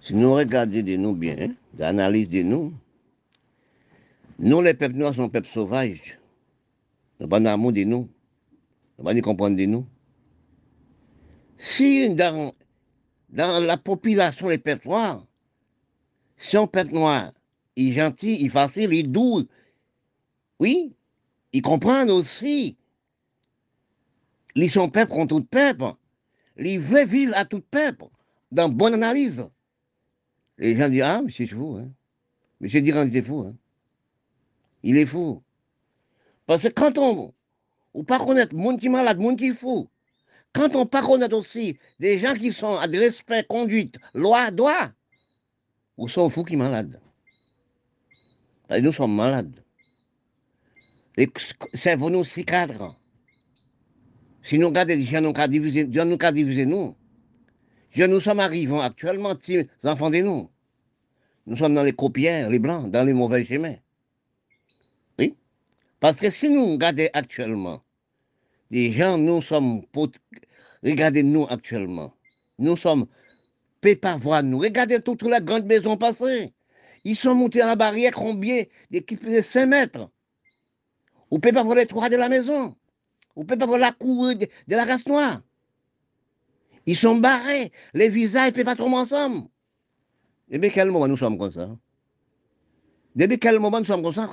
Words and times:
Si 0.00 0.14
nous 0.14 0.34
regardons 0.34 0.82
de 0.82 0.96
nous 0.96 1.14
bien, 1.14 1.54
l'analyse 1.78 2.28
de 2.28 2.42
nous, 2.42 2.74
nous, 4.38 4.60
les 4.60 4.74
peuples 4.74 4.96
noirs, 4.96 5.14
sont 5.14 5.30
peuples 5.30 5.48
sauvages. 5.48 6.18
Nous 7.20 7.28
pas 7.28 7.40
d'amour 7.40 7.72
de 7.72 7.84
nous. 7.84 8.08
Nous 8.98 9.04
pas 9.04 9.18
comprendre 9.22 9.56
de 9.56 9.64
nous. 9.64 9.86
Si 11.56 12.14
dans, 12.14 12.52
la 13.30 13.76
population, 13.78 14.48
les 14.48 14.58
peuples 14.58 14.88
noirs, 14.88 15.26
si 16.36 16.56
un 16.56 16.66
peuple 16.66 16.92
noir, 16.92 17.32
il 17.76 17.88
est 17.88 17.92
gentil, 17.92 18.36
il 18.40 18.50
facile, 18.50 18.92
il 18.92 19.10
doux, 19.10 19.46
oui, 20.60 20.94
ils 21.52 21.62
comprennent 21.62 22.10
aussi. 22.10 22.76
Ils 24.54 24.70
sont 24.70 24.90
peuple 24.90 25.12
contre 25.12 25.36
tout 25.36 25.44
peuple. 25.44 25.94
Ils 26.58 26.80
veulent 26.80 27.06
vivre 27.06 27.36
à 27.36 27.44
tout 27.46 27.60
peuple, 27.60 28.04
dans 28.52 28.68
bonne 28.68 28.94
analyse. 28.94 29.46
Les 30.58 30.76
gens 30.76 30.88
disent, 30.88 31.02
ah, 31.02 31.22
monsieur, 31.22 31.46
c'est 31.46 31.54
fou. 31.54 31.76
Hein? 31.76 31.90
Monsieur 32.60 32.80
Durand, 32.80 33.08
c'est 33.10 33.22
fou. 33.22 33.40
Hein? 33.40 33.54
Il 34.82 34.96
est 34.96 35.06
fou. 35.06 35.42
Parce 36.46 36.62
que 36.62 36.68
quand 36.68 36.96
on 36.98 37.34
ne 37.94 38.02
pas 38.02 38.18
connaître 38.18 38.54
monde 38.54 38.80
qui 38.80 38.86
est 38.86 38.90
malade, 38.90 39.18
monde 39.18 39.38
qui 39.38 39.48
est 39.48 39.54
fou, 39.54 39.88
quand 40.52 40.74
on 40.74 40.80
ne 40.80 40.84
pas 40.84 41.02
connaître 41.02 41.36
aussi 41.36 41.78
des 42.00 42.18
gens 42.18 42.34
qui 42.34 42.52
sont 42.52 42.76
à 42.76 42.86
respect, 42.86 43.44
conduite, 43.44 43.98
loi, 44.14 44.50
droit, 44.50 44.90
ou 45.96 46.08
sont 46.08 46.30
fous 46.30 46.44
qui 46.44 46.54
sont 46.54 46.60
malades. 46.60 47.00
Nous 48.70 48.92
sommes 48.92 49.14
malades. 49.14 49.62
Et 51.16 51.28
cerveau 51.74 52.10
nous 52.10 52.24
si 52.24 52.44
cadre. 52.44 52.94
Si 54.42 54.58
nous 54.58 54.68
regardons 54.68 54.94
les 54.94 55.02
gens, 55.02 55.20
nous 55.20 55.32
avons 55.34 55.50
divisé, 55.50 55.86
nous 55.86 55.98
avons 56.00 56.32
divisé 56.32 56.66
nous. 56.66 56.94
Nous 57.96 58.20
sommes 58.20 58.40
arrivés 58.40 58.80
actuellement, 58.80 59.34
enfants 59.84 60.10
de 60.10 60.18
nous. 60.18 60.50
Nous 61.46 61.56
sommes 61.56 61.74
dans 61.74 61.82
les 61.84 61.92
copières, 61.92 62.50
les 62.50 62.58
blancs, 62.58 62.90
dans 62.90 63.04
les 63.04 63.12
mauvais 63.12 63.44
chemins. 63.44 63.76
Oui. 65.18 65.34
Parce 66.00 66.18
que 66.18 66.30
si 66.30 66.48
nous 66.48 66.72
regardons 66.72 67.08
actuellement, 67.12 67.82
les 68.70 68.92
gens, 68.92 69.16
nous 69.18 69.40
sommes, 69.42 69.82
regardez-nous 70.82 71.46
actuellement, 71.48 72.12
nous 72.58 72.76
sommes, 72.76 73.06
pas 73.94 74.16
voir 74.16 74.42
nous. 74.42 74.58
Regardez 74.58 75.00
toutes 75.00 75.22
les 75.22 75.40
grandes 75.40 75.66
maisons 75.66 75.96
passées. 75.96 76.52
Ils 77.04 77.14
sont 77.14 77.34
montés 77.34 77.60
à 77.60 77.66
la 77.68 77.76
barrière 77.76 78.12
combien? 78.12 78.64
D'équipes 78.90 79.24
de 79.24 79.40
5 79.40 79.66
mètres. 79.66 80.10
Vous 81.30 81.36
ne 81.36 81.40
pouvez 81.40 81.52
pas 81.52 81.62
voir 81.62 81.76
les 81.76 81.86
toits 81.86 82.08
de 82.08 82.16
la 82.16 82.28
maison. 82.28 82.74
Vous 83.36 83.42
ne 83.42 83.46
pouvez 83.46 83.58
pas 83.58 83.66
voir 83.66 83.78
la 83.78 83.92
cour 83.92 84.34
de, 84.34 84.48
la 84.66 84.84
race 84.84 85.06
noire. 85.06 85.42
Ils 86.86 86.96
sont 86.96 87.16
barrés. 87.16 87.70
Les 87.94 88.08
visages 88.08 88.50
ne 88.50 88.56
peuvent 88.56 88.64
pas 88.64 88.76
tomber 88.76 88.96
ensemble. 88.96 89.48
Depuis 90.48 90.70
quel 90.70 90.90
moment 90.90 91.08
nous 91.08 91.16
sommes 91.16 91.38
comme 91.38 91.50
ça 91.50 91.76
Depuis 93.16 93.38
quel 93.38 93.58
moment 93.58 93.80
nous 93.80 93.84
sommes 93.86 94.02
comme 94.02 94.12
ça 94.12 94.28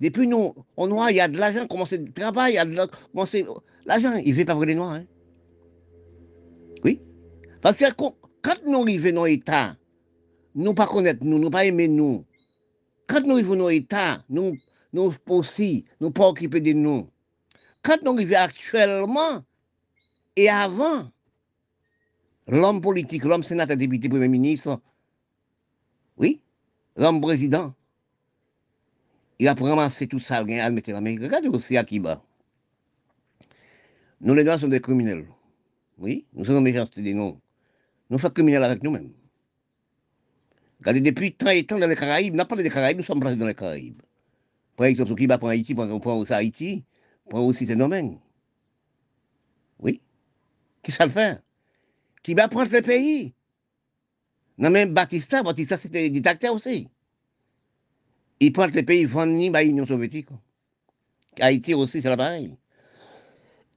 Depuis 0.00 0.26
nous, 0.26 0.54
on 0.76 0.86
noir, 0.88 1.10
il 1.10 1.16
y 1.16 1.20
a 1.20 1.28
de 1.28 1.38
l'argent, 1.38 1.66
commencer 1.66 1.98
le 1.98 2.12
travail, 2.12 2.52
il 2.52 2.56
y 2.56 2.58
a 2.58 2.64
de 2.64 2.74
l'argent. 3.86 4.14
Il 4.16 4.32
ne 4.32 4.38
veut 4.38 4.44
pas 4.44 4.54
voir 4.54 4.66
les 4.66 4.74
noirs. 4.74 4.94
Hein? 4.94 5.04
Oui? 6.82 7.00
Parce 7.60 7.76
que 7.76 7.84
quand 7.94 8.60
nous 8.66 8.82
arrivons 8.82 9.12
dans 9.14 9.24
l'État, 9.24 9.76
nous 10.54 10.74
pas 10.74 10.86
connaître 10.86 11.24
nous, 11.24 11.38
nous 11.38 11.50
pas 11.50 11.64
aimer 11.64 11.88
nous. 11.88 12.24
Quand 13.06 13.24
nous 13.24 13.34
arrivons 13.34 13.56
dans 13.56 13.68
l'État, 13.68 14.24
nous, 14.28 14.56
nous 14.92 15.14
aussi, 15.28 15.84
nous 16.00 16.10
pas 16.10 16.28
occuper 16.28 16.60
de 16.60 16.72
nous. 16.72 17.08
Quand 17.82 18.02
nous 18.02 18.12
arrivons 18.12 18.36
actuellement 18.36 19.44
et 20.36 20.48
avant, 20.48 21.08
l'homme 22.48 22.80
politique, 22.80 23.24
l'homme 23.24 23.44
sénateur, 23.44 23.76
député, 23.76 24.08
premier 24.08 24.28
ministre, 24.28 24.80
l'homme 26.96 27.20
président, 27.20 27.74
il 29.38 29.48
a 29.48 29.54
ramassé 29.54 30.06
tout 30.06 30.18
ça, 30.18 30.42
il 30.46 30.60
a 30.60 30.70
mis 30.70 30.82
l'Amérique. 30.86 31.22
Regardez 31.22 31.48
aussi 31.48 31.76
à 31.76 31.84
Kiba. 31.84 32.22
Nous, 34.20 34.34
les 34.34 34.44
Noirs, 34.44 34.60
sommes 34.60 34.70
des 34.70 34.80
criminels. 34.80 35.26
Oui, 35.98 36.24
nous 36.32 36.44
sommes 36.44 36.62
méchanceté 36.62 37.02
de 37.02 37.12
nous. 37.12 37.38
Nous 38.10 38.18
faisons 38.18 38.32
criminels 38.32 38.64
avec 38.64 38.82
nous-mêmes. 38.82 39.12
Regardez, 40.80 41.00
depuis 41.00 41.32
tant 41.32 41.50
et 41.50 41.64
temps 41.64 41.78
dans 41.78 41.88
les 41.88 41.96
Caraïbes, 41.96 42.34
n'a 42.34 42.44
pas 42.44 42.56
des 42.56 42.70
Caraïbes, 42.70 42.98
nous 42.98 43.04
sommes 43.04 43.20
placés 43.20 43.36
dans 43.36 43.46
les 43.46 43.54
Caraïbes. 43.54 44.02
Par 44.76 44.86
exemple, 44.86 45.14
qui 45.14 45.26
va 45.26 45.38
prendre 45.38 45.52
Haïti, 45.52 45.74
on 45.76 46.00
prend 46.00 46.16
aussi 46.16 46.32
Haïti, 46.32 46.84
prend 47.28 47.40
aussi 47.40 47.66
ces 47.66 47.76
domaines. 47.76 48.18
Oui. 49.78 50.00
Qui 50.82 50.90
ça 50.90 51.06
le 51.06 51.12
fait 51.12 51.42
Qui 52.22 52.34
va 52.34 52.48
prendre 52.48 52.70
le 52.72 52.82
pays 52.82 53.34
Non, 54.58 54.70
même 54.70 54.94
Batista, 54.94 55.42
Batista 55.42 55.76
c'était 55.76 56.08
dictateur 56.10 56.54
aussi. 56.54 56.88
Il 58.40 58.52
prend 58.52 58.66
le 58.66 58.82
pays, 58.82 59.02
il 59.02 59.50
bah, 59.50 59.62
l'Union 59.62 59.86
soviétique. 59.86 60.28
Haïti 61.40 61.74
aussi, 61.74 62.02
c'est 62.02 62.16
pareil. 62.16 62.54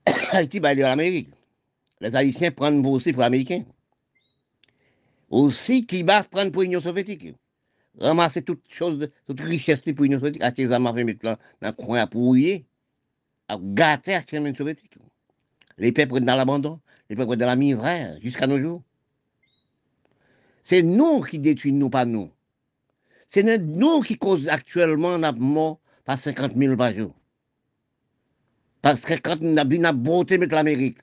Haïti, 0.32 0.60
bah, 0.60 0.72
il 0.72 0.80
est 0.80 0.84
en 0.84 0.90
Amérique. 0.90 1.30
Les 2.00 2.14
Haïtiens 2.14 2.50
prennent 2.50 2.84
aussi 2.86 3.12
pour 3.12 3.22
les 3.22 3.26
Américains 3.26 3.64
aussi 5.30 5.86
qui 5.86 6.02
va 6.02 6.24
prendre 6.24 6.50
pour 6.52 6.62
l'Union 6.62 6.80
soviétique. 6.80 7.34
Ramasser 7.98 8.42
toutes 8.42 8.64
choses, 8.68 9.08
toutes 9.26 9.40
richesses 9.40 9.82
pour 9.82 10.04
l'Union 10.04 10.18
soviétique, 10.18 10.42
à 10.42 10.52
tes 10.52 10.70
armes 10.70 10.92
mettre 11.02 11.24
dans 11.24 11.36
le 11.60 11.72
coin 11.72 12.00
à 12.00 12.06
pourrir, 12.06 12.60
à 13.48 13.58
gâter 13.60 14.18
l'Union 14.32 14.54
soviétique. 14.54 14.94
Les 15.76 15.92
peuples 15.92 16.20
dans 16.20 16.36
l'abandon, 16.36 16.80
les 17.10 17.16
peuples 17.16 17.36
dans 17.36 17.46
la 17.46 17.56
misère, 17.56 18.18
jusqu'à 18.22 18.46
nos 18.46 18.58
jours. 18.58 18.82
C'est 20.68 20.82
nous 20.82 21.22
qui 21.22 21.38
détruisons, 21.38 21.88
pas 21.88 22.04
nous. 22.04 22.30
C'est 23.30 23.42
nous 23.58 24.02
qui 24.02 24.18
causons 24.18 24.48
actuellement 24.50 25.16
la 25.16 25.32
mort 25.32 25.80
par 26.04 26.18
50 26.18 26.54
000 26.54 26.76
par 26.76 26.92
jour. 26.92 27.14
Parce 28.82 29.06
que 29.06 29.14
quand 29.14 29.40
nous 29.40 29.56
avons 29.58 29.94
beauté 29.94 30.36
mettre 30.36 30.54
l'Amérique, 30.54 30.98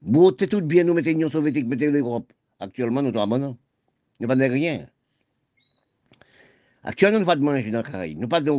beauté 0.00 0.46
tout 0.46 0.60
bien 0.60 0.84
nous 0.84 0.94
mettons 0.94 1.10
l'Union 1.10 1.28
soviétique, 1.28 1.66
mettons 1.66 1.90
l'Europe. 1.90 2.32
Actuellement, 2.60 3.02
nous 3.02 3.08
sommes 3.08 3.22
abandonnés. 3.22 3.56
Nous 4.20 4.28
de 4.28 4.44
rien. 4.44 4.88
Actuellement, 6.84 7.18
nous 7.18 7.26
pas 7.26 7.34
de 7.34 7.42
manger 7.42 7.72
dans 7.72 7.82
les 7.82 7.90
Caraïbes. 7.90 8.18
Nous 8.20 8.28
pas 8.28 8.40
de. 8.40 8.52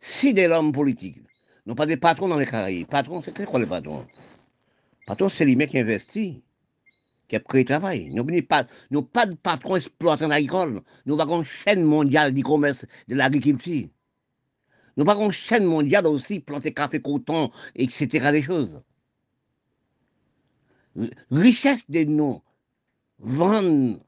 Si 0.00 0.34
des 0.34 0.46
hommes 0.46 0.70
politiques, 0.70 1.18
nous 1.66 1.74
pas 1.74 1.86
des 1.86 1.96
patrons 1.96 2.28
dans 2.28 2.38
les 2.38 2.46
Caraïbes. 2.46 2.86
Patrons, 2.86 3.22
c'est 3.22 3.44
quoi 3.44 3.58
les 3.58 3.66
patrons? 3.66 4.06
Patrons, 5.04 5.30
c'est 5.30 5.46
les 5.46 5.56
mecs 5.56 5.70
qui 5.70 5.80
investissent, 5.80 6.42
qui 7.38 7.44
créé 7.44 7.62
le 7.62 7.66
travail. 7.66 8.10
Nous 8.10 8.24
n'avons 8.24 8.42
pas, 8.42 8.66
nous 8.90 9.02
pas 9.02 9.26
de 9.26 9.34
patrons 9.34 9.76
exploitants 9.76 10.30
agricole. 10.30 10.82
Nous 11.06 11.20
avons 11.20 11.38
une 11.38 11.44
chaîne 11.44 11.84
mondiale 11.84 12.32
du 12.32 12.42
commerce 12.42 12.84
de 13.08 13.14
l'agriculture. 13.14 13.88
Nous 14.96 15.08
avons 15.08 15.26
une 15.26 15.32
chaîne 15.32 15.64
mondiale 15.64 16.06
aussi, 16.06 16.40
planter 16.40 16.74
café, 16.74 17.00
coton, 17.00 17.50
etc. 17.74 18.30
des 18.32 18.42
choses. 18.42 18.82
Richesse 21.30 21.82
des 21.88 22.04
noms 22.04 22.42
vendre. 23.18 23.98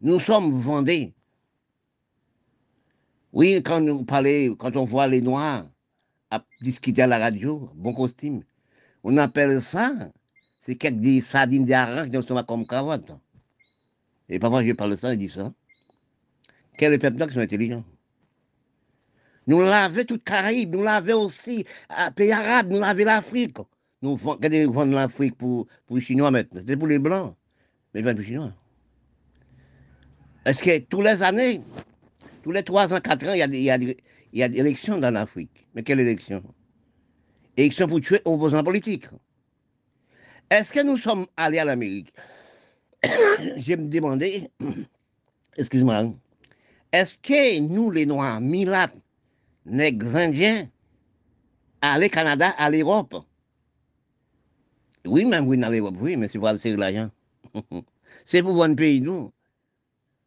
Nous 0.00 0.18
sommes 0.18 0.52
vendés. 0.52 1.12
Oui, 3.32 3.62
quand 3.62 3.80
nous 3.80 4.04
parlons, 4.04 4.56
quand 4.56 4.76
on 4.76 4.84
voit 4.84 5.06
les 5.06 5.20
Noirs 5.20 5.66
à 6.30 6.42
discuter 6.62 7.02
à 7.02 7.06
la 7.06 7.18
radio, 7.18 7.70
bon 7.74 7.92
costume, 7.92 8.42
on 9.04 9.16
appelle 9.18 9.60
ça, 9.60 9.92
c'est 10.62 10.76
quelques 10.76 11.22
sardines 11.22 11.66
d'arrache 11.66 12.10
qui 12.10 12.22
sont 12.26 12.42
comme 12.44 12.66
cravate. 12.66 13.12
Et 14.28 14.38
parfois, 14.38 14.64
je 14.64 14.72
parle 14.72 14.96
ça, 14.96 15.12
je 15.12 15.18
dis 15.18 15.28
ça. 15.28 15.52
Quels 16.78 16.98
peuples 16.98 17.26
qui 17.26 17.34
sont 17.34 17.40
intelligents? 17.40 17.84
Nous 19.46 19.60
l'avons 19.60 20.04
toute 20.04 20.24
Caraïbe, 20.24 20.74
nous 20.74 20.84
l'avons 20.84 21.24
aussi 21.24 21.66
à 21.88 22.10
pays 22.10 22.32
arabes, 22.32 22.70
nous 22.70 22.78
l'avons 22.78 23.04
l'Afrique. 23.04 23.58
Nous 24.00 24.16
vendons 24.16 24.92
l'Afrique 24.92 25.36
pour, 25.36 25.66
pour 25.86 25.96
les 25.96 26.02
Chinois 26.02 26.30
maintenant. 26.30 26.60
C'était 26.60 26.76
pour 26.76 26.86
les 26.88 26.98
Blancs 26.98 27.36
mais 27.94 28.02
pas 28.02 28.20
chinois. 28.22 28.52
Est-ce 30.44 30.62
que 30.62 30.78
tous 30.78 31.02
les 31.02 31.22
années, 31.22 31.62
tous 32.42 32.52
les 32.52 32.62
trois 32.62 32.92
ans, 32.92 33.00
quatre 33.00 33.26
ans, 33.28 33.32
il 33.34 33.38
y 33.38 33.42
a, 33.42 33.46
il 33.46 33.62
y 33.62 33.70
a, 33.70 33.76
il 33.76 33.96
y 34.32 34.42
a 34.42 34.48
des 34.48 34.58
élections 34.58 34.98
dans 34.98 35.12
l'Afrique? 35.12 35.66
Mais 35.74 35.82
quelle 35.82 36.00
élection? 36.00 36.42
Élection 37.56 37.86
pour 37.86 38.00
tuer 38.00 38.20
opposants 38.24 38.64
politiques. 38.64 39.06
Est-ce 40.52 40.70
que 40.70 40.80
nous 40.80 40.98
sommes 40.98 41.26
allés 41.34 41.60
à 41.60 41.64
l'Amérique 41.64 42.12
Je 43.02 43.74
me 43.74 43.88
demandais, 43.88 44.50
excuse-moi, 45.56 46.12
est-ce 46.92 47.16
que 47.16 47.58
nous, 47.60 47.90
les 47.90 48.04
Noirs, 48.04 48.38
Milates, 48.42 49.00
nègres 49.64 50.14
indiens, 50.14 50.68
aller 51.80 52.08
au 52.08 52.10
Canada, 52.10 52.50
à 52.58 52.68
l'Europe 52.68 53.16
Oui, 55.06 55.24
même 55.24 55.48
oui, 55.48 55.56
dans 55.56 55.70
l'Europe, 55.70 55.94
oui, 55.98 56.18
mais 56.18 56.28
c'est 56.28 56.38
pour 56.38 56.48
aller 56.48 56.76
l'argent. 56.76 57.10
C'est 58.26 58.42
pour 58.42 58.62
un 58.62 58.74
pays, 58.74 59.00
nous. 59.00 59.32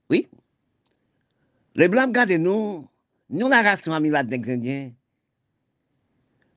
Oui. 0.09 0.27
Les 1.75 1.87
Blancs, 1.87 2.07
regardez 2.07 2.39
nous. 2.39 2.87
Nous, 3.29 3.47
la 3.47 3.61
race 3.61 3.85
milade 4.01 4.27
des 4.27 4.51
Indiens. 4.51 4.91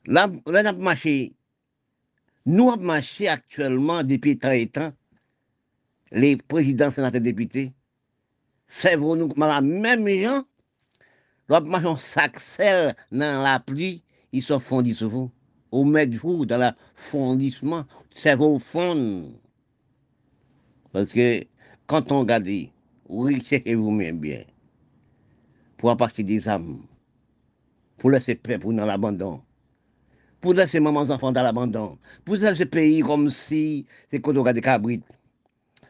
Là, 0.07 0.27
on 0.47 0.55
a 0.55 0.73
marché. 0.73 1.35
Nous 2.51 2.71
avons 2.71 2.81
marché 2.83 3.29
actuellement 3.29 4.03
depuis 4.03 4.39
tant 4.39 4.53
et 4.53 4.71
les 6.11 6.39
présidents, 6.39 6.91
sénateurs, 6.91 7.21
députés, 7.21 7.75
servons-nous 8.67 9.35
la 9.37 9.61
même 9.61 10.09
gens, 10.09 10.45
marchons 11.67 11.97
sac 11.97 12.41
sel 12.41 12.97
dans 13.13 13.43
la 13.43 13.61
pluie, 13.61 14.03
ils 14.33 14.43
sont 14.43 14.61
fondis 14.61 14.95
sur 14.95 15.11
vous. 15.11 15.31
Au 15.71 15.85
mettre 15.85 16.17
vous 16.17 16.47
dans 16.47 16.57
le 16.57 16.71
fondissement, 16.95 17.85
cerveau 18.15 18.59
fond. 18.59 19.31
Parce 20.93 21.13
que 21.13 21.45
quand 21.87 22.11
on 22.13 22.21
regarde, 22.21 22.49
oui, 23.11 23.45
c'est 23.47 23.75
vous-même 23.75 24.21
bien. 24.21 24.45
Pour 25.77 25.91
apporter 25.91 26.23
des 26.23 26.49
âmes, 26.49 26.81
pour 27.99 28.09
laisser 28.09 28.37
paix 28.37 28.59
pour 28.59 28.73
dans 28.73 28.87
l'abandon, 28.87 29.43
pour 30.41 30.55
laisser 30.55 30.81
mamans 30.81 31.11
enfants 31.11 31.33
dans 31.33 31.43
l'abandon, 31.43 31.99
pour 32.25 32.37
laisser 32.37 32.67
pays 32.67 33.01
comme 33.01 33.31
si 33.31 33.87
c'est 34.11 34.21
quand 34.21 34.37
on 34.37 34.41
regarde 34.41 34.57
des 34.57 34.63
cabrites, 34.63 35.05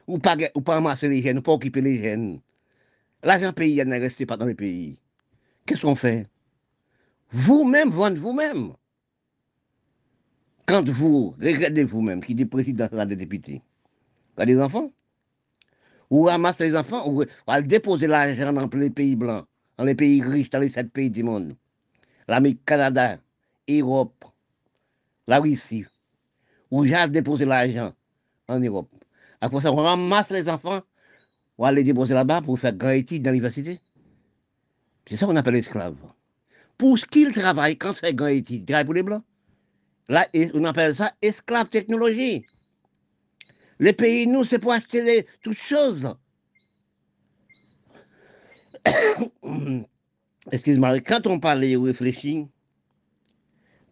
ou 0.06 0.18
pas, 0.18 0.36
ou 0.54 0.60
pas 0.60 0.74
ramasser 0.74 1.08
les 1.08 1.22
jeunes, 1.22 1.38
ou 1.38 1.42
pas 1.42 1.52
occuper 1.52 1.82
les 1.82 2.00
jeunes. 2.02 2.40
L'argent 3.22 3.52
pays 3.52 3.82
n'est 3.84 3.98
resté 3.98 4.24
pas 4.26 4.36
dans 4.36 4.46
le 4.46 4.54
pays. 4.54 4.98
Qu'est-ce 5.66 5.82
qu'on 5.82 5.94
fait? 5.94 6.26
Vous-même, 7.30 7.90
vendre 7.90 8.16
vous-même. 8.16 8.72
Quand 10.64 10.88
vous 10.88 11.34
regardez 11.40 11.84
vous-même, 11.84 12.22
qui 12.22 12.34
dit 12.34 12.44
président 12.46 12.88
des 13.06 13.16
députés, 13.16 13.62
vous 14.36 14.42
avez 14.42 14.54
des 14.54 14.60
enfants 14.60 14.90
Ou 16.10 16.24
ramassez 16.24 16.70
les 16.70 16.76
enfants, 16.76 17.10
ou 17.10 17.24
allez 17.46 17.66
déposer 17.66 18.06
l'argent 18.06 18.52
dans 18.52 18.68
les 18.72 18.90
pays 18.90 19.16
blancs, 19.16 19.46
dans 19.76 19.84
les 19.84 19.94
pays 19.94 20.22
riches, 20.22 20.50
dans 20.50 20.58
les 20.58 20.68
sept 20.68 20.90
pays 20.90 21.10
du 21.10 21.22
monde. 21.22 21.54
L'Amérique, 22.28 22.64
Canada, 22.64 23.18
Europe, 23.68 24.24
la 25.28 25.38
Russie, 25.38 25.84
où 26.70 26.84
j'ai 26.84 27.06
déposé 27.08 27.44
l'argent 27.44 27.92
en 28.48 28.58
Europe. 28.58 28.90
Après 29.40 29.60
ça, 29.60 29.70
on 29.70 29.76
ramasse 29.76 30.30
les 30.30 30.48
enfants, 30.48 30.80
on 31.58 31.64
va 31.64 31.70
les 31.70 31.84
déposer 31.84 32.14
là-bas 32.14 32.40
pour 32.42 32.58
faire 32.58 32.72
grand 32.72 32.90
étude 32.90 33.22
dans 33.22 33.30
l'université. 33.30 33.78
C'est 35.06 35.16
ça 35.16 35.26
qu'on 35.26 35.36
appelle 35.36 35.56
esclave. 35.56 35.94
Pour 36.78 36.98
ce 36.98 37.04
qu'ils 37.04 37.32
travaillent, 37.32 37.76
quand 37.76 37.92
c'est 37.94 38.14
grand 38.14 38.28
étude, 38.28 38.68
ils 38.68 38.84
pour 38.84 38.94
les 38.94 39.02
Blancs. 39.02 39.22
Là, 40.08 40.26
on 40.54 40.64
appelle 40.64 40.96
ça 40.96 41.12
esclave 41.20 41.68
technologie. 41.68 42.46
Les 43.78 43.92
pays, 43.92 44.26
nous, 44.26 44.44
c'est 44.44 44.58
pour 44.58 44.72
acheter 44.72 45.26
toutes 45.42 45.58
choses. 45.58 46.14
Excuse-moi, 50.50 51.00
quand 51.00 51.26
on 51.26 51.38
parle 51.38 51.64
et 51.64 51.76
réfléchit, 51.76 52.48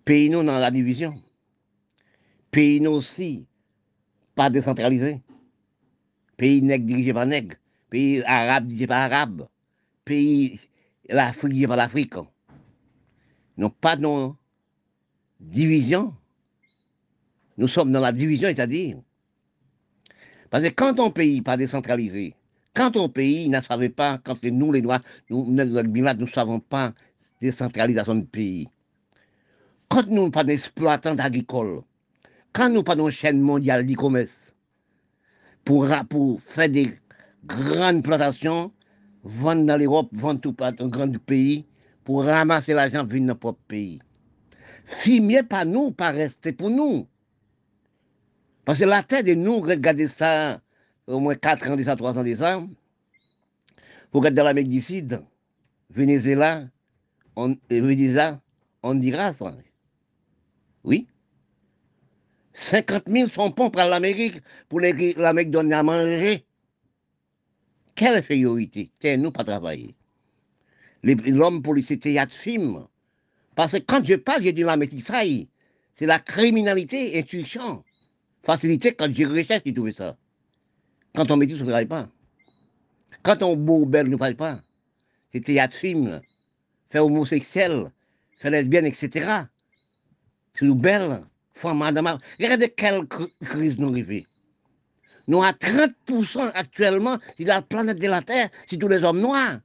pays, 0.04 0.30
nous, 0.30 0.42
dans 0.42 0.58
la 0.58 0.70
division. 0.70 1.14
Pays, 2.50 2.80
nous 2.80 2.92
aussi, 2.92 3.46
pas 4.34 4.50
décentralisé. 4.50 5.20
Pays 6.36 6.62
nègre 6.62 6.86
dirigé 6.86 7.12
par 7.12 7.26
nègre. 7.26 7.56
Pays 7.90 8.22
arabe 8.24 8.66
dirigé 8.66 8.86
par 8.86 9.12
arabe. 9.12 9.48
Pays 10.04 10.60
l'Afrique 11.08 11.50
dirigé 11.50 11.66
par 11.66 11.76
l'Afrique. 11.76 12.14
Non, 13.56 13.70
pas 13.70 13.96
de 13.96 14.06
division. 15.40 16.14
Nous 17.58 17.68
sommes 17.68 17.90
dans 17.92 18.00
la 18.00 18.12
division, 18.12 18.48
c'est-à-dire. 18.48 18.98
Parce 20.50 20.64
que 20.64 20.68
quand 20.68 21.00
on 21.00 21.10
pays 21.10 21.40
pas 21.40 21.56
décentralisé, 21.56 22.34
quand 22.74 22.96
on 22.96 23.08
pays 23.08 23.48
ne 23.48 23.60
savait 23.60 23.88
pas, 23.88 24.18
quand 24.18 24.42
nous 24.44 24.72
les 24.72 24.82
Noirs, 24.82 25.00
nous, 25.30 25.46
nous 25.46 25.64
ne 25.64 26.26
savons 26.26 26.60
pas 26.60 26.92
décentralisation 27.40 28.14
du 28.14 28.24
pays. 28.24 28.68
Quand 29.88 30.06
nous 30.08 30.30
pas 30.30 30.44
d'exploitants 30.44 31.18
agricoles, 31.18 31.80
quand 32.56 32.70
nous 32.70 32.82
pas 32.82 32.94
de 32.96 33.06
chaîne 33.10 33.38
mondiale 33.38 33.84
d'e-commerce, 33.84 34.54
pour, 35.62 35.86
faire 36.40 36.68
des 36.70 36.90
grandes 37.44 38.02
plantations, 38.02 38.72
vendre 39.24 39.66
dans 39.66 39.76
l'Europe, 39.76 40.08
vendre 40.12 40.40
tout 40.40 40.52
dans 40.52 40.66
un 40.66 40.88
grand 40.88 41.18
pays, 41.18 41.66
pour 42.02 42.24
ramasser 42.24 42.72
l'argent 42.72 43.04
venir 43.04 43.20
dans 43.20 43.26
notre 43.26 43.40
propre 43.40 43.60
pays. 43.68 44.00
Fumier 44.86 45.42
pas 45.42 45.66
nous, 45.66 45.90
pas 45.90 46.10
rester 46.10 46.52
pour 46.52 46.70
nous. 46.70 47.06
Parce 48.64 48.78
que 48.78 48.84
la 48.84 49.02
terre 49.02 49.22
de 49.24 49.34
nous, 49.34 49.60
regardez 49.60 50.08
ça, 50.08 50.60
au 51.06 51.20
moins 51.20 51.34
4 51.34 51.70
ans, 51.70 51.96
3 51.96 52.18
ans, 52.18 52.24
10 52.24 52.42
ans, 52.42 52.68
vous 54.12 54.20
regardez 54.20 54.36
dans 54.36 54.44
l'Amérique 54.44 54.70
du 54.70 54.80
Sud, 54.80 55.22
Venezuela, 55.90 56.64
on, 57.36 57.54
Venezuela, 57.68 58.40
Honduras, 58.82 59.42
oui. 60.84 61.06
50 62.56 63.02
000 63.06 63.28
sont 63.28 63.50
bons 63.50 63.68
pour 63.68 63.82
l'Amérique, 63.82 64.40
pour 64.70 64.80
l'Amérique 64.80 65.50
donner 65.50 65.74
à 65.74 65.82
manger. 65.82 66.46
Quelle 67.94 68.16
infériorité 68.16 68.90
C'est 68.98 69.18
nous 69.18 69.30
pas 69.30 69.44
travailler? 69.44 69.94
L'homme 71.02 71.62
les 71.74 71.98
théâtre 71.98 72.34
film. 72.34 72.86
Parce 73.54 73.72
que 73.72 73.78
quand 73.78 74.02
je 74.04 74.14
parle, 74.14 74.42
j'ai 74.42 74.54
dit 74.54 74.62
la 74.62 74.78
métissaille. 74.78 75.48
C'est 75.96 76.06
la 76.06 76.18
criminalité, 76.18 77.18
intuition. 77.18 77.84
Facilité, 78.42 78.94
quand 78.94 79.12
je 79.12 79.26
recherche, 79.26 79.62
j'ai 79.66 79.74
trouvé 79.74 79.92
ça. 79.92 80.16
Quand 81.14 81.30
on 81.30 81.36
métisse, 81.36 81.60
on 81.60 81.64
ne 81.64 81.68
travaille 81.68 81.86
pas. 81.86 82.08
Quand 83.22 83.42
on 83.42 83.54
beau 83.54 83.84
belle, 83.84 84.06
on 84.06 84.12
ne 84.12 84.16
travaille 84.16 84.34
pas. 84.34 84.62
C'est 85.30 85.42
théâtre 85.42 85.76
film. 85.76 86.22
Faire 86.88 87.04
homosexuel, 87.04 87.92
faire 88.38 88.50
lesbienne, 88.50 88.86
etc. 88.86 89.42
C'est 90.54 90.64
une 90.64 90.74
belle 90.74 91.22
femme, 91.56 91.78
madame. 91.78 92.18
Regardez 92.38 92.70
quelle 92.70 93.06
crise 93.40 93.78
nous 93.78 93.90
arrivons. 93.90 94.24
Nous 95.28 95.42
à 95.42 95.50
30% 95.50 96.52
actuellement 96.54 97.18
sur 97.36 97.46
la 97.46 97.62
planète 97.62 97.98
de 97.98 98.06
la 98.06 98.22
Terre, 98.22 98.48
c'est 98.66 98.76
tous 98.76 98.88
les 98.88 99.02
hommes 99.02 99.20
noirs, 99.20 99.58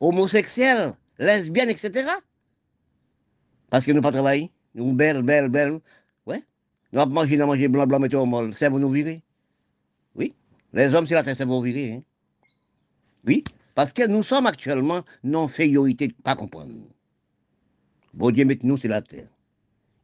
homosexuels, 0.00 0.94
lesbiennes, 1.18 1.70
etc. 1.70 2.10
Parce 3.70 3.84
que 3.84 3.92
nous 3.92 4.02
pas 4.02 4.10
travaillé. 4.10 4.50
Nous 4.74 4.92
belles, 4.92 5.22
belles, 5.22 5.48
belles. 5.48 5.80
Ouais. 6.26 6.42
Nous 6.92 7.00
avons 7.00 7.12
mangé, 7.12 7.36
nous 7.36 7.46
mangé 7.46 7.68
blanc, 7.68 7.86
blanc, 7.86 8.00
mettons 8.00 8.22
au 8.22 8.26
molle. 8.26 8.54
C'est 8.54 8.68
pour 8.70 8.78
nous 8.78 8.90
virer. 8.90 9.22
Oui. 10.14 10.34
Les 10.72 10.94
hommes, 10.94 11.06
c'est 11.06 11.14
la 11.14 11.22
terre, 11.22 11.36
c'est 11.36 11.46
pour 11.46 11.62
virer. 11.62 11.92
Hein. 11.92 12.02
Oui. 13.26 13.44
Parce 13.74 13.92
que 13.92 14.06
nous 14.06 14.24
sommes 14.24 14.46
actuellement 14.46 15.02
non-féyorité, 15.22 16.12
pas 16.24 16.34
comprendre. 16.34 16.74
Bon 18.14 18.30
Dieu, 18.32 18.44
mettez 18.44 18.66
nous, 18.66 18.76
c'est 18.76 18.88
la 18.88 19.02
terre. 19.02 19.28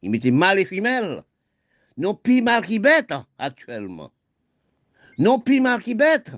Il 0.04 0.10
mettait 0.10 0.30
mal 0.30 0.58
et 0.58 0.66
femelles. 0.66 1.24
Non 1.96 2.14
plus 2.14 2.42
mal 2.42 2.66
qui 2.66 2.78
bête 2.78 3.14
actuellement. 3.38 4.10
Non 5.16 5.40
plus 5.40 5.60
mal 5.60 5.82
qui 5.82 5.94
bête. 5.94 6.30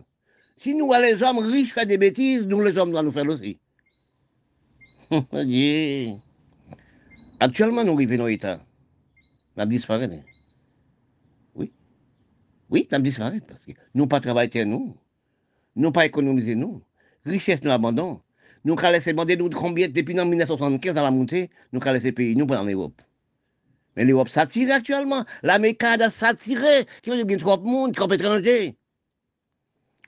Si 0.57 0.73
nous, 0.73 0.93
les 0.93 1.21
hommes 1.21 1.39
riches, 1.39 1.73
font 1.73 1.85
des 1.85 1.99
bêtises, 1.99 2.47
nous, 2.47 2.63
les 2.63 2.79
hommes, 2.79 2.93
doivent 2.93 3.07
nous 3.07 3.13
faire 3.13 3.27
aussi. 3.27 3.59
Actuellement, 7.41 7.83
nous 7.83 7.97
vivons 7.97 8.19
dans 8.19 8.27
l'État. 8.27 8.65
Nous 9.57 9.67
disparu. 9.67 10.07
Oui. 11.57 11.73
Oui, 12.71 12.89
nous 12.93 12.99
disparu 13.01 13.41
parce 13.41 13.65
que 13.65 13.73
nous 13.95 14.07
pas 14.07 14.21
travaillé 14.21 14.65
nous. 14.65 14.97
Nous 15.75 15.91
pas 15.91 16.07
économisé 16.07 16.55
nous. 16.55 16.83
Richesse 17.25 17.65
nous 17.65 17.73
abandonne. 17.73 18.21
Nous 18.65 18.79
avons 18.79 18.91
laissé 18.91 19.11
demander 19.11 19.37
nous 19.37 19.51
combien 19.51 19.89
depuis 19.89 20.15
1975 20.15 20.97
à 20.97 21.03
la 21.03 21.11
montée, 21.11 21.51
nous 21.73 21.81
avons 21.83 21.93
laissé 21.93 22.13
pays, 22.13 22.37
nous 22.37 22.47
pas 22.47 22.61
en 22.61 22.65
Europe. 22.65 23.03
Mais 23.97 24.05
l'Europe 24.05 24.29
s'attire 24.29 24.73
actuellement. 24.75 25.25
L'Amérique 25.43 25.83
a 25.83 26.11
s'attiré. 26.11 26.87
Il 27.07 27.15
y 27.15 27.35
a 27.35 27.39
trop 27.39 27.57
de 27.57 27.63
monde, 27.63 27.95
trop 27.95 28.13
étranger? 28.13 28.77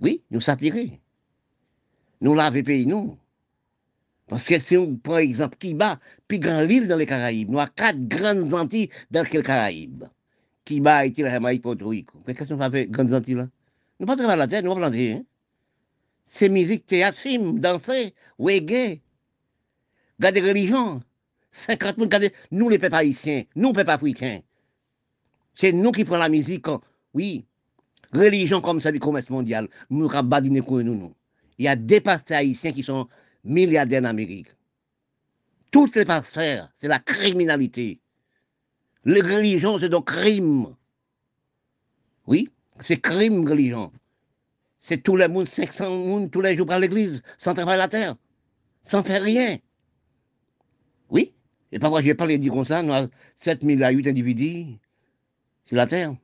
Oui, 0.00 0.22
nous 0.30 0.40
s'attirer. 0.40 1.00
Nous 2.20 2.34
l'avons 2.34 2.62
pays, 2.62 2.86
nous. 2.86 3.18
Parce 4.28 4.44
que 4.44 4.58
si 4.58 4.76
on 4.76 4.94
prend 4.96 5.18
exemple 5.18 5.56
Kiba, 5.56 5.98
puis 6.28 6.38
grande 6.38 6.70
île 6.70 6.86
dans 6.86 6.96
les 6.96 7.06
Caraïbes, 7.06 7.50
nous 7.50 7.58
avons 7.58 7.70
quatre 7.74 8.06
grandes 8.06 8.52
Antilles 8.52 8.90
dans 9.10 9.22
les 9.22 9.42
Caraïbes. 9.42 10.04
Kiba, 10.66 10.96
Haïti, 10.96 11.22
la 11.22 11.30
Jamaïque, 11.30 11.62
Porto 11.62 11.88
Rico. 11.88 12.18
Qu'est-ce 12.26 12.52
qu'on 12.52 12.70
fait 12.70 12.86
grandes 12.86 13.14
Antilles 13.14 13.36
là? 13.36 13.48
Nous 13.98 14.06
pas 14.06 14.16
travailler 14.16 14.38
la 14.38 14.46
tête, 14.46 14.64
nous 14.64 14.74
pas 14.74 14.80
planter. 14.80 15.12
Hein? 15.14 15.24
C'est 16.26 16.50
musique, 16.50 16.86
théâtre, 16.86 17.18
film, 17.18 17.58
danser, 17.58 18.14
reggae, 18.38 19.00
garder 20.20 20.40
religion. 20.42 21.02
50 21.58 21.96
000, 21.96 22.04
regardez, 22.04 22.32
nous 22.50 22.68
les 22.68 22.78
peuples 22.78 22.94
haïtiens, 22.94 23.44
nous 23.56 23.68
les 23.68 23.74
peuples 23.74 23.90
africains. 23.90 24.40
C'est 25.54 25.72
nous 25.72 25.90
qui 25.90 26.04
prenons 26.04 26.20
la 26.20 26.28
musique, 26.28 26.66
oui. 27.14 27.44
Religion 28.12 28.60
comme 28.60 28.80
ça 28.80 28.92
du 28.92 29.00
commerce 29.00 29.28
mondial, 29.28 29.68
nous 29.90 30.08
badiner 30.08 30.62
nous, 30.66 30.82
nous. 30.82 31.14
Il 31.58 31.64
y 31.64 31.68
a 31.68 31.76
des 31.76 32.00
pasteurs 32.00 32.38
haïtiens 32.38 32.72
qui 32.72 32.82
sont 32.82 33.08
milliardaires 33.44 34.02
en 34.02 34.06
Amérique. 34.06 34.48
Toutes 35.70 35.96
les 35.96 36.04
pasteurs, 36.04 36.70
c'est 36.76 36.88
la 36.88 37.00
criminalité. 37.00 38.00
Les 39.04 39.20
religions, 39.20 39.78
c'est 39.78 39.88
donc 39.88 40.06
crime. 40.06 40.74
Oui, 42.26 42.50
c'est 42.80 43.00
crime, 43.00 43.46
religion. 43.46 43.92
C'est 44.80 45.02
tous 45.02 45.16
les 45.16 45.28
monde, 45.28 45.48
500 45.48 45.66
personnes, 45.66 46.30
tous 46.30 46.40
les 46.40 46.56
jours 46.56 46.66
par 46.66 46.78
l'église, 46.78 47.20
sans 47.36 47.52
travailler 47.52 47.78
la 47.78 47.88
terre, 47.88 48.16
sans 48.84 49.02
faire 49.02 49.22
rien. 49.22 49.58
Et 51.72 51.78
parfois, 51.78 52.00
je 52.00 52.06
vais 52.06 52.14
parler 52.14 52.38
dire 52.38 52.52
comme 52.52 52.64
ça, 52.64 52.82
nous 52.82 52.92
avons 52.92 53.10
7 53.36 53.62
à 53.82 53.90
8 53.90 54.08
individus 54.08 54.78
sur 55.64 55.76
la 55.76 55.86
Terre. 55.86 56.14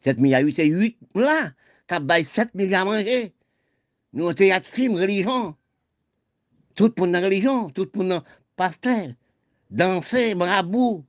7 0.00 0.18
à 0.18 0.40
8, 0.40 0.52
c'est 0.52 0.66
8 0.66 0.96
là. 1.14 1.52
qui 1.88 2.00
baille 2.00 2.24
7 2.24 2.54
milliards 2.54 2.82
à 2.82 2.84
manger. 2.84 3.32
Nous, 4.12 4.32
théâtre, 4.32 4.68
film, 4.68 4.94
religion. 4.96 5.54
Tout 6.74 6.90
pour 6.90 7.06
la 7.06 7.20
religion, 7.20 7.70
tout 7.70 7.86
pour 7.86 8.04
le 8.04 8.18
pasteur. 8.56 9.08
Danser, 9.70 10.34
brabou. 10.34 11.04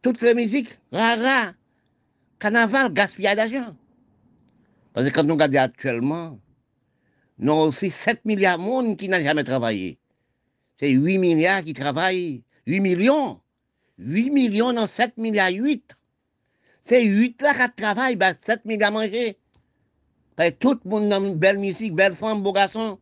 Toutes 0.00 0.22
les 0.22 0.34
musiques, 0.34 0.78
rara. 0.90 1.52
Carnaval, 2.38 2.92
gaspillage 2.92 3.36
d'argent. 3.36 3.76
Parce 4.92 5.08
que 5.08 5.14
quand 5.14 5.28
on 5.28 5.32
regarde 5.32 5.56
actuellement, 5.56 6.38
nous 7.38 7.52
avons 7.52 7.62
aussi 7.64 7.90
7 7.90 8.24
milliards 8.24 8.58
de 8.58 8.62
monde 8.62 8.96
qui 8.96 9.08
n'ont 9.08 9.22
jamais 9.22 9.44
travaillé. 9.44 9.98
C'est 10.78 10.90
8 10.90 11.18
milliards 11.18 11.62
qui 11.62 11.74
travaillent. 11.74 12.42
8 12.66 12.80
millions. 12.80 13.40
8 13.98 14.30
millions 14.30 14.72
dans 14.72 14.86
7 14.86 15.16
milliards 15.16 15.50
8. 15.50 15.96
C'est 16.86 17.04
8 17.04 17.40
là 17.42 17.68
qui 17.68 17.82
travaillent, 17.82 18.18
7 18.44 18.64
milliards 18.64 18.88
à 18.88 18.92
manger. 18.92 19.38
tout 20.58 20.80
le 20.84 20.90
monde 20.90 21.08
dans 21.08 21.24
une 21.24 21.36
belle 21.36 21.58
musique, 21.58 21.94
belle 21.94 22.14
femme, 22.14 22.42
beau 22.42 22.52
garçon. 22.52 22.98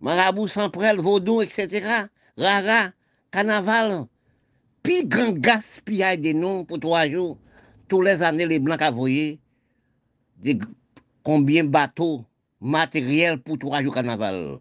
Marabout, 0.00 0.48
Samprel, 0.48 0.98
Vaudou, 0.98 1.40
etc. 1.40 2.06
Rara, 2.36 2.92
Carnaval. 3.30 4.06
Puis 4.82 5.06
grand 5.06 5.32
gaspillage 5.32 6.20
de 6.20 6.32
noms 6.32 6.64
pour 6.64 6.78
trois 6.78 7.08
jours. 7.08 7.38
Tous 7.88 8.02
les 8.02 8.22
années, 8.22 8.46
les 8.46 8.58
Blancs 8.58 8.82
voyé. 8.92 9.40
Combien 11.22 11.64
de 11.64 11.70
bateaux, 11.70 12.26
matériel 12.60 13.40
pour 13.40 13.58
trois 13.58 13.82
jours 13.82 13.94
Carnaval? 13.94 14.58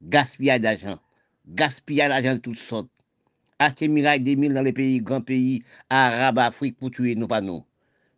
Gaspillage 0.00 0.60
d'argent. 0.60 0.98
Gaspillage 1.48 2.08
d'argent 2.08 2.34
de 2.34 2.40
toutes 2.40 2.58
sortes. 2.58 2.88
Acheter 3.58 3.88
mirailles 3.88 4.20
des 4.20 4.36
mille 4.36 4.54
dans 4.54 4.62
les 4.62 4.72
pays, 4.72 5.00
grands 5.00 5.20
pays, 5.20 5.62
arabes, 5.90 6.38
Afrique, 6.38 6.78
pour 6.78 6.90
tuer 6.90 7.14
nous, 7.14 7.28
pas 7.28 7.40
nous. 7.40 7.64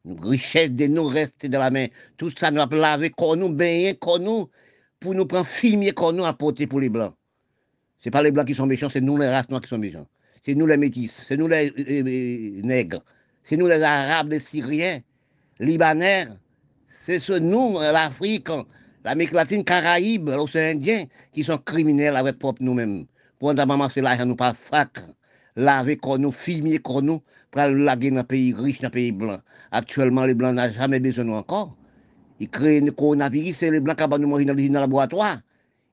Richesse 0.04 0.70
de 0.70 0.86
nous 0.86 1.06
rester 1.06 1.48
dans 1.48 1.58
la 1.58 1.70
main. 1.70 1.86
Tout 2.16 2.30
ça 2.38 2.50
nous 2.50 2.60
a 2.60 2.66
lavé, 2.66 3.10
qu'on 3.10 3.36
nous, 3.36 3.48
baigner, 3.48 3.96
qu'on 3.96 4.18
nous, 4.18 4.48
pour 5.00 5.14
nous 5.14 5.26
prendre 5.26 5.46
filmier, 5.46 5.90
qu'on 5.92 6.12
nous 6.12 6.24
apporter 6.24 6.66
pour 6.66 6.80
les 6.80 6.88
Blancs. 6.88 7.14
Ce 7.98 8.08
n'est 8.08 8.12
pas 8.12 8.22
les 8.22 8.30
Blancs 8.30 8.46
qui 8.46 8.54
sont 8.54 8.66
méchants, 8.66 8.88
c'est 8.88 9.00
nous 9.00 9.16
les 9.16 9.28
races 9.28 9.46
qui 9.46 9.68
sont 9.68 9.78
méchants. 9.78 10.06
C'est 10.44 10.54
nous 10.54 10.66
les 10.66 10.76
métis, 10.76 11.24
c'est 11.26 11.36
nous 11.36 11.48
les, 11.48 11.70
les 11.70 12.62
nègres, 12.62 13.02
c'est 13.42 13.56
nous 13.56 13.66
les 13.66 13.82
Arabes, 13.82 14.30
les 14.30 14.40
Syriens, 14.40 15.00
Libanais. 15.58 16.28
C'est 17.02 17.18
ce 17.18 17.32
nous, 17.32 17.74
l'Afrique, 17.80 18.48
l'Amérique 19.04 19.32
latine, 19.32 19.64
Caraïbes, 19.64 20.28
l'océan 20.28 20.76
Indien, 20.76 21.06
qui 21.32 21.42
sont 21.42 21.58
criminels 21.58 22.16
avec 22.16 22.38
propre 22.38 22.62
nous-mêmes. 22.62 23.06
Pour 23.38 23.54
nous 23.54 23.60
ramasser 23.60 24.00
l'argent, 24.00 24.26
nous 24.26 24.36
pas 24.36 24.54
sacre 24.54 25.02
laver 25.56 25.96
comme 25.96 26.22
nous, 26.22 26.32
filmer 26.32 26.78
comme 26.78 27.06
nous, 27.06 27.22
pour 27.50 27.62
laguer 27.62 28.10
dans 28.10 28.18
un 28.18 28.24
pays 28.24 28.52
riche, 28.52 28.80
dans 28.80 28.88
un 28.88 28.90
pays 28.90 29.12
blanc. 29.12 29.38
Actuellement, 29.72 30.24
les 30.24 30.34
blancs 30.34 30.54
n'ont 30.54 30.72
jamais 30.72 31.00
besoin 31.00 31.24
de 31.24 31.30
nous 31.30 31.36
encore. 31.36 31.76
Ils 32.38 32.48
créent 32.48 32.80
le 32.80 32.92
coronavirus, 32.92 33.56
c'est 33.56 33.70
les 33.70 33.80
blancs 33.80 33.96
qui 33.96 34.20
nous 34.20 34.28
manger 34.28 34.44
dans 34.44 34.54
le 34.54 34.68
laboratoire. 34.68 35.40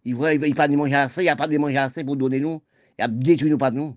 Ils 0.05 0.17
ne 0.17 0.53
pas 0.53 0.67
de 0.67 0.75
manger 0.75 0.95
assez, 0.95 1.21
il 1.21 1.25
n'y 1.25 1.29
a 1.29 1.35
pas 1.35 1.47
de 1.47 1.57
manger 1.57 1.77
assez 1.77 2.03
pour 2.03 2.17
donner 2.17 2.39
nous. 2.39 2.62
Il 3.00 3.03
a 3.03 3.07
détruit 3.07 3.50
nous 3.50 3.57
pas 3.57 3.71
nous. 3.71 3.95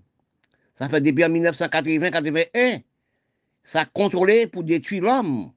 Ça 0.77 0.87
fait 0.87 1.01
depuis 1.01 1.23
1980-81, 1.23 2.83
ça 3.63 3.81
a 3.81 3.85
contrôlé 3.85 4.47
pour 4.47 4.63
détruire 4.63 5.03
l'homme 5.03 5.51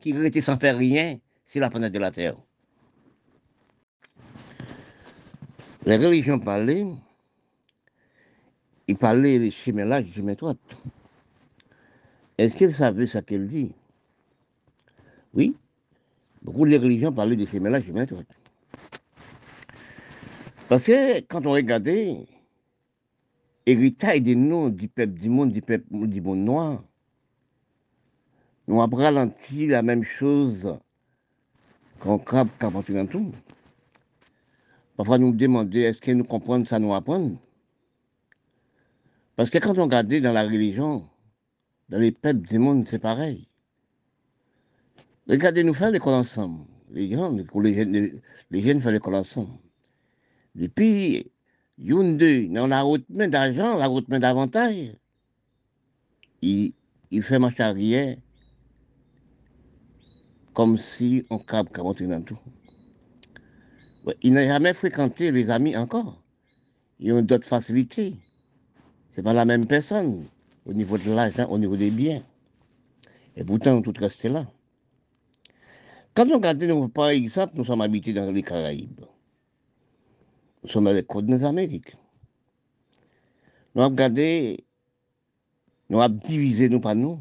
qui 0.00 0.10
était 0.10 0.40
sans 0.40 0.56
faire 0.56 0.76
rien 0.76 1.18
sur 1.46 1.60
la 1.60 1.68
planète 1.68 1.92
de 1.92 1.98
la 1.98 2.10
Terre. 2.10 2.36
Les 5.84 5.96
religions 5.96 6.38
parlaient, 6.38 6.86
il 8.92 8.98
parlait 8.98 9.38
les 9.38 9.50
chemins 9.50 9.86
là, 9.86 10.04
chemin 10.04 10.34
droite. 10.34 10.76
Est-ce 12.36 12.54
qu'elle 12.54 12.74
savait 12.74 13.06
ce 13.06 13.18
qu'elle 13.18 13.48
dit? 13.48 13.72
Oui. 15.32 15.56
Beaucoup 16.42 16.66
de 16.66 16.76
religions 16.76 17.10
parlaient 17.10 17.36
des 17.36 17.46
chemins 17.46 17.70
là, 17.70 17.80
chemin. 17.80 18.04
Parce 20.68 20.84
que 20.84 21.20
quand 21.20 21.46
on 21.46 21.52
regardait 21.52 22.26
l'héritage 23.66 24.20
des 24.20 24.34
noms 24.34 24.68
du 24.68 24.88
peuple 24.88 25.14
du 25.14 25.30
monde, 25.30 25.52
du 25.52 25.62
peuple 25.62 25.86
du 26.06 26.20
monde 26.20 26.40
noir, 26.40 26.84
nous 28.68 28.82
avons 28.82 28.96
ralenti 28.98 29.68
la 29.68 29.80
même 29.80 30.04
chose 30.04 30.76
qu'en 31.98 32.18
crabe, 32.18 32.48
qu'en 32.60 33.06
tout. 33.06 33.32
Parfois, 34.98 35.16
nous 35.16 35.32
demandons 35.32 35.78
est-ce 35.78 36.02
que 36.02 36.10
nous 36.10 36.24
comprenons 36.24 36.66
ça, 36.66 36.78
nous 36.78 36.92
apprendre 36.92 37.38
parce 39.42 39.50
que 39.50 39.58
quand 39.58 39.76
on 39.80 39.86
regarde 39.86 40.14
dans 40.20 40.32
la 40.32 40.44
religion, 40.44 41.04
dans 41.88 41.98
les 41.98 42.12
peuples 42.12 42.46
du 42.46 42.60
monde, 42.60 42.86
c'est 42.86 43.00
pareil. 43.00 43.48
Regardez, 45.28 45.64
nous 45.64 45.74
faire 45.74 45.90
l'école 45.90 46.14
ensemble. 46.14 46.60
Les 46.92 47.10
jeunes, 47.10 47.44
les 47.60 47.74
jeunes, 47.74 48.20
les 48.52 48.60
jeunes 48.60 48.80
font 48.80 48.90
l'école 48.90 49.16
ensemble. 49.16 49.58
Depuis, 50.54 51.32
deux, 51.76 52.46
dans 52.50 52.68
la 52.68 52.82
route 52.82 53.04
d'argent, 53.10 53.76
la 53.78 53.88
route 53.88 54.08
d'avantage, 54.08 54.92
il, 56.40 56.72
il 57.10 57.24
fait 57.24 57.40
marche 57.40 57.58
arrière 57.58 58.18
comme 60.54 60.78
si 60.78 61.26
on 61.30 61.40
cap 61.40 61.66
dans 61.76 62.22
tout. 62.22 62.38
il 64.22 64.34
n'a 64.34 64.44
jamais 64.46 64.72
fréquenté 64.72 65.32
les 65.32 65.50
amis 65.50 65.76
encore. 65.76 66.22
Ils 67.00 67.12
ont 67.12 67.22
d'autres 67.22 67.48
facilités. 67.48 68.20
N'est 69.16 69.22
pas 69.22 69.34
la 69.34 69.44
même 69.44 69.66
personne 69.66 70.26
au 70.64 70.72
niveau 70.72 70.96
de 70.96 71.12
l'argent, 71.12 71.46
au 71.50 71.58
niveau 71.58 71.76
des 71.76 71.90
biens. 71.90 72.22
Et 73.36 73.44
pourtant, 73.44 73.82
tout 73.82 73.92
reste 73.98 74.24
là. 74.24 74.46
Quand 76.14 76.26
on 76.30 76.34
regarde, 76.34 76.92
par 76.92 77.08
exemple, 77.08 77.54
nous 77.56 77.64
sommes 77.64 77.80
habités 77.80 78.12
dans 78.12 78.30
les 78.30 78.42
Caraïbes. 78.42 79.00
Nous 80.62 80.68
sommes 80.68 80.86
à 80.86 80.92
les 80.92 81.02
côtes 81.02 81.26
des 81.26 81.44
Amériques. 81.44 81.94
Nous 83.74 83.82
avons 83.82 83.90
regardé, 83.90 84.64
nous 85.88 86.00
avons 86.00 86.14
divisé 86.14 86.68
nous 86.68 86.80
par 86.80 86.94
nous. 86.94 87.18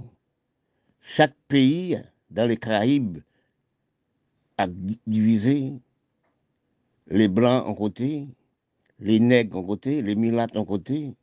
Chaque 1.01 1.35
pays 1.47 1.97
dans 2.29 2.45
les 2.45 2.57
Caraïbes 2.57 3.19
a 4.57 4.67
divisé 5.07 5.73
les 7.07 7.27
Blancs 7.27 7.65
en 7.65 7.73
côté, 7.73 8.27
les 8.99 9.19
Nègres 9.19 9.57
en 9.57 9.63
côté, 9.63 10.01
les 10.01 10.15
Milates 10.15 10.55
en 10.55 10.65
côté, 10.65 11.15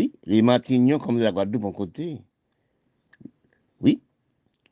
oui, 0.00 0.12
les 0.24 0.40
Martignons 0.40 0.98
comme 0.98 1.18
de 1.18 1.22
la 1.22 1.30
Guadeloupe 1.30 1.66
en 1.66 1.72
côté. 1.72 2.22
Oui. 3.82 4.00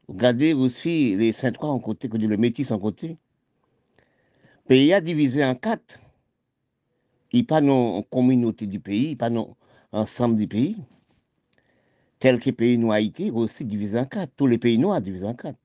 Regardez 0.09 0.55
aussi 0.55 1.17
les 1.17 1.35
Saint-Croix 1.35 1.69
en 1.69 1.81
côté, 1.81 2.09
que 2.09 2.17
les 2.17 2.37
Métis 2.39 2.71
en 2.71 2.79
côté. 2.79 3.19
Le 3.99 4.69
pays 4.69 4.93
a 4.95 5.03
divisé 5.03 5.45
en 5.45 5.55
quatre. 5.55 5.99
Il 7.33 7.45
pas 7.45 7.61
une 7.61 8.03
communauté 8.11 8.67
du 8.67 8.81
pays, 8.81 9.17
pas 9.17 9.29
non 9.29 9.55
ensemble 9.93 10.37
du 10.37 10.49
pays. 10.49 10.79
Tel 12.21 12.41
que 12.41 12.49
le 12.49 12.57
pays 12.57 12.79
noir 12.79 12.97
Haïti, 12.97 13.31
aussi 13.31 13.67
divisé 13.67 13.99
en 13.99 14.07
quatre. 14.07 14.33
Tous 14.35 14.47
les 14.47 14.57
pays 14.57 14.79
noirs 14.79 15.03
divisés 15.03 15.27
en 15.27 15.35
quatre. 15.35 15.59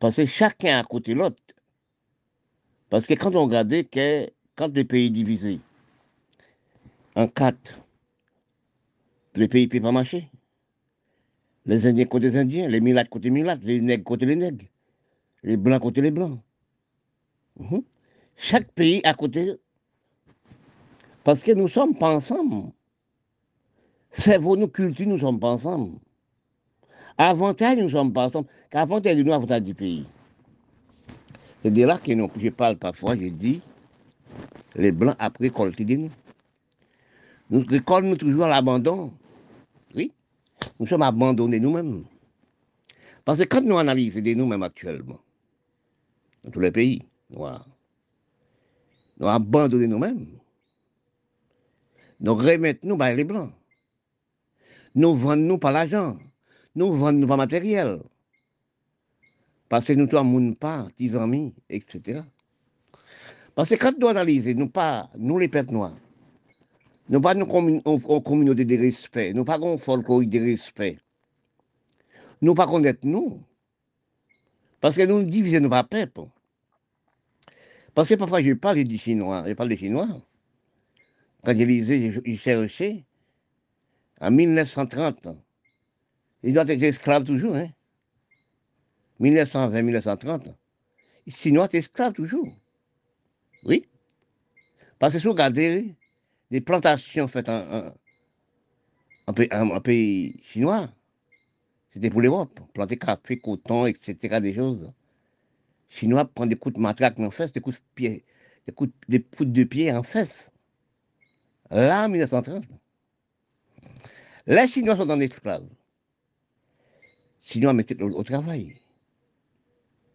Parce 0.00 0.16
que 0.16 0.26
chacun 0.26 0.78
à 0.78 0.84
côté 0.84 1.14
l'autre. 1.14 1.42
Parce 2.90 3.06
que 3.06 3.14
quand 3.14 3.34
on 3.34 3.44
regarde 3.46 3.88
que 3.88 4.30
quand 4.54 4.74
les 4.74 4.84
pays 4.84 5.10
divisés 5.10 5.60
en 7.14 7.26
quatre, 7.26 7.81
les 9.34 9.48
pays 9.48 9.64
ne 9.66 9.70
peuvent 9.70 9.82
pas 9.82 9.92
marcher. 9.92 10.28
Les 11.64 11.86
Indiens 11.86 12.06
côté 12.06 12.28
les 12.30 12.36
Indiens, 12.36 12.68
les 12.68 12.80
Milates 12.80 13.08
côté 13.08 13.24
les 13.24 13.34
Milates, 13.34 13.62
les 13.62 13.80
Nègres 13.80 14.04
côté 14.04 14.26
les 14.26 14.36
Nègres, 14.36 14.66
les 15.42 15.56
Blancs 15.56 15.80
côté 15.80 16.00
les 16.00 16.10
Blancs. 16.10 16.38
Mhm. 17.58 17.82
Chaque 18.36 18.72
pays 18.72 19.00
à 19.04 19.14
côté. 19.14 19.54
Parce 21.24 21.42
que 21.42 21.52
nous 21.52 21.64
ne 21.64 21.68
sommes 21.68 21.94
pas 21.94 22.14
ensemble. 22.14 22.72
Cerveau, 24.10 24.56
nos 24.56 24.68
cultures, 24.68 25.06
nous 25.06 25.14
ne 25.14 25.20
sommes 25.20 25.38
pas 25.38 25.52
ensemble. 25.52 25.98
Avantage, 27.16 27.78
nous 27.78 27.88
sommes 27.90 28.12
pas 28.12 28.26
ensemble. 28.26 28.48
Qu'avantage 28.70 29.16
nous, 29.16 29.32
avantage 29.32 29.62
du 29.62 29.74
pays. 29.74 30.06
C'est 31.62 31.70
de 31.70 31.84
là 31.84 31.98
que 31.98 32.12
je 32.12 32.48
parle 32.48 32.76
parfois, 32.76 33.14
je 33.14 33.28
dis, 33.28 33.60
les 34.74 34.90
Blancs 34.90 35.14
après 35.18 35.44
récolté 35.44 35.84
de 35.84 35.94
nous. 35.94 36.10
Nous 37.50 37.64
récoltons 37.68 38.16
toujours 38.16 38.46
l'abandon. 38.46 39.12
Nous 40.82 40.88
sommes 40.88 41.02
abandonnés 41.02 41.60
nous-mêmes. 41.60 42.04
Parce 43.24 43.38
que 43.38 43.44
quand 43.44 43.60
nous 43.60 43.78
analysons 43.78 44.20
nous-mêmes 44.34 44.64
actuellement, 44.64 45.20
dans 46.42 46.50
tous 46.50 46.58
les 46.58 46.72
pays 46.72 47.06
noirs, 47.30 47.68
nous 49.20 49.28
abandonnons 49.28 49.86
nous-mêmes. 49.86 50.26
Nous 52.18 52.34
remettons 52.34 52.88
nous 52.88 52.96
par 52.96 53.14
les 53.14 53.22
blancs. 53.22 53.52
Nous 54.96 55.14
vendons 55.14 55.42
nous 55.42 55.58
par 55.58 55.70
l'argent. 55.70 56.18
Nous 56.74 56.92
vendons 56.92 57.20
nous 57.20 57.28
par 57.28 57.36
matériel. 57.36 58.02
Parce 59.68 59.86
que 59.86 59.92
nous 59.92 60.08
ne 60.08 60.54
pas, 60.54 60.88
petits 60.88 61.14
amis, 61.14 61.54
etc. 61.68 62.22
Parce 63.54 63.68
que 63.68 63.76
quand 63.76 63.96
nous 64.00 64.08
analysons, 64.08 64.54
nous 64.56 64.68
pas, 64.68 65.10
nous 65.16 65.38
les 65.38 65.46
peuples 65.46 65.74
noirs, 65.74 65.96
nous 67.08 67.20
pas 67.20 67.34
une 67.34 67.46
communauté 67.46 68.64
de 68.64 68.76
respect, 68.76 69.32
nous 69.32 69.44
pas 69.44 69.58
un 69.58 69.76
folklore 69.76 70.24
de 70.24 70.38
respect. 70.38 70.98
Nous 72.40 72.54
pas 72.54 72.66
connaître 72.66 73.00
nous. 73.04 73.42
Parce 74.80 74.96
que 74.96 75.06
nous 75.06 75.22
divisons 75.22 75.60
nos 75.60 75.68
pas 75.68 75.84
peuple. 75.84 76.22
Parce 77.94 78.08
que 78.08 78.14
parfois 78.14 78.42
je 78.42 78.52
parle 78.52 78.84
du 78.84 78.98
chinois, 78.98 79.44
je 79.46 79.52
parle 79.52 79.68
des 79.68 79.76
chinois. 79.76 80.08
Quand 81.44 81.56
j'ai 81.56 81.66
lisé, 81.66 82.22
j'ai 82.24 82.36
cherché, 82.36 83.04
en 84.20 84.30
1930, 84.30 85.28
ils 86.44 86.52
doivent 86.52 86.70
être 86.70 86.82
esclaves 86.82 87.24
toujours, 87.24 87.56
hein. 87.56 87.68
1920-1930, 89.20 90.54
les 91.26 91.32
Chinois 91.32 91.66
étaient 91.66 91.78
esclaves 91.78 92.12
toujours. 92.12 92.48
Oui. 93.64 93.86
Parce 94.98 95.12
que 95.12 95.18
si 95.20 95.26
vous 95.26 95.32
regardez 95.32 95.94
les 96.52 96.60
plantations 96.60 97.26
faites 97.28 97.48
en, 97.48 97.94
pays 99.80 100.38
chinois, 100.44 100.92
c'était 101.90 102.10
pour 102.10 102.20
l'Europe. 102.20 102.60
Planter 102.74 102.98
café, 102.98 103.38
coton, 103.40 103.86
etc. 103.86 104.38
des 104.40 104.54
choses. 104.54 104.92
Chinois 105.88 106.26
prennent 106.26 106.50
des 106.50 106.56
coups 106.56 106.74
de 106.74 106.80
matraque 106.80 107.18
en 107.18 107.30
fesses, 107.30 107.52
des 107.52 107.60
coups 107.60 107.76
de 107.76 107.82
pied, 107.94 108.24
des 108.66 108.72
coups, 108.74 108.92
des 109.08 109.22
coups 109.22 109.50
de 109.50 109.64
pied 109.64 109.90
en 109.92 110.02
fesses. 110.02 110.52
Là, 111.70 112.04
en 112.04 112.10
1930. 112.10 112.64
Les 114.46 114.68
Chinois 114.68 114.96
sont 114.96 115.08
en 115.08 115.20
esclaves. 115.20 115.64
Les 115.64 117.48
Chinois 117.48 117.72
mettent 117.72 117.98
au, 118.02 118.22
travail. 118.24 118.76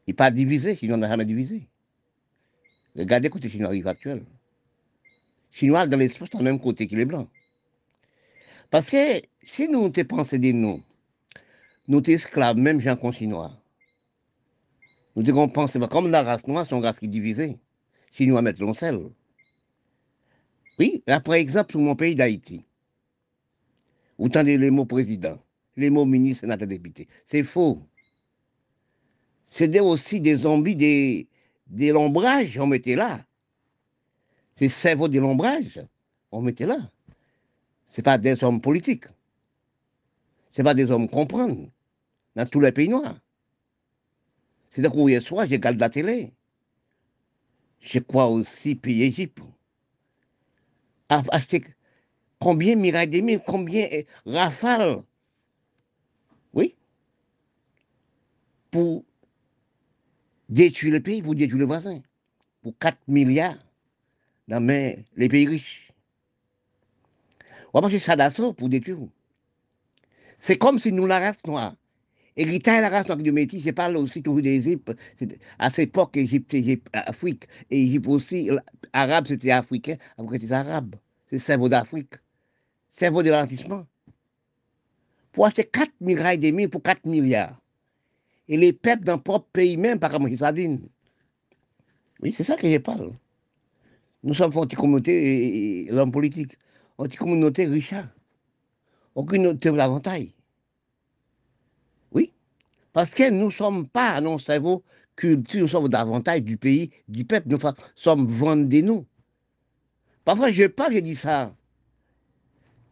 Ils 0.06 0.16
pas 0.16 0.30
divisé, 0.30 0.76
Chinois 0.76 0.98
n'a 0.98 1.08
jamais 1.08 1.26
divisé. 1.26 1.68
Regardez 2.96 3.32
côté 3.32 3.50
Chinois 3.50 3.70
arrive 3.70 3.88
actuel. 3.88 4.24
Chinois 5.58 5.88
dans 5.88 5.98
l'espace, 5.98 6.30
le 6.36 6.44
même 6.44 6.60
côté 6.60 6.86
que 6.88 6.96
les 6.96 7.06
Blancs. 7.06 7.28
Parce 8.70 8.92
que 8.92 9.24
si 9.42 9.68
nous 9.68 9.90
te 9.90 10.02
pensons 10.02 10.38
de 10.38 10.52
nous, 10.52 10.84
nous 11.88 12.04
sommes 12.04 12.14
esclaves, 12.14 12.58
même 12.58 12.80
gens 12.80 13.12
chinois. 13.12 13.52
Nous 15.16 15.24
devons 15.24 15.50
penser, 15.50 15.80
comme 15.90 16.12
la 16.12 16.22
race 16.22 16.46
noire, 16.46 16.68
c'est 16.70 16.76
une 16.76 16.84
race 16.84 17.00
qui 17.00 17.06
est 17.06 17.08
divisée. 17.08 17.58
Chinois 18.12 18.44
mettent 18.44 18.60
l'oncelle. 18.60 19.00
Oui, 20.78 21.02
là, 21.08 21.20
exemple, 21.34 21.72
sur 21.72 21.80
mon 21.80 21.96
pays 21.96 22.14
d'Haïti, 22.14 22.64
vous 24.20 24.28
entendez 24.28 24.60
les 24.60 24.70
mots 24.70 24.86
président, 24.86 25.40
les 25.76 25.90
mots 25.90 26.06
ministre, 26.06 26.42
sénateur, 26.42 26.68
député. 26.68 27.08
C'est 27.26 27.44
faux. 27.44 27.82
C'est 29.48 29.80
aussi 29.80 30.22
des 30.22 30.38
zombies, 30.38 30.76
des, 30.76 31.28
des 31.66 31.92
lombrages, 31.94 32.60
on 32.60 32.68
mettait 32.68 32.96
là. 32.96 33.27
Ces 34.58 34.70
cerveaux 34.70 35.08
de 35.08 35.20
lombrage, 35.20 35.80
on 36.32 36.42
mettait 36.42 36.66
là. 36.66 36.78
Ce 37.90 38.02
pas 38.02 38.18
des 38.18 38.44
hommes 38.44 38.60
politiques. 38.60 39.06
Ce 40.52 40.62
pas 40.64 40.74
des 40.74 40.90
hommes 40.90 41.10
comprendre 41.10 41.70
dans 42.36 42.48
tous 42.48 42.60
les 42.60 42.72
pays 42.72 42.90
noirs. 42.90 43.20
C'est 44.72 44.86
à 44.86 44.90
hier 44.90 45.22
soir, 45.22 45.48
j'ai 45.48 45.56
regardé 45.56 45.80
la 45.80 45.90
télé. 45.90 46.34
Je 47.82 48.00
crois 48.00 48.28
aussi 48.28 48.76
pays 48.76 49.04
Égypte. 49.04 49.40
Acheter 51.10 51.64
combien 52.40 52.76
Mirail 52.76 53.08
des 53.08 53.40
combien 53.46 53.88
Rafale. 54.26 55.04
Oui. 56.54 56.76
Pour 58.72 59.06
détruire 60.50 60.94
le 60.94 61.02
pays, 61.02 61.22
pour 61.22 61.36
détruire 61.36 61.60
le 61.60 61.66
voisin. 61.66 62.02
Pour 62.62 62.78
4 62.78 62.98
milliards 63.08 63.67
dans 64.48 64.66
les 64.66 65.30
pays 65.30 65.48
riches. 65.48 65.92
On 67.74 67.82
va 67.82 68.00
ça 68.00 68.16
d'assaut 68.16 68.54
pour 68.54 68.70
détruire. 68.70 68.98
C'est 70.40 70.58
comme 70.58 70.80
si 70.80 70.92
nous, 70.92 71.06
la 71.06 71.20
race 71.20 71.38
noire, 71.46 71.76
héritage 72.36 72.82
la 72.82 72.90
race 72.90 73.08
noire 73.08 73.18
de 73.18 73.32
métis, 73.32 73.64
je 73.64 73.72
parle 73.72 73.98
aussi 73.98 74.22
toujours 74.24 74.42
d'Égypte, 74.42 74.96
à 75.60 75.70
cette 75.70 75.90
époque, 75.90 76.16
Égypte, 76.16 76.54
Égypte, 76.54 76.88
Afrique, 76.94 77.48
et 77.70 77.84
Égypte 77.84 78.08
aussi, 78.08 78.50
arabe 78.94 79.28
c'était 79.28 79.52
africain, 79.52 79.98
après 80.18 80.40
c'était 80.40 80.54
arabe, 80.54 80.96
c'est 81.28 81.40
cerveau 81.40 81.70
d'Afrique, 81.70 82.14
cerveau 82.90 83.24
de 83.24 83.32
l'arrondissement. 83.32 83.86
Pour 85.32 85.46
acheter 85.46 85.66
4 85.66 85.92
milliards 86.02 86.38
demi 86.38 86.68
pour 86.68 86.82
4 86.82 87.06
milliards. 87.06 87.62
Et 88.48 88.58
les 88.58 88.74
peuples 88.74 89.04
dans 89.04 89.14
leur 89.14 89.24
propre 89.24 89.48
pays 89.52 89.78
même, 89.78 90.00
par 90.00 90.16
exemple, 90.16 90.36
sardines. 90.38 90.88
Oui, 92.22 92.34
c'est 92.36 92.44
ça 92.44 92.56
que 92.56 92.68
je 92.68 92.78
parle. 92.78 93.12
Nous 94.24 94.34
sommes 94.34 94.52
une 94.54 94.78
communauté, 94.78 95.88
l'homme 95.92 96.12
politique 96.12 96.58
anti-communauté 96.98 97.66
Richard. 97.66 98.08
Aucune 99.16 99.54
davantage. 99.54 100.34
Oui. 102.12 102.34
Parce 102.94 103.14
que 103.14 103.30
nous 103.30 103.46
ne 103.46 103.52
sommes 103.52 103.88
pas, 103.88 104.20
non, 104.22 104.38
cerveau 104.38 104.84
culture, 105.16 105.62
nous 105.62 105.68
sommes 105.68 105.90
davantage 105.90 106.42
du 106.42 106.58
pays, 106.58 106.92
du 107.08 107.26
peuple, 107.26 107.48
nous 107.50 107.60
sommes 107.96 108.28
vendés 108.28 108.82
nous. 108.82 109.06
Parfois, 110.26 110.52
je 110.52 110.66
parle, 110.66 110.94
je 110.94 111.00
dis 111.00 111.16
ça. 111.16 111.56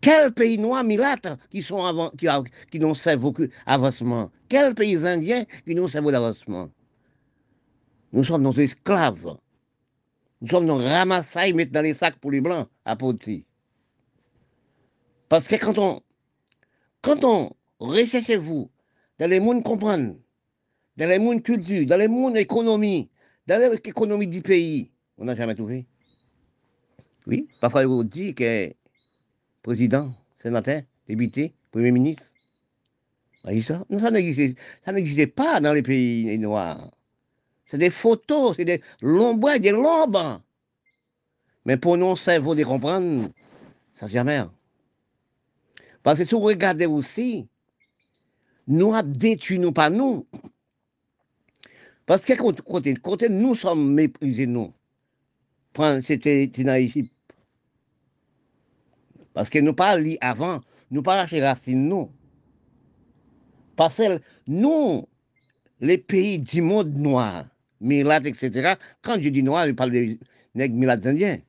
Quels 0.02 0.32
pays 0.34 0.58
noirs 0.58 0.84
milâtres 0.84 1.38
qui 1.50 1.64
sont 1.64 2.12
qui, 2.18 2.28
qui 2.72 2.80
n'ont 2.80 2.94
cerveau 2.94 3.34
avancement 3.66 4.32
Quels 4.50 4.76
pays 4.76 4.98
indiens 5.06 5.46
qui 5.66 5.74
n'ont 5.74 5.88
cerveau 5.88 6.12
d'avancement? 6.12 6.70
Nous 8.14 8.24
sommes 8.24 8.44
nos 8.44 8.54
esclaves. 8.54 9.36
Nous 10.46 10.52
sommes 10.52 10.68
nos 10.68 10.78
ramassailles, 10.78 11.54
mettre 11.54 11.72
dans 11.72 11.82
les 11.82 11.96
sacs 11.96 12.20
pour 12.20 12.30
les 12.30 12.40
blancs, 12.40 12.68
à 12.86 12.96
Poti. 12.96 13.48
Parce 15.28 15.48
que 15.48 15.56
quand 15.56 15.80
on, 15.80 16.02
quand 17.02 17.24
on 17.24 17.50
recherche 17.80 18.30
vous 18.30 18.70
dans 19.18 19.28
les 19.28 19.40
mondes 19.40 19.64
comprendre, 19.64 20.16
dans 20.98 21.10
les 21.10 21.18
mondes 21.18 21.42
culture, 21.42 21.88
dans 21.88 21.98
les 21.98 22.08
mondes 22.08 22.38
économie, 22.38 23.10
dans 23.48 23.60
l'économie 23.60 24.28
du 24.28 24.44
pays, 24.44 24.92
on 25.18 25.26
n'a 25.26 25.36
jamais 25.36 25.56
trouvé. 25.56 25.88
Oui, 27.26 27.48
parfois 27.60 27.88
on 27.88 28.04
dit 28.04 28.36
que 28.36 28.72
président, 29.64 30.14
sénateur, 30.38 30.84
député, 31.08 31.56
premier 31.72 31.92
ministre, 31.92 32.32
ça, 33.64 33.84
ça 33.90 34.92
n'existait 34.92 35.26
pas 35.26 35.60
dans 35.60 35.74
les 35.74 35.82
pays 35.82 36.38
noirs. 36.38 36.95
C'est 37.76 37.80
des 37.80 37.90
photos, 37.90 38.56
c'est 38.56 38.64
des 38.64 38.82
lombres, 39.02 39.58
des 39.58 39.72
lombes. 39.72 40.40
Mais 41.66 41.76
pour 41.76 41.98
nous, 41.98 42.16
cerveau 42.16 42.56
de 42.56 42.64
comprendre, 42.64 43.30
ça 43.96 44.08
jamais. 44.08 44.44
Parce 46.02 46.20
que 46.20 46.24
si 46.24 46.36
vous 46.36 46.40
regardez 46.40 46.86
aussi, 46.86 47.50
nous 48.66 48.94
avons 48.94 49.12
détruit 49.12 49.60
nous 49.60 49.74
pas 49.74 49.90
nous. 49.90 50.26
Parce 52.06 52.24
que 52.24 52.32
côté, 52.62 53.28
nous 53.28 53.56
sommes 53.56 53.94
méprisés, 53.94 54.48
nous. 54.48 54.72
C'était 56.02 56.48
dans 56.48 56.76
l'Égypte. 56.76 57.12
Parce 59.34 59.50
que 59.50 59.60
nous 59.60 59.74
pas 59.74 59.98
avant, 60.22 60.62
nous 60.92 61.04
pas 61.04 61.18
lâché 61.18 61.44
racines, 61.44 61.90
nous. 61.90 62.10
Parce 63.76 63.98
que 63.98 64.22
nous, 64.48 65.10
les 65.82 65.98
pays 65.98 66.40
du 66.40 66.62
monde 66.62 66.96
noir, 66.96 67.44
Milad, 67.82 68.26
etc., 68.26 68.76
quand 69.02 69.22
je 69.22 69.30
dis 69.30 69.44
noir, 69.44 69.68
je 69.68 69.74
parle 69.74 69.92
des 69.92 70.20
nègres 70.54 71.08
indiens. 71.08 71.40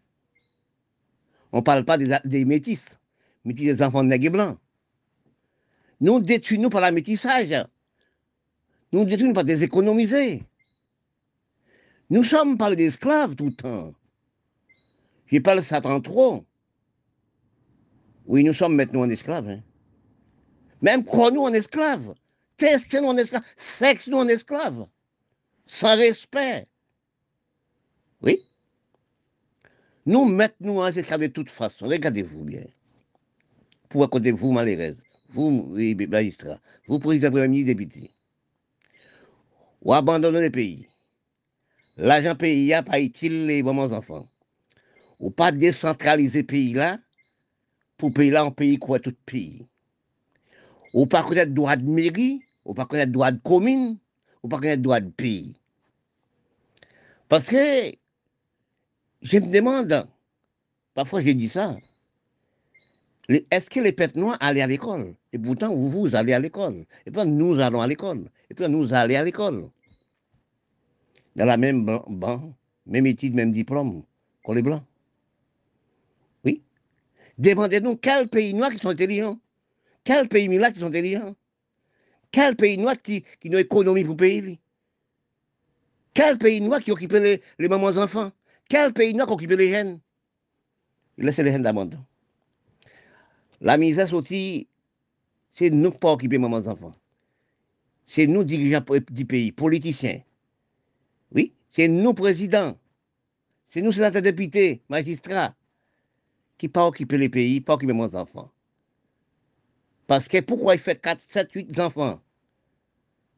On 1.52 1.58
ne 1.58 1.62
parle 1.62 1.84
pas 1.84 1.96
des, 1.96 2.16
des 2.24 2.44
métis 2.44 2.96
métis 3.46 3.64
des 3.64 3.82
enfants 3.82 4.02
nègres 4.02 4.26
et 4.26 4.30
blancs. 4.30 4.58
Nous 6.00 6.20
détruisons 6.20 6.68
par 6.68 6.82
la 6.82 6.90
métissage. 6.90 7.54
Nous 8.92 9.04
détruisons 9.04 9.32
par 9.32 9.44
des 9.44 9.62
économiser. 9.62 10.42
Nous 12.10 12.24
sommes 12.24 12.58
pas 12.58 12.74
des 12.74 12.86
esclaves 12.86 13.34
tout 13.34 13.46
le 13.46 13.54
temps. 13.54 13.94
Je 15.26 15.38
parle 15.38 15.62
ça 15.62 15.80
trop. 15.80 16.44
Oui, 18.26 18.44
nous 18.44 18.52
sommes 18.52 18.74
maintenant 18.74 19.02
en 19.02 19.10
esclaves. 19.10 19.48
Hein. 19.48 19.60
Même 20.82 21.04
crois-nous 21.04 21.42
en 21.42 21.52
esclaves. 21.52 22.14
Testez-nous 22.56 23.08
en 23.08 23.16
esclaves. 23.16 23.42
Sexe-nous 23.56 24.18
en 24.18 24.28
esclaves. 24.28 24.86
Sans 25.66 25.96
respect. 25.96 26.66
Oui. 28.22 28.42
Nous 30.06 30.24
mettons 30.24 30.80
en 30.80 30.86
esclaves 30.86 31.20
de 31.20 31.26
toute 31.26 31.50
façon. 31.50 31.88
Regardez-vous 31.88 32.44
bien 32.44 32.64
pour 33.88 34.02
raconter 34.02 34.32
vous, 34.32 34.52
malheureuse, 34.52 35.00
vous, 35.28 35.68
oui, 35.70 35.94
magistrat, 35.94 36.60
vous, 36.86 36.98
président, 36.98 37.30
premier 37.30 37.48
ministre, 37.48 37.72
député, 37.72 38.10
ou 39.82 39.92
abandonner 39.94 40.40
le 40.40 40.50
pays. 40.50 40.88
L'argent 41.96 42.34
pays 42.34 42.72
a 42.74 42.82
pas 42.82 43.00
utile 43.00 43.46
les 43.46 43.62
bons 43.62 43.92
enfants. 43.92 44.26
Ou 45.18 45.30
pas 45.30 45.50
décentraliser 45.50 46.40
le 46.40 46.46
pays 46.46 46.74
là, 46.74 46.98
pour 47.96 48.12
pays 48.12 48.30
là, 48.30 48.42
un 48.42 48.50
pays 48.50 48.76
quoi 48.76 48.98
tout 48.98 49.14
pays? 49.24 49.66
Ou 50.92 51.06
pas 51.06 51.22
connaître 51.22 51.52
droit 51.52 51.76
de 51.76 51.88
mairie, 51.88 52.42
ou 52.64 52.74
pas 52.74 52.86
connaître 52.86 53.12
droit 53.12 53.32
de 53.32 53.38
commune, 53.38 53.98
ou 54.42 54.48
pas 54.48 54.58
connaître 54.58 54.82
droit 54.82 55.00
de 55.00 55.10
pays. 55.10 55.54
Parce 57.28 57.46
que, 57.46 57.92
je 59.22 59.38
me 59.38 59.50
demande, 59.52 60.06
parfois 60.94 61.22
j'ai 61.22 61.34
dit 61.34 61.48
ça, 61.48 61.76
est-ce 63.28 63.68
que 63.68 63.80
les 63.80 63.92
peuples 63.92 64.18
noirs 64.20 64.38
allaient 64.40 64.62
à 64.62 64.66
l'école? 64.68 65.14
Et 65.32 65.38
pourtant, 65.38 65.74
vous, 65.74 65.90
vous 65.90 66.14
allez 66.14 66.32
à 66.32 66.38
l'école. 66.38 66.86
Et 67.06 67.10
puis 67.10 67.26
nous 67.26 67.58
allons 67.58 67.80
à 67.80 67.86
l'école. 67.86 68.30
Et 68.50 68.54
puis 68.54 68.68
nous 68.68 68.92
allons 68.92 69.16
à 69.16 69.22
l'école. 69.22 69.68
dans 71.36 71.44
la 71.44 71.56
même 71.56 71.84
banc, 71.84 72.54
même 72.86 73.06
étude, 73.06 73.34
même 73.34 73.52
diplôme 73.52 74.02
qu'on 74.42 74.52
les 74.54 74.62
blancs. 74.62 74.82
Oui. 76.44 76.62
Demandez-nous 77.38 77.96
quels 77.96 78.28
pays 78.28 78.54
noirs 78.54 78.70
qui 78.70 78.78
sont 78.78 78.88
intelligents? 78.88 79.38
Quels 80.04 80.28
pays 80.28 80.48
noirs 80.48 80.72
qui 80.72 80.80
sont 80.80 80.86
intelligents? 80.86 81.34
Quel 82.36 82.54
pays 82.54 82.76
noir 82.76 83.00
qui, 83.00 83.22
qui 83.40 83.48
a 83.48 83.52
une 83.52 83.56
économie 83.56 84.04
pour 84.04 84.14
payer 84.14 84.60
Quel 86.12 86.36
pays 86.36 86.60
noir 86.60 86.82
qui 86.82 86.92
occupe 86.92 87.12
les, 87.12 87.40
les 87.58 87.66
mamans 87.66 87.96
enfants? 87.96 88.30
Quel 88.68 88.92
pays 88.92 89.14
noir 89.14 89.26
qui 89.26 89.32
occupe 89.32 89.52
les 89.52 89.72
jeunes? 89.72 90.00
Laissez 91.16 91.42
les 91.42 91.50
jeunes 91.50 91.62
d'abandon. 91.62 92.04
La 93.62 93.78
misère 93.78 94.06
sortie, 94.06 94.68
c'est 95.50 95.70
nous 95.70 95.92
pas 95.92 96.12
occuper 96.12 96.36
mamans 96.36 96.58
enfants. 96.58 96.94
C'est 98.04 98.26
nous 98.26 98.44
dirigeants 98.44 98.84
du 99.10 99.24
pays, 99.24 99.50
politiciens. 99.50 100.20
Oui, 101.32 101.54
c'est 101.72 101.88
nous 101.88 102.12
présidents. 102.12 102.76
C'est 103.70 103.80
nous 103.80 103.92
sénateurs 103.92 104.20
députés, 104.20 104.82
magistrats, 104.90 105.54
qui 106.58 106.68
pas 106.68 106.86
occuper 106.86 107.16
les 107.16 107.30
pays, 107.30 107.62
pas 107.62 107.76
occuper 107.76 107.94
mes 107.94 108.14
enfants. 108.14 108.52
Parce 110.06 110.28
que 110.28 110.42
pourquoi 110.42 110.74
il 110.74 110.80
fait 110.82 111.00
4, 111.00 111.22
7, 111.30 111.50
8 111.52 111.80
enfants? 111.80 112.20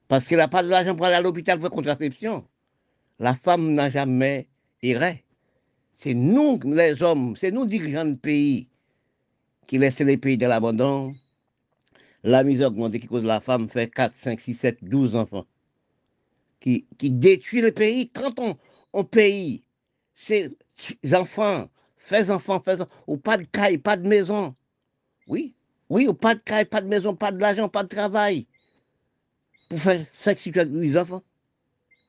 Parce 0.08 0.24
qu'il 0.24 0.38
n'a 0.38 0.48
pas 0.48 0.62
de 0.62 0.68
l'argent 0.68 0.96
pour 0.96 1.06
aller 1.06 1.16
à 1.16 1.20
l'hôpital 1.20 1.60
pour 1.60 1.70
contraception. 1.70 2.46
La 3.18 3.34
femme 3.34 3.74
n'a 3.74 3.90
jamais 3.90 4.48
erré. 4.82 5.24
C'est 5.94 6.14
nous, 6.14 6.58
les 6.64 7.02
hommes, 7.02 7.36
c'est 7.36 7.50
nous, 7.50 7.66
dirigeants 7.66 8.06
de 8.06 8.14
pays, 8.14 8.68
qui 9.66 9.78
laissent 9.78 9.98
les 9.98 10.16
pays 10.16 10.38
de 10.38 10.46
l'abandon. 10.46 11.14
La 12.22 12.42
misère 12.42 12.68
augmentée 12.68 13.00
qui 13.00 13.06
cause 13.06 13.24
la 13.24 13.40
femme 13.40 13.68
fait 13.68 13.92
4, 13.92 14.14
5, 14.16 14.40
6, 14.40 14.54
7, 14.54 14.78
12 14.82 15.14
enfants. 15.14 15.46
Qui, 16.60 16.86
détruit 17.00 17.60
le 17.60 17.72
pays. 17.72 18.10
Quand 18.10 18.34
on, 18.92 19.04
paye 19.04 19.62
ces 20.14 20.56
enfants, 21.12 21.68
fais 21.96 22.30
enfants, 22.30 22.60
fais 22.64 22.80
enfants, 22.80 22.92
ou 23.06 23.16
pas 23.16 23.36
de 23.36 23.44
caille, 23.44 23.78
pas 23.78 23.96
de 23.96 24.06
maison. 24.06 24.54
Oui, 25.26 25.54
oui, 25.90 26.08
pas 26.14 26.34
de 26.34 26.40
caille, 26.40 26.64
pas 26.64 26.80
de 26.80 26.88
maison, 26.88 27.14
pas 27.14 27.30
de 27.30 27.38
l'argent, 27.38 27.68
pas 27.68 27.82
de 27.82 27.88
travail. 27.88 28.46
Pour 29.68 29.78
faire 29.78 30.06
5, 30.12 30.38
6, 30.38 30.52
8 30.54 30.96
enfants. 30.96 31.22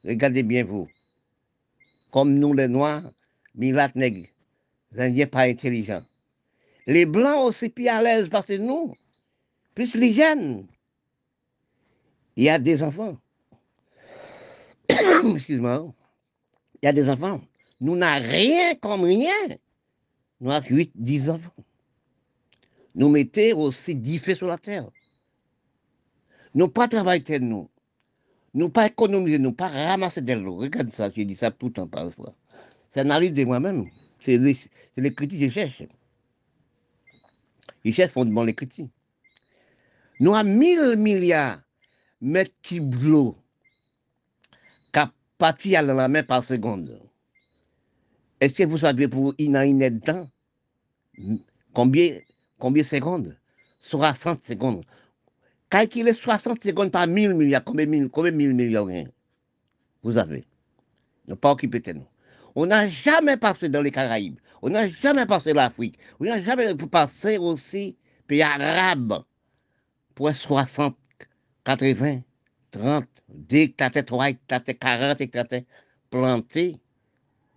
Regardez 0.03 0.43
bien 0.43 0.63
vous. 0.63 0.87
Comme 2.11 2.35
nous 2.35 2.53
les 2.53 2.67
Noirs, 2.67 3.11
Milat 3.55 3.91
nègres, 3.95 4.27
les 4.91 5.01
Indiens 5.01 5.27
pas 5.27 5.41
intelligents. 5.41 6.03
Les 6.87 7.05
Blancs 7.05 7.45
aussi 7.47 7.69
plus 7.69 7.87
à 7.87 8.01
l'aise 8.01 8.29
parce 8.29 8.45
que 8.45 8.57
nous, 8.57 8.95
plus 9.75 9.95
les 9.95 10.13
jeunes, 10.13 10.67
il 12.35 12.45
y 12.45 12.49
a 12.49 12.57
des 12.57 12.81
enfants. 12.81 13.17
Excuse-moi. 14.89 15.93
Il 16.81 16.85
y 16.85 16.89
a 16.89 16.93
des 16.93 17.09
enfants. 17.09 17.41
Nous 17.81 17.95
n'avons 17.95 18.29
rien 18.29 18.75
comme 18.75 19.03
rien. 19.03 19.57
Nous 20.39 20.49
avons 20.49 20.67
8, 20.67 20.91
10 20.95 21.29
enfants 21.29 21.53
nous 22.95 23.09
mettons 23.09 23.59
aussi 23.59 23.95
10 23.95 24.19
faits 24.19 24.37
sur 24.37 24.47
la 24.47 24.57
terre. 24.57 24.89
Nous 26.55 26.67
pas 26.67 26.87
travailler 26.87 27.39
nous. 27.39 27.69
Nous 28.53 28.69
pas 28.69 28.87
économiser, 28.87 29.37
nous 29.37 29.53
pas 29.53 29.67
ramasser 29.67 30.21
de 30.21 30.33
l'eau. 30.33 30.57
Regarde 30.57 30.91
ça, 30.91 31.11
j'ai 31.11 31.25
dit 31.25 31.35
ça 31.35 31.51
tout 31.51 31.67
le 31.67 31.73
temps 31.73 31.87
parfois. 31.87 32.33
C'est 32.91 33.01
analyse 33.01 33.33
de 33.33 33.43
moi-même. 33.45 33.85
C'est 34.21 34.37
les, 34.37 35.13
critiques 35.13 35.39
que 35.39 35.45
je 35.47 35.51
cherche. 35.51 35.83
Je 37.85 37.91
cherche 37.91 38.11
fondement 38.11 38.43
les 38.43 38.55
critiques. 38.55 38.89
Nous 40.19 40.33
avons 40.33 40.49
1000 40.49 40.95
milliards 40.97 41.61
de 42.21 42.27
mètres 42.27 42.55
cubes 42.63 42.95
d'eau 42.95 43.37
qui 44.91 44.99
parti 45.37 45.75
à 45.75 45.81
la 45.81 46.07
mer 46.07 46.25
par 46.25 46.43
seconde. 46.43 46.99
Est-ce 48.41 48.53
que 48.53 48.63
vous 48.63 48.79
savez 48.79 49.07
pour 49.07 49.33
une 49.37 49.55
année 49.55 49.89
de 49.91 49.99
temps? 49.99 50.27
Combien 51.73 52.19
Combien 52.59 52.83
de 52.83 52.87
secondes? 52.87 53.37
60 53.81 54.43
secondes. 54.43 54.83
Calculez 55.69 56.13
60 56.13 56.63
secondes 56.63 56.91
par 56.91 57.05
1000 57.05 57.35
milliards. 57.35 57.63
Combien 57.63 57.85
de 57.85 58.07
combien 58.07 58.31
milliards 58.31 58.87
vous 60.01 60.17
avez 60.17 60.45
Ne 61.27 61.35
pas 61.35 61.51
occuper 61.51 61.93
nous. 61.93 62.07
On 62.55 62.65
n'a 62.65 62.87
jamais 62.87 63.37
passé 63.37 63.69
dans 63.69 63.81
les 63.81 63.91
Caraïbes. 63.91 64.39
On 64.61 64.69
n'a 64.69 64.87
jamais 64.87 65.25
passé 65.27 65.53
l'Afrique. 65.53 65.99
On 66.19 66.25
n'a 66.25 66.41
jamais 66.41 66.73
passé 66.75 67.37
aussi 67.37 67.97
pays 68.27 68.41
arabes. 68.41 69.23
Pour 70.15 70.31
60, 70.31 70.97
80, 71.63 72.21
30, 72.71 73.05
dès 73.29 73.69
que 73.69 73.99
3 73.99 74.31
40 74.79 75.21
hectares 75.21 75.45
plantés, 76.09 76.77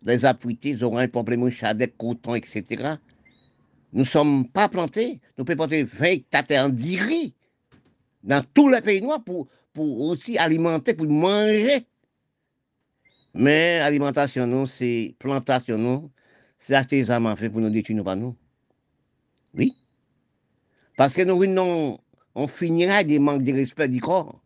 les 0.03 0.25
Africains 0.25 0.77
auront 0.83 0.99
un 0.99 1.09
problème 1.09 1.49
de 1.49 1.87
coton, 1.87 2.35
etc. 2.35 2.97
Nous 3.93 4.01
ne 4.01 4.05
sommes 4.05 4.49
pas 4.49 4.69
plantés. 4.69 5.21
Nous 5.39 5.45
pouvons 5.45 5.57
planter 5.57 5.85
20 5.85 6.07
hectares 6.07 6.67
en 6.67 6.69
diri 6.69 7.35
dans 8.23 8.45
tous 8.55 8.69
les 8.69 8.81
pays 8.81 9.03
noirs 9.03 9.23
pour, 9.23 9.49
pour 9.73 10.01
aussi 10.01 10.39
alimenter, 10.39 10.95
pour 10.95 11.07
manger. 11.07 11.87
Mais 13.35 13.81
alimentation, 13.81 14.47
non, 14.47 14.67
c'est 14.67 15.15
plantation, 15.19 15.79
non, 15.79 16.11
c'est 16.59 16.75
artisanat 16.75 17.37
fait 17.37 17.51
pour 17.51 17.61
nous 17.61 17.71
détruire, 17.71 18.17
nous. 18.17 18.37
Oui. 19.55 19.75
Parce 20.97 21.15
que 21.15 21.23
nous, 21.23 21.47
non, 21.47 21.99
on 22.35 22.47
finira 22.47 23.05
des 23.05 23.19
manques 23.19 23.45
de 23.45 23.53
respect 23.53 23.89
du 23.89 24.01
corps. 24.01 24.41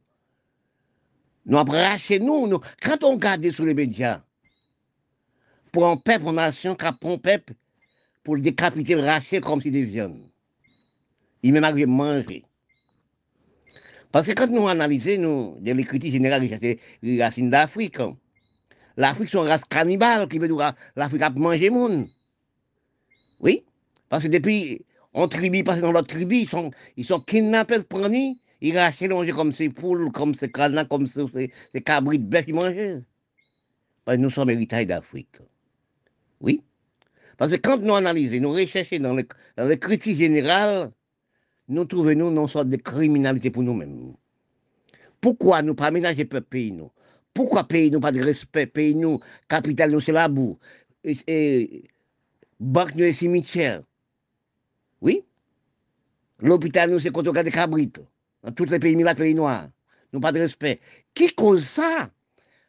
Nous 1.44 1.58
après 1.58 1.98
chez 1.98 2.18
nous, 2.18 2.46
nous, 2.46 2.60
quand 2.82 3.04
on 3.04 3.16
garde 3.16 3.48
sur 3.50 3.64
les 3.64 3.74
médias, 3.74 4.22
pour 5.72 5.86
un 5.86 5.96
peuple, 5.96 6.26
une 6.26 6.36
nation, 6.36 6.76
pour 7.00 7.20
peuple, 7.20 7.54
pour 8.24 8.36
le 8.36 8.42
décapiter, 8.42 8.94
le 8.94 9.02
racher 9.02 9.40
comme 9.40 9.60
si 9.60 9.70
des. 9.70 10.02
Il 11.42 11.52
m'a 11.52 11.68
arrivé 11.68 11.86
manger. 11.86 12.44
Parce 14.12 14.27
que 14.27 14.33
quand 14.33 14.49
nous 14.49 14.69
analysons, 14.69 15.19
nous, 15.19 15.57
de 15.61 15.73
l'écriture 15.73 16.12
générale, 16.12 16.49
les 17.03 17.23
racines 17.23 17.51
d'Afrique, 17.51 17.99
l'Afrique, 18.97 19.29
c'est 19.29 19.38
une 19.38 19.45
race 19.47 19.64
cannibale 19.64 20.29
qui 20.29 20.38
veut 20.38 20.49
dire 20.49 20.73
l'Afrique 20.97 21.23
a 21.23 21.31
mangé 21.31 21.66
le 21.66 21.75
monde. 21.75 22.09
Oui, 23.40 23.64
parce 24.09 24.23
que 24.23 24.29
depuis, 24.29 24.85
on 25.12 25.29
tribu, 25.29 25.62
parce 25.64 25.79
que 25.79 25.83
dans 25.83 25.92
l'autre 25.92 26.09
tribu, 26.09 26.38
ils 26.38 26.49
sont, 26.49 26.71
ils 26.97 27.05
sont 27.05 27.21
kidnappés, 27.21 27.83
prenus, 27.83 28.37
ils 28.61 28.77
rachètent 28.79 29.11
manger 29.11 29.33
comme 29.33 29.53
ces 29.53 29.69
poules, 29.69 30.11
comme 30.12 30.35
ces 30.35 30.51
canards, 30.51 30.88
comme 30.88 31.07
ces, 31.07 31.27
ces, 31.73 31.83
cabris 31.83 32.19
de 32.19 32.25
bœuf, 32.25 32.45
ils 32.49 32.55
mangent. 32.55 33.03
Parce 34.05 34.16
que 34.16 34.23
nous 34.23 34.31
sommes 34.31 34.51
héritages 34.51 34.87
d'Afrique. 34.87 35.37
Oui? 36.40 36.62
Parce 37.37 37.53
que 37.53 37.57
quand 37.57 37.79
nous 37.79 37.95
analysons, 37.95 38.40
nous 38.40 38.53
recherchons 38.53 39.01
dans 39.01 39.79
critiques 39.79 40.16
générales, 40.16 40.92
nous 41.68 41.85
trouvons 41.85 42.11
une 42.11 42.48
sorte 42.48 42.68
de 42.68 42.76
criminalité 42.76 43.50
pour 43.50 43.62
nous-mêmes. 43.62 44.14
Pourquoi 45.20 45.62
nous 45.62 45.74
pas 45.74 45.90
ménager 45.90 46.24
peuple 46.24 46.46
pays 46.48 46.72
nous? 46.72 46.90
Pourquoi 47.35 47.64
pays 47.64 47.90
nous 47.90 48.00
pas 48.00 48.12
de 48.12 48.22
respect? 48.22 48.66
Pays 48.66 48.94
nous, 48.94 49.20
capital 49.48 49.90
nous 49.90 50.00
c'est 50.00 50.12
la 50.12 50.29
boue. 50.29 50.59
Et, 51.05 51.85
banque 52.61 52.94
nous 52.94 53.05
est 53.05 53.12
cimetière. 53.12 53.83
Oui? 55.00 55.22
L'hôpital 56.40 56.90
nous 56.90 57.00
c'est 57.00 57.14
regarde 57.14 57.46
des 57.46 57.50
cabrites. 57.52 58.00
Dans 58.42 58.52
tous 58.52 58.66
les 58.66 58.79
pays, 58.79 58.94
les 58.94 59.14
pays 59.14 59.35
noirs. 59.35 59.68
Nous 60.12 60.20
pas 60.20 60.33
de 60.33 60.40
respect. 60.40 60.81
Qui 61.14 61.29
cause 61.35 61.64
ça? 61.64 62.11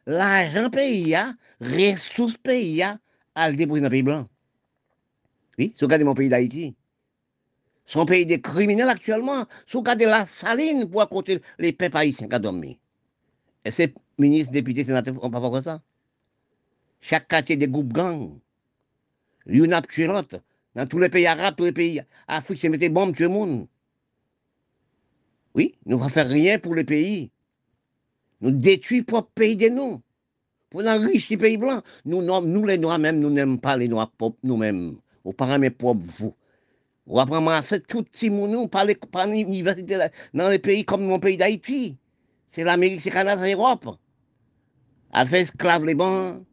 L'argent 0.06 0.70
pays, 0.70 1.14
ressources 1.60 2.36
pays, 2.38 2.82
à 2.82 3.50
le 3.50 3.56
déposer 3.56 3.80
dans 3.82 3.86
le 3.86 3.90
pays 3.90 4.02
blanc. 4.02 4.26
Oui, 5.58 5.72
vous 5.78 5.86
regardez 5.86 6.04
mon 6.04 6.14
pays 6.14 6.28
d'Haïti, 6.28 6.74
son 7.88 8.04
pays 8.04 8.26
des 8.26 8.40
criminels 8.40 8.90
actuellement, 8.90 9.46
si 9.66 9.72
vous 9.72 9.78
regardez 9.78 10.04
la 10.04 10.26
saline 10.26 10.88
pour 10.88 11.00
raconter 11.00 11.40
les 11.58 11.72
peuples 11.72 11.96
haïtiens 11.96 12.28
qui 12.28 12.38
dormi. 12.38 12.78
Et 13.64 13.70
ces 13.70 13.94
ministres, 14.18 14.52
députés, 14.52 14.84
sénateurs, 14.84 15.14
on 15.22 15.28
ne 15.28 15.32
pas 15.32 15.40
comme 15.40 15.62
ça. 15.62 15.80
Chaque 17.00 17.28
quartier 17.28 17.56
des 17.56 17.66
groupes 17.66 17.92
gangs, 17.92 18.38
une 19.46 19.70
l'autre. 19.70 20.42
Dans 20.74 20.86
tous 20.86 20.98
les 20.98 21.08
pays 21.08 21.26
arabes, 21.26 21.54
tous 21.56 21.64
les 21.64 21.72
pays 21.72 22.02
africains, 22.28 22.60
c'est 22.60 22.68
mettre 22.68 22.92
bombes 22.92 23.16
tout 23.16 23.22
le 23.22 23.30
monde. 23.30 23.66
Oui, 25.54 25.74
nous 25.86 25.98
ne 25.98 26.08
faire 26.10 26.28
rien 26.28 26.58
pour 26.58 26.74
les 26.74 26.84
pays. 26.84 27.30
Nous 28.42 28.50
détruisons 28.50 29.00
le 29.00 29.06
propre 29.06 29.30
pays 29.34 29.56
de 29.56 29.70
nous. 29.70 30.02
Pour 30.68 30.86
enrichir 30.86 31.38
les 31.38 31.42
pays 31.42 31.56
blancs. 31.56 31.82
Nous, 32.04 32.20
nous, 32.20 32.64
les 32.66 32.76
Noirs, 32.76 32.98
même, 32.98 33.18
nous 33.18 33.30
n'aimons 33.30 33.56
pas 33.56 33.78
les 33.78 33.88
Noirs 33.88 34.10
propres 34.10 34.38
nous-mêmes 34.42 34.98
ou 35.24 35.32
par 35.32 35.58
mes 35.58 35.70
propres 35.70 36.04
vous. 36.04 36.34
Ou 37.08 37.18
après 37.18 37.40
c'est 37.64 37.86
tout 37.86 38.02
petit 38.02 38.28
monde, 38.28 38.70
par 38.70 38.84
l'université 39.26 39.98
dans 40.34 40.50
les 40.50 40.58
pays 40.58 40.84
comme 40.84 41.06
mon 41.06 41.18
pays 41.18 41.38
d'Haïti. 41.38 41.96
C'est 42.50 42.64
l'Amérique, 42.64 43.00
c'est 43.00 43.10
Canada, 43.10 43.42
c'est 43.42 43.52
l'Europe. 43.52 43.96
A 45.12 45.24
fait 45.24 45.40
esclave 45.40 45.84
les 45.84 45.94
bons. 45.94 46.44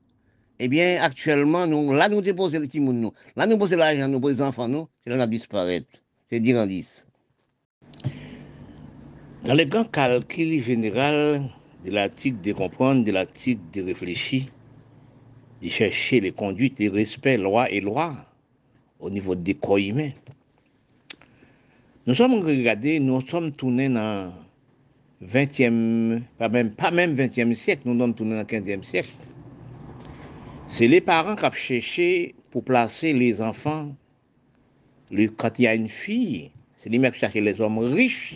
Eh 0.59 0.69
bien, 0.69 1.01
actuellement, 1.01 1.67
nous, 1.67 1.93
là, 1.93 2.07
nous 2.07 2.21
déposons 2.21 2.53
les 2.53 2.61
petits 2.61 2.79
nous. 2.79 3.11
Là, 3.35 3.45
nous 3.45 3.57
posons 3.57 3.75
l'argent, 3.75 4.07
nous 4.07 4.21
posons 4.21 4.35
les 4.35 4.41
enfants, 4.41 4.69
nous. 4.69 4.87
C'est 5.03 5.09
là, 5.09 5.17
nous 5.17 5.25
disparaître. 5.25 6.01
C'est 6.29 6.39
dire 6.39 6.57
en 6.57 6.65
10. 6.65 7.05
Dans 9.43 9.53
le 9.53 9.65
grand 9.65 9.83
calcul 9.83 10.63
général 10.63 11.49
de 11.83 11.91
l'éthique 11.91 12.41
de 12.41 12.53
comprendre, 12.53 13.03
de 13.03 13.11
l'éthique 13.11 13.59
de 13.73 13.83
réfléchir, 13.83 14.45
de 15.61 15.67
chercher 15.67 16.21
les 16.21 16.31
conduites 16.31 16.79
et 16.79 16.87
respect, 16.87 17.37
loi 17.37 17.69
et 17.69 17.81
loi 17.81 18.15
au 18.99 19.09
niveau 19.09 19.35
des 19.35 19.53
corps 19.53 19.77
humains. 19.77 20.11
Nous 22.07 22.13
sommes 22.13 22.35
regardés, 22.45 22.99
nous 22.99 23.19
sommes 23.21 23.51
tournés 23.51 23.89
dans 23.89 24.31
20e, 25.23 26.21
pas 26.37 26.49
même, 26.49 26.69
pas 26.69 26.91
même 26.91 27.15
20e 27.15 27.55
siècle, 27.55 27.81
nous 27.85 27.99
sommes 27.99 28.13
tournés 28.13 28.35
dans 28.35 28.41
le 28.41 28.45
15e 28.45 28.83
siècle. 28.83 29.09
C'est 30.67 30.87
les 30.87 31.01
parents 31.01 31.35
qui 31.35 31.45
ont 31.45 31.51
cherché 31.51 32.35
pour 32.51 32.63
placer 32.63 33.11
les 33.11 33.41
enfants. 33.41 33.95
Quand 35.35 35.57
il 35.57 35.63
y 35.63 35.67
a 35.67 35.73
une 35.73 35.89
fille, 35.89 36.51
c'est 36.77 36.89
les 36.89 36.99
mecs 36.99 37.15
qui 37.15 37.21
cherchent 37.21 37.33
les 37.33 37.59
hommes 37.59 37.79
riches 37.79 38.35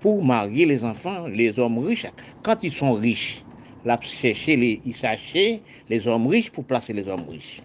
pour 0.00 0.24
marier 0.24 0.66
les 0.66 0.84
enfants, 0.84 1.28
les 1.28 1.56
hommes 1.56 1.78
riches. 1.78 2.06
Quand 2.42 2.64
ils 2.64 2.72
sont 2.72 2.94
riches, 2.94 3.44
ils 3.86 4.94
cherchaient 4.96 5.60
les 5.88 6.08
hommes 6.08 6.26
riches 6.26 6.50
pour 6.50 6.64
placer 6.64 6.92
les 6.94 7.06
hommes 7.06 7.28
riches. 7.28 7.62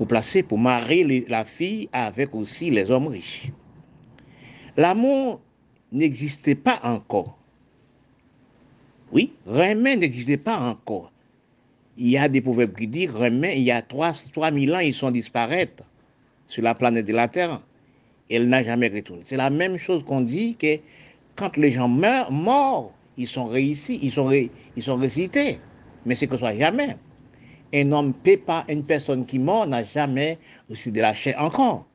Pour 0.00 0.08
placer, 0.08 0.42
pour 0.42 0.56
marier 0.56 1.26
la 1.28 1.44
fille 1.44 1.90
avec 1.92 2.34
aussi 2.34 2.70
les 2.70 2.90
hommes 2.90 3.08
riches. 3.08 3.48
L'amour 4.78 5.42
n'existait 5.92 6.54
pas 6.54 6.80
encore. 6.82 7.36
Oui, 9.12 9.34
vraiment 9.44 9.94
n'existait 9.94 10.38
pas 10.38 10.58
encore. 10.58 11.12
Il 11.98 12.08
y 12.08 12.16
a 12.16 12.30
des 12.30 12.40
proverbes 12.40 12.74
qui 12.74 12.86
disent, 12.86 13.10
vraiment, 13.10 13.48
il 13.48 13.60
y 13.62 13.70
a 13.70 13.82
3, 13.82 14.14
3000 14.32 14.74
ans, 14.74 14.78
ils 14.78 14.94
sont 14.94 15.10
disparus 15.10 15.68
sur 16.46 16.62
la 16.62 16.74
planète 16.74 17.04
de 17.04 17.12
la 17.12 17.28
Terre 17.28 17.60
elle 18.30 18.48
n'a 18.48 18.62
jamais 18.62 18.88
retourné. 18.88 19.20
C'est 19.26 19.36
la 19.36 19.50
même 19.50 19.76
chose 19.76 20.02
qu'on 20.02 20.22
dit 20.22 20.56
que 20.56 20.78
quand 21.36 21.58
les 21.58 21.72
gens 21.72 21.88
meurent, 21.88 22.32
morts, 22.32 22.94
ils 23.18 23.28
sont 23.28 23.44
réussis, 23.44 23.98
ils 24.00 24.12
sont, 24.12 24.30
ils 24.30 24.82
sont 24.82 24.96
récités. 24.96 25.58
Mais 26.06 26.14
c'est 26.14 26.26
que 26.26 26.36
ce 26.36 26.38
soit 26.38 26.56
jamais. 26.56 26.96
Un 27.72 27.92
homme 27.92 28.12
peut 28.12 28.36
pas, 28.36 28.64
une 28.68 28.84
personne 28.84 29.24
qui 29.26 29.38
meurt 29.38 29.68
n'a 29.68 29.84
jamais 29.84 30.38
reçu 30.68 30.90
de 30.90 31.00
la 31.00 31.14
chair 31.14 31.36
encore. 31.38 31.86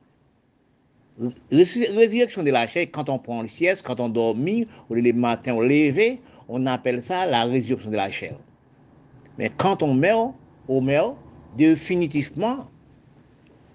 Résurrection 1.50 2.42
de 2.42 2.50
la 2.50 2.66
chair, 2.66 2.86
quand 2.92 3.08
on 3.08 3.18
prend 3.18 3.42
le 3.42 3.48
sieste, 3.48 3.82
quand 3.82 4.00
on 4.00 4.08
dormit, 4.08 4.66
ou 4.88 4.94
les 4.94 5.12
matins 5.12 5.54
on 5.54 5.60
levé, 5.60 6.20
on 6.48 6.66
appelle 6.66 7.02
ça 7.02 7.26
la 7.26 7.44
résurrection 7.44 7.90
de 7.90 7.96
la 7.96 8.10
chair. 8.10 8.36
Mais 9.38 9.50
quand 9.50 9.82
on 9.82 9.94
meurt, 9.94 10.32
on 10.68 10.80
meurt 10.80 11.16
définitivement 11.56 12.66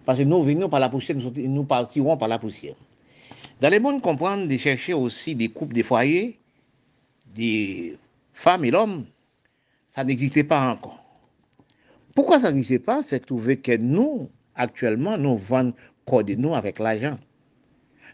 parce 0.05 0.17
que 0.17 0.23
nous 0.23 0.41
venons 0.41 0.69
par 0.69 0.79
la 0.79 0.89
poussière, 0.89 1.17
nous, 1.17 1.63
partirons 1.63 2.17
par 2.17 2.27
la 2.27 2.39
poussière. 2.39 2.75
Dans 3.59 3.69
les 3.69 3.79
mondes, 3.79 4.01
comprendre 4.01 4.47
de 4.47 4.57
chercher 4.57 4.93
aussi 4.93 5.35
des 5.35 5.49
couples, 5.49 5.73
des 5.73 5.83
foyers, 5.83 6.39
des 7.35 7.97
femmes 8.33 8.65
et 8.65 8.71
l'homme, 8.71 9.05
ça 9.89 10.03
n'existait 10.03 10.43
pas 10.43 10.71
encore. 10.71 11.00
Pourquoi 12.15 12.39
ça 12.39 12.51
n'existait 12.51 12.79
pas? 12.79 13.03
C'est 13.03 13.25
trouver 13.25 13.57
que 13.57 13.75
nous, 13.77 14.29
actuellement, 14.55 15.17
nous 15.17 15.37
vendons 15.37 15.73
corps 16.05 16.23
de 16.23 16.35
nous 16.35 16.53
avec 16.53 16.79
l'argent. 16.79 17.17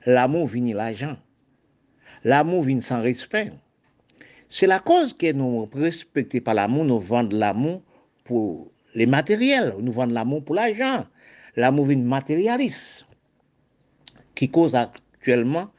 L'amour 0.06 0.48
vient 0.48 0.76
l'argent. 0.76 1.18
L'amour 2.24 2.64
vient 2.64 2.82
sans 2.82 3.02
respect. 3.02 3.52
C'est 4.50 4.68
la 4.68 4.80
cause 4.80 5.14
que 5.14 5.32
nous 5.32 5.70
respectons 5.74 6.40
pas 6.40 6.54
l'amour, 6.54 6.86
nous 6.86 7.00
vendons 7.00 7.38
l'amour 7.38 7.82
pour 8.24 8.72
les 8.96 9.06
matériels, 9.06 9.76
nous 9.80 9.92
vendons 9.92 10.14
l'amour 10.14 10.44
pour 10.44 10.56
l'argent 10.56 11.06
la 11.58 11.72
mouvine 11.72 12.06
matérialiste 12.06 13.06
qui 14.36 14.50
cause 14.50 14.76
actuellement 14.76 15.70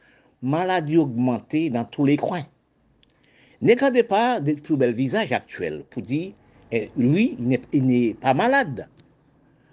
maladie 0.41 0.97
augmentée 0.97 1.69
dans 1.69 1.85
tous 1.85 2.05
les 2.05 2.17
coins. 2.17 2.45
N'égardez 3.61 4.03
pas 4.03 4.41
des 4.41 4.55
plus 4.55 4.75
belles 4.75 4.93
visages 4.93 5.31
actuels 5.31 5.85
pour 5.89 6.01
dire, 6.01 6.33
Et 6.71 6.89
lui, 6.97 7.37
il 7.73 7.85
n'est 7.85 8.13
pas 8.13 8.33
malade. 8.33 8.87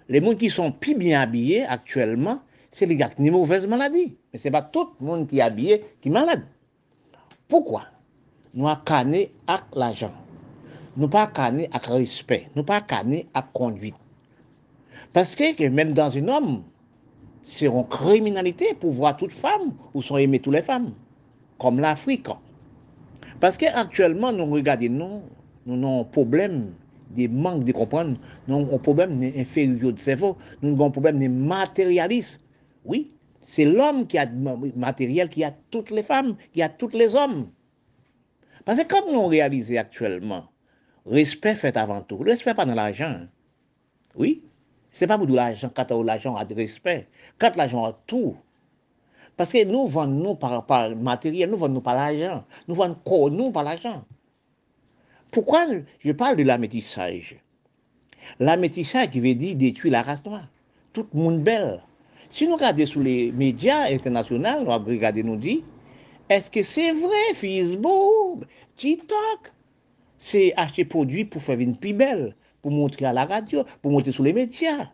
Les 0.09 0.23
gens 0.23 0.35
qui 0.35 0.49
sont 0.49 0.71
plus 0.71 0.95
bien 0.95 1.21
habillés 1.21 1.63
actuellement, 1.63 2.41
c'est 2.71 2.85
les 2.85 2.95
gars 2.95 3.09
qui 3.09 3.21
ont 3.21 3.25
une 3.25 3.31
mauvaise 3.31 3.67
maladie. 3.67 4.15
Mais 4.31 4.39
ce 4.39 4.47
n'est 4.47 4.51
pas 4.51 4.61
tout 4.61 4.89
le 4.99 5.05
monde 5.05 5.27
qui 5.27 5.39
est 5.39 5.41
habillé 5.41 5.83
qui 6.01 6.09
est 6.09 6.11
malade. 6.11 6.43
Pourquoi 7.47 7.85
Nous 8.53 8.67
avons 8.67 8.81
canné 8.83 9.31
avec 9.45 9.63
l'argent. 9.73 10.11
Nous 10.95 11.03
n'avons 11.03 11.11
pas 11.11 11.27
canné 11.27 11.69
avec 11.71 11.87
respect. 11.87 12.49
Nous 12.55 12.61
n'avons 12.61 12.65
pas 12.65 12.81
canné 12.81 13.27
avec 13.33 13.51
conduite. 13.53 13.95
Parce 15.13 15.35
que 15.35 15.67
même 15.67 15.93
dans 15.93 16.15
un 16.15 16.27
homme, 16.27 16.63
c'est 17.45 17.67
une 17.67 17.87
criminalité 17.87 18.73
pour 18.73 18.91
voir 18.91 19.15
toute 19.17 19.31
femme 19.31 19.73
ou 19.93 20.01
sont 20.01 20.17
aimées 20.17 20.39
toutes 20.39 20.53
les 20.53 20.61
femmes, 20.61 20.93
comme 21.57 21.79
l'Afrique. 21.79 22.27
Parce 23.39 23.57
qu'actuellement, 23.57 24.31
nous 24.31 24.45
regardons, 24.45 24.89
nous, 24.89 25.21
nous 25.65 25.87
avons 25.87 26.01
un 26.01 26.03
problème 26.03 26.73
de 27.15 27.27
manque 27.27 27.63
de 27.63 27.71
comprendre, 27.71 28.17
nous 28.47 28.57
avons 28.57 28.75
un 28.75 28.79
problème 28.79 29.19
d'infériorité 29.19 29.93
de 29.93 29.99
cerveau, 29.99 30.37
nous 30.61 30.73
avons 30.73 30.87
un 30.87 30.91
problème 30.91 31.19
de 31.19 31.27
matérialisme. 31.27 32.41
Oui, 32.85 33.09
c'est 33.43 33.65
l'homme 33.65 34.07
qui 34.07 34.17
a 34.17 34.25
matériel, 34.75 35.29
qui 35.29 35.43
a 35.43 35.53
toutes 35.71 35.89
les 35.89 36.03
femmes, 36.03 36.35
qui 36.53 36.61
a 36.61 36.69
tous 36.69 36.89
les 36.89 37.15
hommes. 37.15 37.49
Parce 38.65 38.79
que 38.79 38.87
quand 38.87 39.11
nous 39.11 39.25
réalisons 39.27 39.77
actuellement, 39.77 40.45
respect 41.05 41.55
fait 41.55 41.77
avant 41.77 42.01
tout, 42.01 42.17
respect 42.17 42.53
pas 42.53 42.65
dans 42.65 42.75
l'argent. 42.75 43.21
Oui, 44.15 44.43
ce 44.91 45.03
n'est 45.03 45.07
pas 45.07 45.17
pour 45.17 45.27
l'argent, 45.27 45.71
quand 45.73 45.91
l'argent 46.03 46.35
a 46.35 46.43
de 46.43 46.53
respect, 46.53 47.07
quand 47.37 47.55
l'argent 47.55 47.85
a 47.85 47.93
tout. 48.07 48.35
Parce 49.37 49.53
que 49.53 49.63
nous 49.63 49.85
vendons 49.85 50.29
nous 50.29 50.35
par, 50.35 50.95
matériel, 50.95 51.49
nous 51.49 51.57
vendons 51.57 51.75
nous 51.75 51.81
par 51.81 51.95
l'argent, 51.95 52.43
nous 52.67 52.75
vendons 52.75 53.29
nous 53.29 53.51
par 53.51 53.63
l'argent. 53.63 54.03
Pourquoi 55.37 55.67
je 55.99 56.11
parle 56.13 56.35
de 56.35 56.41
l'amétissage 56.41 57.37
L'amétissage 58.39 59.11
qui 59.11 59.19
veut 59.19 59.35
dire 59.35 59.55
détruire 59.55 59.91
la 59.91 60.01
race 60.01 60.25
noire. 60.25 60.47
Tout 60.93 61.05
le 61.13 61.21
monde 61.21 61.43
belle. 61.43 61.83
Si 62.31 62.47
nous 62.47 62.55
regardons 62.55 62.87
sur 62.87 63.01
les 63.01 63.31
médias 63.31 63.83
internationaux, 63.83 64.63
nous 64.65 64.71
regardons 64.71 65.23
nous 65.23 65.35
dit, 65.35 65.63
est-ce 66.27 66.49
que 66.49 66.63
c'est 66.63 66.91
vrai 66.91 67.35
Facebook, 67.35 68.45
TikTok, 68.77 69.53
c'est 70.17 70.55
acheter 70.57 70.85
produits 70.85 71.25
pour 71.25 71.43
faire 71.43 71.59
une 71.59 71.77
plus 71.77 71.93
belle 71.93 72.35
pour 72.63 72.71
montrer 72.71 73.05
à 73.05 73.13
la 73.13 73.25
radio, 73.25 73.63
pour 73.83 73.91
montrer 73.91 74.13
sur 74.13 74.23
les 74.23 74.33
médias. 74.33 74.89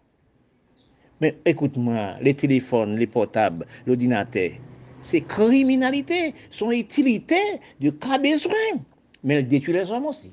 Mais 1.22 1.38
écoute-moi, 1.46 2.16
les 2.20 2.34
téléphones, 2.34 2.98
les 2.98 3.08
portables, 3.08 3.66
l'ordinateur, 3.86 4.52
c'est 5.02 5.22
criminalité, 5.22 6.34
son 6.52 6.72
utilité 6.72 7.40
de 7.80 7.92
cas 7.92 8.18
besoin. 8.18 8.52
Mais 9.24 9.36
elle 9.36 9.48
détruit 9.48 9.74
les 9.74 9.90
hommes 9.90 10.06
aussi. 10.06 10.32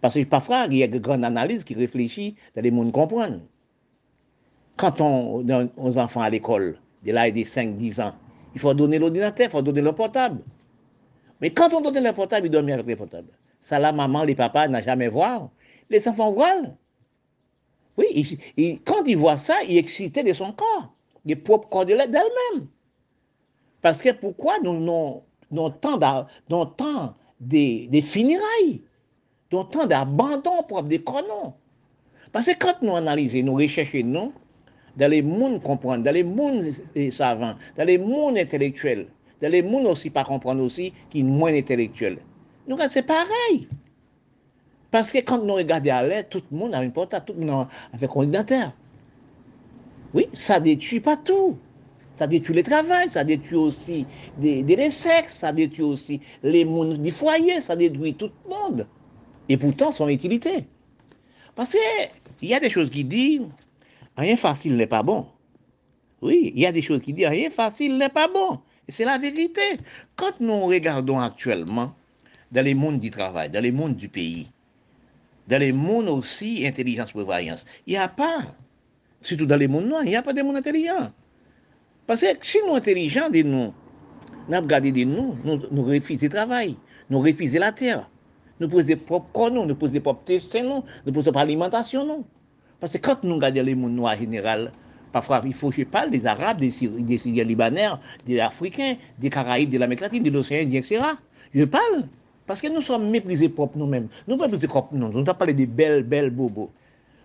Parce 0.00 0.14
que 0.14 0.24
parfois, 0.24 0.66
il 0.70 0.76
y 0.76 0.82
a 0.82 0.86
une 0.86 0.98
grande 0.98 1.24
analyse 1.24 1.64
qui 1.64 1.74
réfléchit 1.74 2.36
dans 2.54 2.62
les 2.62 2.70
mondes 2.70 2.92
comprendre. 2.92 3.40
Quand 4.76 5.00
on 5.00 5.42
donne 5.42 5.70
aux 5.76 5.98
enfants 5.98 6.22
à 6.22 6.30
l'école, 6.30 6.78
de 7.04 7.12
l'âge 7.12 7.34
de 7.34 7.40
5-10 7.40 8.00
ans, 8.00 8.14
il 8.54 8.60
faut 8.60 8.72
donner 8.74 8.98
l'ordinateur, 8.98 9.46
il 9.46 9.50
faut 9.50 9.62
donner 9.62 9.82
le 9.82 9.92
portable. 9.92 10.40
Mais 11.40 11.50
quand 11.50 11.72
on 11.72 11.80
donne 11.80 12.02
le 12.02 12.12
portable, 12.12 12.46
il 12.46 12.50
dormit 12.50 12.72
avec 12.72 12.86
le 12.86 12.96
portable. 12.96 13.28
Ça, 13.60 13.78
la 13.78 13.92
maman, 13.92 14.24
les 14.24 14.34
papas 14.34 14.68
n'ont 14.68 14.80
jamais 14.80 15.08
voir 15.08 15.50
les 15.90 16.06
enfants 16.08 16.32
voient. 16.32 16.62
Oui, 17.98 18.80
quand 18.86 19.04
ils 19.04 19.16
voient 19.16 19.36
ça, 19.36 19.62
ils 19.64 19.76
excitent 19.76 20.24
de 20.24 20.32
son 20.32 20.52
corps, 20.52 20.94
des 21.24 21.36
propres 21.36 21.68
corps 21.68 21.84
d'elle-même. 21.84 22.68
Parce 23.82 24.00
que 24.00 24.10
pourquoi 24.10 24.58
nous 24.60 25.22
avons 25.52 25.70
tant 25.70 27.14
des, 27.40 27.88
des 27.88 28.02
funérailles, 28.02 28.82
tant 29.50 29.86
d'abandon 29.86 30.62
propre 30.68 30.82
des 30.82 31.02
corps, 31.02 31.54
Parce 32.32 32.46
que 32.46 32.58
quand 32.58 32.82
nous 32.82 32.94
analysons, 32.94 33.42
nous 33.42 33.54
recherchons, 33.54 34.04
non, 34.04 34.32
dans 34.96 35.10
les 35.10 35.22
mondes 35.22 35.62
comprendre, 35.62 36.04
dans 36.04 36.14
les 36.14 36.22
mondes 36.22 36.70
savants, 37.10 37.54
dans 37.76 37.84
les 37.84 37.98
mondes 37.98 38.36
intellectuels, 38.36 39.08
dans 39.40 39.50
les 39.50 39.62
mondes 39.62 39.86
aussi 39.86 40.10
pas 40.10 40.24
comprendre 40.24 40.62
aussi, 40.62 40.92
qui 41.08 41.20
sont 41.20 41.26
moins 41.26 41.54
intellectuels. 41.54 42.18
Nous, 42.68 42.76
c'est 42.90 43.02
pareil. 43.02 43.68
Parce 44.90 45.12
que 45.12 45.18
quand 45.18 45.42
nous 45.42 45.54
regardons 45.54 45.90
à 45.92 46.02
l'air, 46.02 46.28
tout 46.28 46.42
le 46.50 46.56
monde 46.56 46.74
a 46.74 46.78
un 46.78 46.90
portable, 46.90 47.24
tout 47.26 47.34
le 47.38 47.46
monde 47.46 47.66
avec 47.92 48.10
un 48.10 48.14
ordinateur. 48.14 48.72
Oui, 50.12 50.28
ça 50.34 50.58
ne 50.58 50.64
détruit 50.64 51.00
pas 51.00 51.16
tout. 51.16 51.56
Ça 52.20 52.26
détruit 52.26 52.54
le 52.54 52.62
travail, 52.62 53.08
ça 53.08 53.24
détruit 53.24 53.56
aussi 53.56 54.04
des, 54.36 54.90
sexes, 54.90 55.36
ça 55.36 55.54
détruit 55.54 55.84
aussi 55.84 56.20
les 56.42 56.66
mondes 56.66 57.00
du 57.00 57.10
foyer, 57.10 57.62
ça 57.62 57.74
détruit 57.74 58.12
tout 58.12 58.30
le 58.44 58.50
monde. 58.50 58.86
Et 59.48 59.56
pourtant, 59.56 59.90
son 59.90 60.06
utilité. 60.06 60.66
Parce 61.54 61.74
qu'il 62.38 62.50
y 62.50 62.52
a 62.52 62.60
des 62.60 62.68
choses 62.68 62.90
qui 62.90 63.04
disent 63.04 63.48
rien 64.18 64.36
facile 64.36 64.76
n'est 64.76 64.86
pas 64.86 65.02
bon. 65.02 65.28
Oui, 66.20 66.52
il 66.54 66.60
y 66.60 66.66
a 66.66 66.72
des 66.72 66.82
choses 66.82 67.00
qui 67.00 67.14
disent 67.14 67.28
rien 67.28 67.48
facile 67.48 67.96
n'est 67.96 68.10
pas 68.10 68.28
bon. 68.28 68.58
Et 68.86 68.92
c'est 68.92 69.06
la 69.06 69.16
vérité. 69.16 69.78
Quand 70.14 70.40
nous 70.40 70.66
regardons 70.66 71.20
actuellement 71.20 71.94
dans 72.52 72.62
les 72.62 72.74
mondes 72.74 73.00
du 73.00 73.10
travail, 73.10 73.48
dans 73.48 73.62
les 73.62 73.72
mondes 73.72 73.96
du 73.96 74.10
pays, 74.10 74.50
dans 75.48 75.58
les 75.58 75.72
mondes 75.72 76.10
aussi, 76.10 76.66
intelligence, 76.66 77.12
prévoyance. 77.12 77.64
Il 77.86 77.92
n'y 77.92 77.96
a 77.96 78.08
pas, 78.08 78.42
surtout 79.22 79.46
dans 79.46 79.56
les 79.56 79.68
mondes 79.68 79.86
noirs, 79.86 80.02
il 80.04 80.10
n'y 80.10 80.16
a 80.16 80.22
pas 80.22 80.34
de 80.34 80.42
monde 80.42 80.56
intelligent. 80.56 81.12
Parce 82.10 82.22
que 82.22 82.26
si 82.44 82.58
nous 82.66 82.74
intelligents, 82.74 83.30
de 83.30 83.40
nous, 83.42 83.72
nous 84.48 84.56
regardons 84.56 84.90
de 84.90 85.04
nous, 85.04 85.36
nous, 85.44 85.82
refusons 85.84 86.26
le 86.26 86.28
travail, 86.28 86.74
nous 87.08 87.20
refuser 87.20 87.60
la 87.60 87.70
terre. 87.70 88.10
Nous 88.58 88.68
poser 88.68 88.96
propre 88.96 89.28
corps, 89.32 89.52
nous, 89.52 89.64
nous 89.64 89.76
poser 89.76 90.00
propre 90.00 90.22
dessin, 90.26 90.64
nous, 90.64 90.82
nous 91.06 91.12
poser 91.12 91.30
propre 91.30 91.38
alimentation, 91.38 92.04
nous. 92.04 92.24
Parce 92.80 92.94
que 92.94 92.98
quand 92.98 93.22
nous 93.22 93.36
regardons 93.36 93.62
les 93.62 93.76
mondes 93.76 93.94
noirs 93.94 94.16
en 94.16 94.18
général, 94.18 94.72
parfois 95.12 95.40
il 95.44 95.54
faut 95.54 95.70
que 95.70 95.76
je 95.76 95.84
parle 95.84 96.10
des 96.10 96.26
Arabes, 96.26 96.58
des 96.58 96.72
Syriens, 96.72 97.00
des 97.00 97.16
Syriens 97.16 97.44
libanais, 97.44 97.86
des 98.26 98.40
Africains, 98.40 98.96
des 99.20 99.30
Caraïbes, 99.30 99.70
de 99.70 99.78
l'Amérique 99.78 100.00
latine, 100.00 100.24
de 100.24 100.30
l'océan 100.30 100.68
etc. 100.68 101.00
Je 101.54 101.62
parle. 101.62 102.06
Parce 102.44 102.60
que 102.60 102.66
nous 102.66 102.82
sommes 102.82 103.08
méprisés 103.08 103.48
propres 103.48 103.78
nous-mêmes. 103.78 104.08
Nous 104.26 104.34
ne 104.34 104.42
méprisés 104.42 104.66
propres 104.66 104.96
nous. 104.96 105.10
Nous 105.10 105.18
avons 105.18 105.34
parlé 105.38 105.54
des 105.54 105.66
belles, 105.66 106.02
belles 106.02 106.30
bobos. 106.30 106.72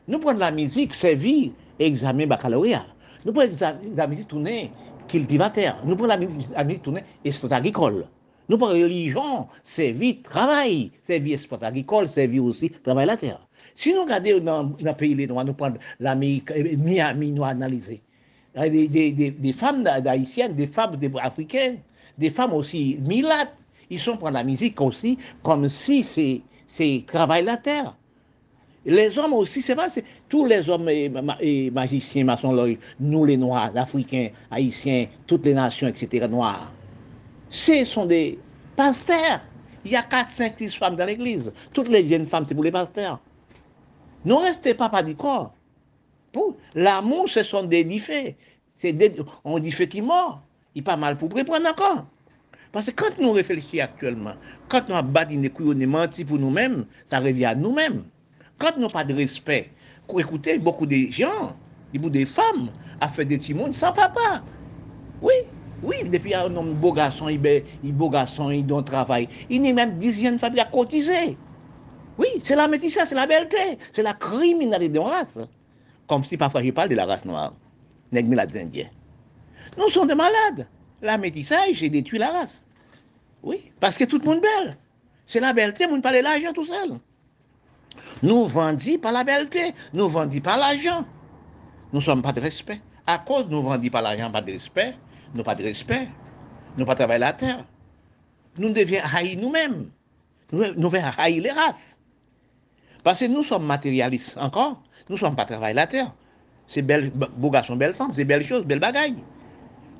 Nous 0.07 0.19
prenons 0.19 0.37
la 0.37 0.51
musique, 0.51 0.93
servir, 0.93 1.53
examen 1.79 2.27
baccalauréat. 2.27 2.85
Nous 3.25 3.33
prenons 3.33 3.57
la 3.95 4.07
musique 4.07 4.27
tournée, 4.27 4.71
cultivateur. 5.07 5.77
Nous 5.83 5.95
prenons 5.95 6.15
la 6.55 6.63
musique 6.63 6.83
tournée, 6.83 7.03
sport 7.31 7.53
agricole. 7.53 8.05
Nous 8.47 8.57
prenons 8.57 8.73
religion, 8.73 9.47
servir, 9.63 10.17
travail, 10.23 10.91
servir 11.07 11.39
sport 11.39 11.63
agricole, 11.63 12.07
servir 12.07 12.43
aussi, 12.43 12.69
travail 12.69 13.07
la 13.07 13.17
terre. 13.17 13.39
Si 13.73 13.93
nous 13.93 14.03
regardons 14.03 14.39
dans, 14.39 14.73
le 14.79 14.91
pays 14.93 15.15
les 15.15 15.25
Noirs, 15.25 15.43
nous 15.45 15.53
prenons 15.53 15.77
l'Amérique, 15.99 16.51
euh, 16.51 16.77
Miami, 16.77 17.31
nous 17.31 17.43
analyser. 17.43 18.01
Des, 18.55 18.87
des, 18.87 19.11
des, 19.11 19.31
des 19.31 19.53
femmes 19.53 19.83
d'haïtiennes, 19.83 20.53
des 20.53 20.67
femmes 20.67 20.97
africaines, 21.21 21.79
des 22.17 22.29
femmes 22.29 22.53
aussi 22.53 22.97
milates, 23.01 23.53
ils 23.89 23.99
sont 23.99 24.17
pour 24.17 24.29
la 24.29 24.43
musique 24.43 24.79
aussi 24.79 25.17
comme 25.43 25.67
si 25.67 26.03
c'est 26.67 27.03
travail 27.07 27.43
la 27.43 27.57
terre. 27.57 27.95
Les 28.85 29.17
hommes 29.17 29.33
aussi, 29.33 29.61
c'est 29.61 29.75
pas, 29.75 29.87
tous 30.29 30.45
les 30.45 30.69
hommes 30.69 30.87
et, 30.89 31.71
magiciens, 31.71 32.23
maçons, 32.23 32.77
nous 32.99 33.25
les 33.25 33.37
Noirs, 33.37 33.71
Africains, 33.75 34.29
Haïtiens, 34.51 35.07
toutes 35.25 35.45
les 35.45 35.55
nations, 35.55 35.87
etc., 35.87 36.27
Noirs, 36.27 36.71
ce 37.49 37.83
sont 37.83 38.05
des 38.05 38.37
pasteurs. 38.75 39.41
Il 39.83 39.91
y 39.91 39.95
a 39.95 40.03
4, 40.03 40.31
5, 40.31 40.55
6 40.57 40.75
femmes 40.75 40.95
dans 40.95 41.05
l'église. 41.05 41.51
Toutes 41.73 41.89
les 41.89 42.07
jeunes 42.07 42.25
femmes, 42.25 42.45
c'est 42.47 42.55
pour 42.55 42.63
les 42.63 42.71
pasteurs. 42.71 43.19
Ne 44.23 44.33
restez 44.33 44.73
pas 44.73 44.89
pas 44.89 45.03
du 45.03 45.15
corps. 45.15 45.53
L'amour, 46.73 47.29
ce 47.29 47.43
sont 47.43 47.63
des 47.63 47.83
diffés. 47.83 48.35
on 49.43 49.59
dit 49.59 49.71
fait 49.71 49.87
qui 49.87 50.01
mort. 50.01 50.41
Il 50.73 50.83
pas 50.83 50.97
mal 50.97 51.17
pour 51.17 51.29
prendre 51.29 51.69
encore. 51.69 52.05
Parce 52.71 52.87
que 52.87 52.91
quand 52.91 53.17
nous 53.19 53.31
réfléchissons 53.31 53.83
actuellement, 53.83 54.33
quand 54.67 54.89
nous 54.89 54.95
avons 54.95 55.41
des 55.41 55.49
couilles, 55.49 55.85
on 55.85 55.87
menti 55.87 56.25
pour 56.25 56.37
nous-mêmes, 56.37 56.85
ça 57.05 57.19
revient 57.19 57.45
à 57.45 57.55
nous-mêmes. 57.55 58.03
Quand 58.57 58.77
nous 58.77 58.87
pas 58.87 59.03
de 59.03 59.13
respect, 59.13 59.71
écoutez, 60.17 60.57
beaucoup 60.57 60.85
de 60.85 60.95
gens, 61.11 61.55
beaucoup 61.93 62.09
de 62.09 62.25
femmes, 62.25 62.69
a 63.01 63.09
fait 63.09 63.25
des 63.25 63.37
petits 63.37 63.53
mondes 63.53 63.73
sans 63.73 63.91
papa. 63.91 64.43
Oui, 65.21 65.33
oui, 65.83 65.95
depuis 66.05 66.33
un 66.33 66.55
homme 66.55 66.73
beau 66.73 66.93
garçon, 66.93 67.27
il 67.27 67.45
est 67.45 67.65
beau 67.91 68.09
garçon, 68.09 68.49
il 68.49 68.65
donne 68.65 68.85
travail. 68.85 69.27
Il 69.49 69.65
est 69.65 69.73
même 69.73 69.97
dixième 69.97 70.39
famille 70.39 70.59
à 70.59 70.65
cotiser. 70.65 71.37
Oui, 72.17 72.27
c'est 72.41 72.55
la 72.55 72.67
métissage, 72.67 73.09
c'est 73.09 73.15
la 73.15 73.27
belleté, 73.27 73.77
c'est 73.93 74.03
la 74.03 74.13
criminalité 74.13 74.93
de 74.93 74.99
race. 74.99 75.37
Comme 76.07 76.23
si 76.23 76.37
parfois 76.37 76.63
je 76.63 76.71
parle 76.71 76.89
de 76.89 76.95
la 76.95 77.05
race 77.05 77.25
noire, 77.25 77.53
nègre 78.11 78.35
la 78.35 78.43
indiens. 78.43 78.89
Nous 79.77 79.89
sommes 79.89 80.07
des 80.07 80.15
malades. 80.15 80.67
La 81.01 81.17
métissage, 81.17 81.73
j'ai 81.73 81.89
détruit 81.89 82.19
la 82.19 82.31
race. 82.31 82.65
Oui, 83.43 83.71
parce 83.81 83.97
que 83.97 84.05
tout 84.05 84.17
le 84.19 84.25
monde 84.25 84.41
belle. 84.41 84.77
C'est 85.25 85.41
la 85.41 85.51
belleté, 85.51 85.87
on 85.87 85.97
ne 85.97 86.01
parle 86.01 86.17
de 86.17 86.21
l'argent 86.21 86.53
tout 86.53 86.65
seul. 86.65 86.99
Nous 88.23 88.45
vendons 88.45 88.97
par 89.01 89.11
la 89.11 89.23
belleté, 89.23 89.73
nous 89.93 90.07
vendons 90.07 90.39
par 90.39 90.57
l'argent. 90.57 91.05
Nous 91.93 91.99
ne 91.99 92.03
sommes 92.03 92.21
pas 92.21 92.33
de 92.33 92.41
respect. 92.41 92.81
À 93.07 93.19
cause 93.19 93.47
nous 93.49 93.61
vendons 93.61 93.89
par 93.89 94.01
l'argent, 94.01 94.31
pas 94.31 94.41
de 94.41 94.51
respect, 94.51 94.95
nous 95.33 95.43
pas 95.43 95.55
de 95.55 95.63
respect, 95.63 96.07
nous 96.77 96.85
pas 96.85 97.17
la 97.17 97.33
terre. 97.33 97.65
Nous 98.57 98.71
devions 98.71 99.01
haïr 99.13 99.37
nous-mêmes. 99.41 99.89
Nous, 100.51 100.73
devons 100.75 101.01
haïr 101.17 101.41
les 101.41 101.51
races. 101.51 101.99
Parce 103.03 103.19
que 103.19 103.25
nous 103.25 103.43
sommes 103.43 103.65
matérialistes 103.65 104.37
encore. 104.37 104.81
Nous 105.09 105.15
ne 105.15 105.19
sommes 105.19 105.35
pas 105.35 105.45
travailler 105.45 105.75
la 105.75 105.87
terre. 105.87 106.13
C'est 106.67 106.81
belle, 106.81 107.11
beau 107.11 107.49
garçon, 107.51 107.75
belle 107.75 107.93
femme, 107.93 108.11
c'est 108.13 108.25
belle 108.25 108.43
chose, 108.43 108.63
belle 108.65 108.79
bagaille. 108.79 109.17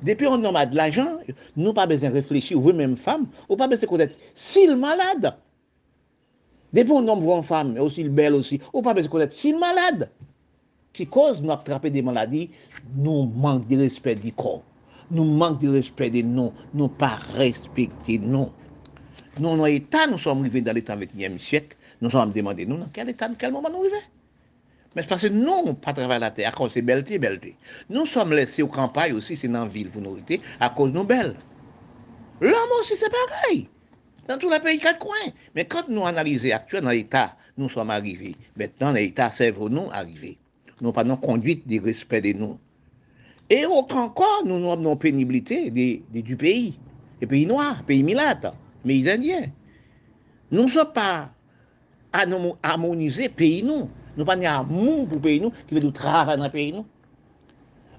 Depuis 0.02 0.26
on 0.26 0.42
a 0.54 0.66
de 0.66 0.76
l'argent, 0.76 1.18
nous 1.56 1.72
pas 1.72 1.86
besoin 1.86 2.10
de 2.10 2.14
réfléchir, 2.14 2.58
vous-même 2.58 2.96
femme, 2.96 3.26
ou 3.48 3.56
pas 3.56 3.68
besoin 3.68 3.82
de 3.82 3.90
connaître 3.90 4.18
s'il 4.34 4.76
malade. 4.76 5.36
Depuis 6.72 6.92
un 6.92 7.08
homme 7.08 7.24
ou 7.24 7.32
une 7.32 7.42
femme, 7.42 7.72
mais 7.72 7.80
aussi 7.80 8.04
belle 8.04 8.34
aussi, 8.34 8.60
ou 8.72 8.82
pas 8.82 8.94
besoin 8.94 9.08
de 9.08 9.12
connaître. 9.12 9.34
Si 9.34 9.52
malade, 9.52 10.10
qui 10.92 11.06
cause 11.06 11.40
nous 11.40 11.52
attraper 11.52 11.90
des 11.90 12.02
maladies, 12.02 12.50
nous 12.96 13.24
manque 13.24 13.66
de 13.68 13.76
respect 13.76 14.16
du 14.16 14.32
corps. 14.32 14.62
Nous 15.10 15.24
manque 15.24 15.60
de 15.60 15.68
respect 15.68 16.10
de 16.10 16.22
nous. 16.22 16.52
Nous 16.74 16.88
pas 16.88 17.18
respecter 17.34 18.18
nous. 18.18 18.50
Nous, 19.38 19.56
dans 19.56 19.64
l'état, 19.66 20.06
nous 20.06 20.18
sommes 20.18 20.40
arrivés 20.40 20.62
dans 20.62 20.72
l'état 20.72 20.96
21e 20.96 21.38
siècle. 21.38 21.76
Nous 22.00 22.10
sommes 22.10 22.32
demandés, 22.32 22.66
nous, 22.66 22.78
dans 22.78 22.88
quel 22.92 23.10
état, 23.10 23.28
dans 23.28 23.34
quel 23.34 23.52
moment 23.52 23.68
nous 23.70 23.80
arrivons 23.80 23.96
mais 24.96 25.02
c'est 25.02 25.08
parce 25.08 25.22
que 25.22 25.26
nous, 25.26 25.52
on 25.66 25.74
pas 25.74 25.92
travaillé 25.92 26.20
la 26.20 26.30
terre 26.30 26.48
à 26.48 26.52
cause 26.52 26.72
de 26.72 26.80
belleté, 26.80 27.18
belleté. 27.18 27.54
Nous 27.90 28.06
sommes 28.06 28.32
laissés 28.32 28.62
aux 28.62 28.68
campagnes 28.68 29.12
aussi, 29.12 29.36
c'est 29.36 29.46
dans 29.46 29.64
la 29.64 29.66
ville 29.66 29.90
pour 29.90 30.00
nous, 30.00 30.16
à 30.58 30.70
cause 30.70 30.90
de 30.90 30.94
nos 30.96 31.04
belles. 31.04 31.36
L'homme 32.40 32.70
aussi, 32.80 32.96
c'est 32.96 33.10
pareil. 33.10 33.68
Dans 34.28 34.38
tous 34.38 34.50
les 34.50 34.60
pays 34.60 34.78
quatre 34.78 34.98
coins. 34.98 35.32
Mais 35.54 35.64
quand 35.64 35.88
nous 35.88 36.04
analysons 36.04 36.50
actuellement 36.52 36.90
l'état, 36.90 37.36
nous 37.56 37.68
sommes 37.68 37.90
arrivés. 37.90 38.34
Maintenant, 38.56 38.92
l'état 38.92 39.30
serve 39.30 39.68
nous 39.68 39.88
arriver. 39.92 40.38
Nous 40.80 40.92
pas 40.92 41.04
nos 41.04 41.16
conduite 41.16 41.66
du 41.66 41.80
respect 41.80 42.20
de 42.20 42.32
nous. 42.32 42.58
Et 43.48 43.64
encore, 43.64 44.42
nous 44.44 44.56
avons 44.56 44.76
nos 44.76 44.96
pénibilité 44.96 45.70
du 45.70 46.36
pays. 46.36 46.78
Les 47.20 47.26
pays 47.26 47.46
noirs, 47.46 47.82
pays 47.84 48.02
milates, 48.02 48.52
pays 48.84 49.08
indiens. 49.08 49.46
Nous 50.50 50.64
ne 50.64 50.68
sommes 50.68 50.92
pas 50.92 51.30
harmonisés 52.62 53.28
pays 53.28 53.62
nous. 53.62 53.88
Nous 54.16 54.24
pas 54.24 54.32
amour 54.32 55.06
pour 55.06 55.16
le 55.16 55.22
pays 55.22 55.40
nous, 55.40 55.52
qui 55.68 55.74
veut 55.74 55.80
du 55.80 55.92
travail 55.92 56.36
dans 56.38 56.44
le 56.44 56.50
pays 56.50 56.72
nous. 56.72 56.86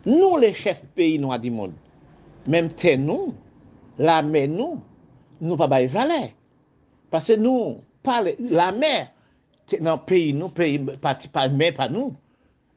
Nous, 0.05 0.37
les 0.37 0.53
chefs 0.53 0.83
pays 0.95 1.19
noirs 1.19 1.39
du 1.39 1.51
monde, 1.51 1.73
même 2.47 2.69
terre 2.69 2.97
nous, 2.97 3.33
la 3.99 4.21
mer 4.21 4.47
nous, 4.47 4.81
nou 5.41 5.57
pa 5.59 5.69
bay 5.71 5.89
valè. 5.91 6.23
Pase 7.13 7.37
nou, 7.39 7.77
pale, 8.03 8.35
la 8.51 8.71
mer, 8.75 9.11
nan 9.83 9.99
peyi 10.07 10.33
nou, 10.35 10.51
peyi 10.55 10.79
pati 11.03 11.29
pa 11.31 11.47
mer 11.51 11.75
pa 11.77 11.87
nou, 11.91 12.13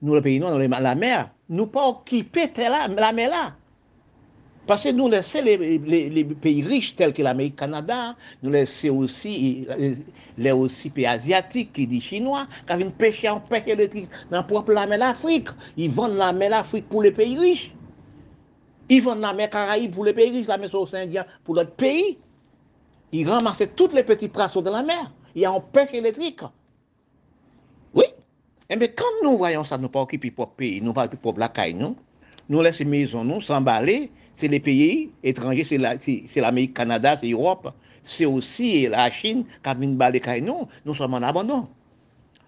nou 0.03 0.19
le 0.19 0.23
peyi 0.25 0.43
nou, 0.43 0.55
nou 0.55 0.83
la 0.85 0.95
mer, 0.99 1.31
nou 1.51 1.71
pa 1.73 1.89
okipe 1.91 2.47
te 2.55 2.71
la, 2.71 2.87
la 3.01 3.11
mer 3.17 3.33
la. 3.33 3.47
Pase 4.71 4.93
nou 4.95 5.11
lese 5.11 5.41
le, 5.43 5.57
le, 5.59 5.99
le 6.15 6.23
peyi 6.39 6.63
riche 6.63 6.95
tel 6.99 7.15
ki 7.17 7.25
l'Amerik 7.27 7.57
Kanada, 7.59 8.13
nou 8.43 8.53
lese 8.55 8.93
osi, 8.93 9.33
le 10.39 10.53
osi 10.55 10.93
peyi 10.95 11.09
Asiatik 11.11 11.73
ki 11.75 11.89
di 11.91 11.99
Chinwa, 12.05 12.45
ka 12.69 12.77
vin 12.79 12.93
peche 13.01 13.27
an 13.31 13.41
peche 13.51 13.75
elektrik 13.75 14.15
nan 14.31 14.47
prop 14.47 14.71
la 14.71 14.87
mer 14.91 15.01
l'Afrik, 15.03 15.51
yi 15.81 15.89
van 15.97 16.15
la 16.21 16.31
mer 16.37 16.53
l'Afrik 16.55 16.87
pou 16.93 17.03
le 17.03 17.11
peyi 17.17 17.39
riche. 17.41 17.73
Yi 18.91 19.01
van 19.03 19.23
la 19.25 19.33
mer 19.35 19.51
Karaib 19.51 19.97
pou 19.97 20.07
le 20.07 20.15
peyi 20.15 20.37
riche, 20.37 20.51
la 20.51 20.61
mer 20.61 20.71
Sosendia 20.71 21.27
pou 21.43 21.59
l'ot 21.59 21.75
peyi. 21.81 22.15
Ils 23.13 23.29
ramassent 23.29 23.63
tous 23.77 23.91
les 23.93 24.05
petits 24.05 24.29
poissons 24.29 24.63
de 24.63 24.71
la 24.71 24.83
mer. 24.83 25.13
Il 25.35 25.43
y 25.43 25.45
a 25.45 25.53
en 25.53 25.61
pêche 25.61 25.93
électrique. 25.93 26.41
Oui. 27.95 28.05
Et 28.69 28.75
eh 28.75 28.77
bien, 28.77 28.89
quand 28.95 29.05
nous 29.25 29.37
voyons 29.37 29.65
ça, 29.65 29.79
nous 29.79 29.89
pas 29.89 30.01
occuper 30.01 30.31
pour 30.31 30.51
pays, 30.51 30.81
nous 30.81 30.93
pas 30.93 31.05
occuper 31.05 31.23
pour 31.23 31.39
la 31.39 31.49
caille, 31.49 31.75
nous, 31.75 31.97
nous 32.49 32.63
laissons 32.63 32.85
maison, 32.85 33.25
nous 33.25 33.41
s'emballer, 33.41 34.11
c'est 34.35 34.49
les 34.49 34.61
pays 34.61 35.11
étrangers, 35.23 35.65
c'est 35.65 35.79
l'Amérique, 36.41 36.79
la, 36.79 36.85
Canada, 36.85 37.17
c'est 37.21 37.29
l'Europe, 37.29 37.73
c'est 38.03 38.27
aussi 38.27 38.87
la 38.87 39.11
Chine 39.11 39.45
qui 39.45 39.69
a 39.69 39.75
une 39.75 39.97
balle 39.97 40.21
nous, 40.43 40.69
nous 40.85 40.95
sommes 40.95 41.15
en 41.15 41.23
abandon. 41.23 41.69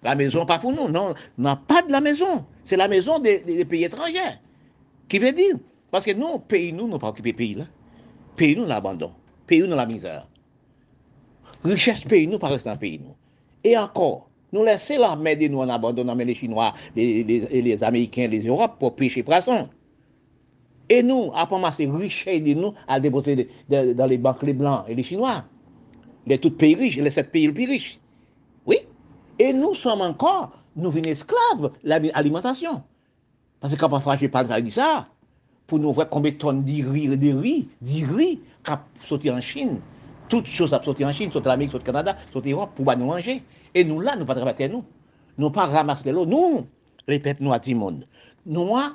La 0.01 0.15
maison, 0.15 0.45
pas 0.45 0.59
pour 0.59 0.73
nous, 0.73 0.89
non, 0.89 1.13
n'a 1.37 1.55
pas 1.55 1.81
de 1.81 1.91
la 1.91 2.01
maison, 2.01 2.45
c'est 2.63 2.77
la 2.77 2.87
maison 2.87 3.19
des, 3.19 3.65
pays 3.65 3.85
étrangers. 3.85 4.39
Qui 5.07 5.19
veut 5.19 5.31
dire, 5.31 5.55
parce 5.91 6.05
que 6.05 6.11
nous, 6.11 6.39
pays, 6.39 6.73
nous, 6.73 6.87
nous 6.87 6.99
pas 6.99 7.09
occupé 7.09 7.33
pays 7.33 7.53
là. 7.53 7.65
Pays, 8.35 8.55
nous, 8.55 8.65
l'abandon. 8.65 9.11
Pays, 9.45 9.61
nous, 9.61 9.75
la 9.75 9.85
misère. 9.85 10.25
Richesse, 11.63 12.03
pays, 12.03 12.27
nous, 12.27 12.39
pas 12.39 12.49
rester 12.49 12.69
dans 12.69 12.75
pays, 12.75 12.99
nous. 12.99 13.15
Et 13.63 13.77
encore, 13.77 14.29
nous 14.51 14.63
laissons 14.63 14.99
l'armée 14.99 15.35
de 15.35 15.47
nous 15.47 15.59
en 15.59 15.69
abandonnant 15.69 16.15
les 16.15 16.35
Chinois, 16.35 16.73
les, 16.95 17.23
les, 17.23 17.61
les 17.61 17.83
Américains, 17.83 18.27
les 18.27 18.45
Europes 18.45 18.77
pour 18.79 18.95
pêcher 18.95 19.23
poisson. 19.23 19.69
Et 20.89 21.01
nous, 21.01 21.31
après 21.33 21.57
c'est 21.75 21.87
richesse 21.87 22.43
de 22.43 22.53
nous 22.53 22.73
à 22.87 22.99
déposer 22.99 23.49
dans 23.69 24.05
les 24.05 24.17
banques 24.17 24.43
les 24.43 24.53
blancs 24.53 24.85
et 24.87 24.95
les 24.95 25.03
chinois. 25.03 25.45
Les 26.27 26.37
tout 26.37 26.51
pays 26.51 26.75
riches, 26.75 26.97
les 26.97 27.09
sept 27.09 27.31
pays 27.31 27.47
les 27.47 27.53
plus 27.53 27.65
riches. 27.65 27.99
Oui. 28.65 28.77
Et 29.39 29.53
nous 29.53 29.73
sommes 29.73 30.01
encore, 30.01 30.51
nous 30.75 30.91
venons 30.91 31.09
esclaves 31.09 31.71
l'alimentation. 31.83 32.83
Parce 33.59 33.73
que 33.73 33.79
quand 33.79 33.89
parfois 33.89 34.17
je 34.17 34.27
parle 34.27 34.63
de 34.63 34.69
ça, 34.69 35.07
pour 35.67 35.79
nous 35.79 35.93
voir 35.93 36.09
combien 36.09 36.31
de 36.31 36.37
tonnes 36.37 36.63
de 36.63 36.87
riz, 36.87 37.07
de 37.07 37.33
riz, 37.33 37.67
de 37.81 38.15
riz 38.15 38.39
qui 38.63 38.71
sauté 38.99 39.31
en 39.31 39.41
Chine. 39.41 39.79
Tout 40.33 40.47
chose 40.49 40.73
ap 40.73 40.81
sote 40.81 41.05
an 41.05 41.13
Chine, 41.13 41.29
sote 41.29 41.45
l'Amerik, 41.45 41.69
sote 41.69 41.85
Kanada, 41.85 42.15
sote 42.33 42.49
Iran, 42.49 42.71
pou 42.73 42.87
ba 42.87 42.95
nou 42.97 43.11
manje. 43.13 43.35
E 43.69 43.81
nou 43.85 44.01
la, 44.01 44.15
nou 44.17 44.25
pa 44.25 44.33
trabate 44.33 44.65
nou. 44.71 44.81
Nou 45.37 45.53
pa 45.53 45.67
ramase 45.69 46.07
lè 46.07 46.13
lò. 46.15 46.23
Nou, 46.25 46.63
repèt 47.05 47.37
nou 47.43 47.53
a 47.53 47.59
ti 47.61 47.75
moun. 47.77 47.99
Nou 48.49 48.73
a, 48.79 48.87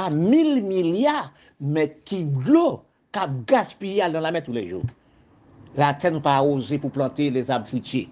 a 0.00 0.06
mil 0.14 0.62
milyar 0.64 1.34
met 1.60 1.98
ki 2.08 2.22
glò 2.46 2.78
kap 3.12 3.34
gaspillal 3.50 4.16
nan 4.16 4.24
la 4.24 4.30
met 4.32 4.46
tous 4.46 4.56
les 4.56 4.70
jours. 4.70 4.86
La 5.76 5.92
terre 5.92 6.12
nous 6.12 6.22
pas 6.24 6.42
osé 6.42 6.78
pour 6.78 6.92
planter 6.92 7.28
les 7.28 7.50
arbres 7.50 7.66
fruitiers. 7.68 8.08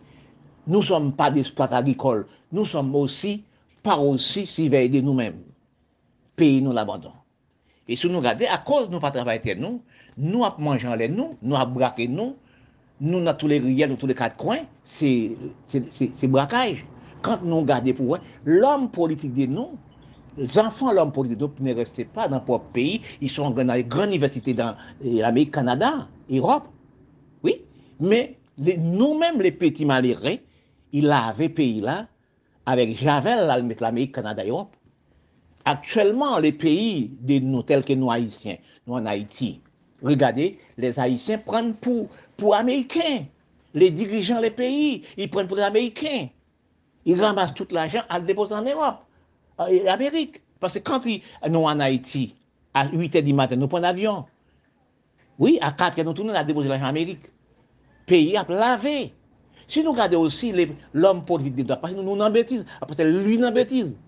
Nous 0.66 0.82
sommes 0.82 1.14
pas 1.14 1.30
des 1.30 1.40
exploitants 1.40 1.76
agricoles. 1.76 2.26
Nous 2.52 2.66
sommes 2.66 2.94
aussi, 2.94 3.44
pas 3.82 3.96
aussi, 3.96 4.44
surveillés 4.46 4.98
si 4.98 5.02
nous-mêmes. 5.02 5.40
Pays 6.36 6.60
nous 6.60 6.72
l'abandon. 6.72 7.12
Et 7.88 7.96
si 7.96 8.10
nous 8.10 8.18
regardons, 8.18 8.44
à 8.50 8.58
cause 8.58 8.88
de 8.88 8.92
nous 8.92 9.00
pas 9.00 9.10
travailler 9.10 9.54
nous, 9.54 9.80
nous 10.18 10.44
avons 10.44 10.62
mangé 10.62 10.86
en 10.86 10.96
nous, 11.08 11.38
nous 11.40 11.56
avons 11.56 11.72
braqué 11.72 12.06
nous, 12.06 12.36
nous 13.00 13.22
dans 13.22 13.34
tous 13.34 13.46
les 13.48 13.58
rivières, 13.58 13.88
dans 13.88 13.96
tous 13.96 14.06
les 14.06 14.14
quatre 14.14 14.36
coins, 14.36 14.60
c'est 14.84 15.36
braquage. 16.24 16.84
Quand 17.22 17.42
nous 17.42 17.60
regardons 17.60 17.92
pour 17.92 18.16
eux, 18.16 18.20
l'homme 18.44 18.90
politique 18.90 19.34
de 19.34 19.46
nous, 19.46 19.70
les 20.36 20.58
enfants 20.58 20.92
l'homme 20.92 21.12
politique 21.12 21.38
de 21.38 21.46
nous 21.46 21.52
ne 21.60 21.74
restent 21.74 22.06
pas 22.08 22.28
dans 22.28 22.36
notre 22.46 22.60
pays, 22.72 23.00
ils 23.20 23.30
sont 23.30 23.50
dans 23.50 23.72
les 23.74 23.84
grandes 23.84 24.08
universités 24.10 24.54
dans 24.54 24.76
l'Amérique, 25.02 25.52
Canada, 25.52 26.06
Europe. 26.30 26.68
Oui, 27.42 27.62
mais 28.00 28.36
nous-mêmes, 28.58 29.40
les 29.40 29.52
petits 29.52 29.84
malheureux, 29.84 30.38
ils 30.92 31.10
avaient 31.10 31.48
pays 31.48 31.80
là, 31.80 32.06
avec 32.66 32.96
Javel, 32.96 33.46
l'Amérique, 33.80 34.14
Canada, 34.14 34.44
Europe. 34.44 34.74
Actuellement, 35.64 36.38
les 36.38 36.52
pays 36.52 37.10
de 37.20 37.40
nous, 37.40 37.62
tels 37.62 37.84
que 37.84 37.92
nous 37.92 38.10
Haïtiens, 38.10 38.56
nous 38.86 38.94
en 38.94 39.06
Haïti, 39.06 39.60
regardez, 40.02 40.58
les 40.76 40.98
Haïtiens 40.98 41.38
prennent 41.38 41.74
pour, 41.74 42.06
pour 42.38 42.54
Américains. 42.54 43.26
Les 43.74 43.90
dirigeants 43.90 44.40
des 44.40 44.50
pays, 44.50 45.02
ils 45.18 45.28
prennent 45.28 45.46
pour 45.46 45.58
les 45.58 45.62
Américains. 45.62 46.28
Ils 47.04 47.20
ramassent 47.22 47.52
tout 47.52 47.66
l'argent, 47.70 48.02
à 48.08 48.18
le 48.18 48.24
déposer 48.24 48.54
en 48.54 48.62
Europe, 48.62 49.04
en 49.58 49.66
Amérique. 49.86 50.40
Parce 50.58 50.74
que 50.74 50.78
quand 50.78 51.04
ils, 51.04 51.20
nous 51.50 51.60
en 51.60 51.78
Haïti, 51.78 52.34
à 52.72 52.88
8 52.88 53.14
h 53.14 53.22
du 53.22 53.34
matin, 53.34 53.56
nous 53.56 53.68
prenons 53.68 53.82
l'avion. 53.82 54.24
Oui, 55.38 55.58
à 55.60 55.72
4 55.72 55.98
h 55.98 56.04
nous 56.04 56.14
tournons, 56.14 56.32
on 56.32 56.36
a 56.36 56.44
déposé 56.44 56.68
l'argent 56.68 56.86
en 56.86 56.88
Amérique. 56.88 57.22
Pays 58.06 58.36
à 58.36 58.46
laver. 58.48 59.12
Si 59.66 59.82
nous 59.82 59.92
regardons 59.92 60.20
aussi 60.20 60.54
l'homme 60.94 61.24
politique 61.24 61.56
des 61.56 61.64
droits, 61.64 61.76
parce 61.76 61.92
que 61.92 61.98
nous 61.98 62.16
nous 62.16 62.22
en 62.22 62.30
bêtise, 62.30 62.64
parce 62.80 62.96
que 62.96 63.02
lui 63.02 63.44
en 63.44 63.52
bêtise. 63.52 63.98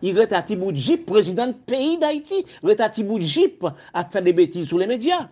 Il 0.00 0.16
reste 0.16 0.32
à 0.32 0.42
Tiboudjip, 0.42 1.06
président 1.06 1.48
du 1.48 1.54
pays 1.54 1.98
d'Haïti. 1.98 2.44
Il 2.62 2.68
reste 2.68 2.80
à 2.80 2.88
Tiboudjip 2.88 3.66
à 3.92 4.04
faire 4.04 4.22
des 4.22 4.32
bêtises 4.32 4.68
sur 4.68 4.78
les 4.78 4.86
médias. 4.86 5.28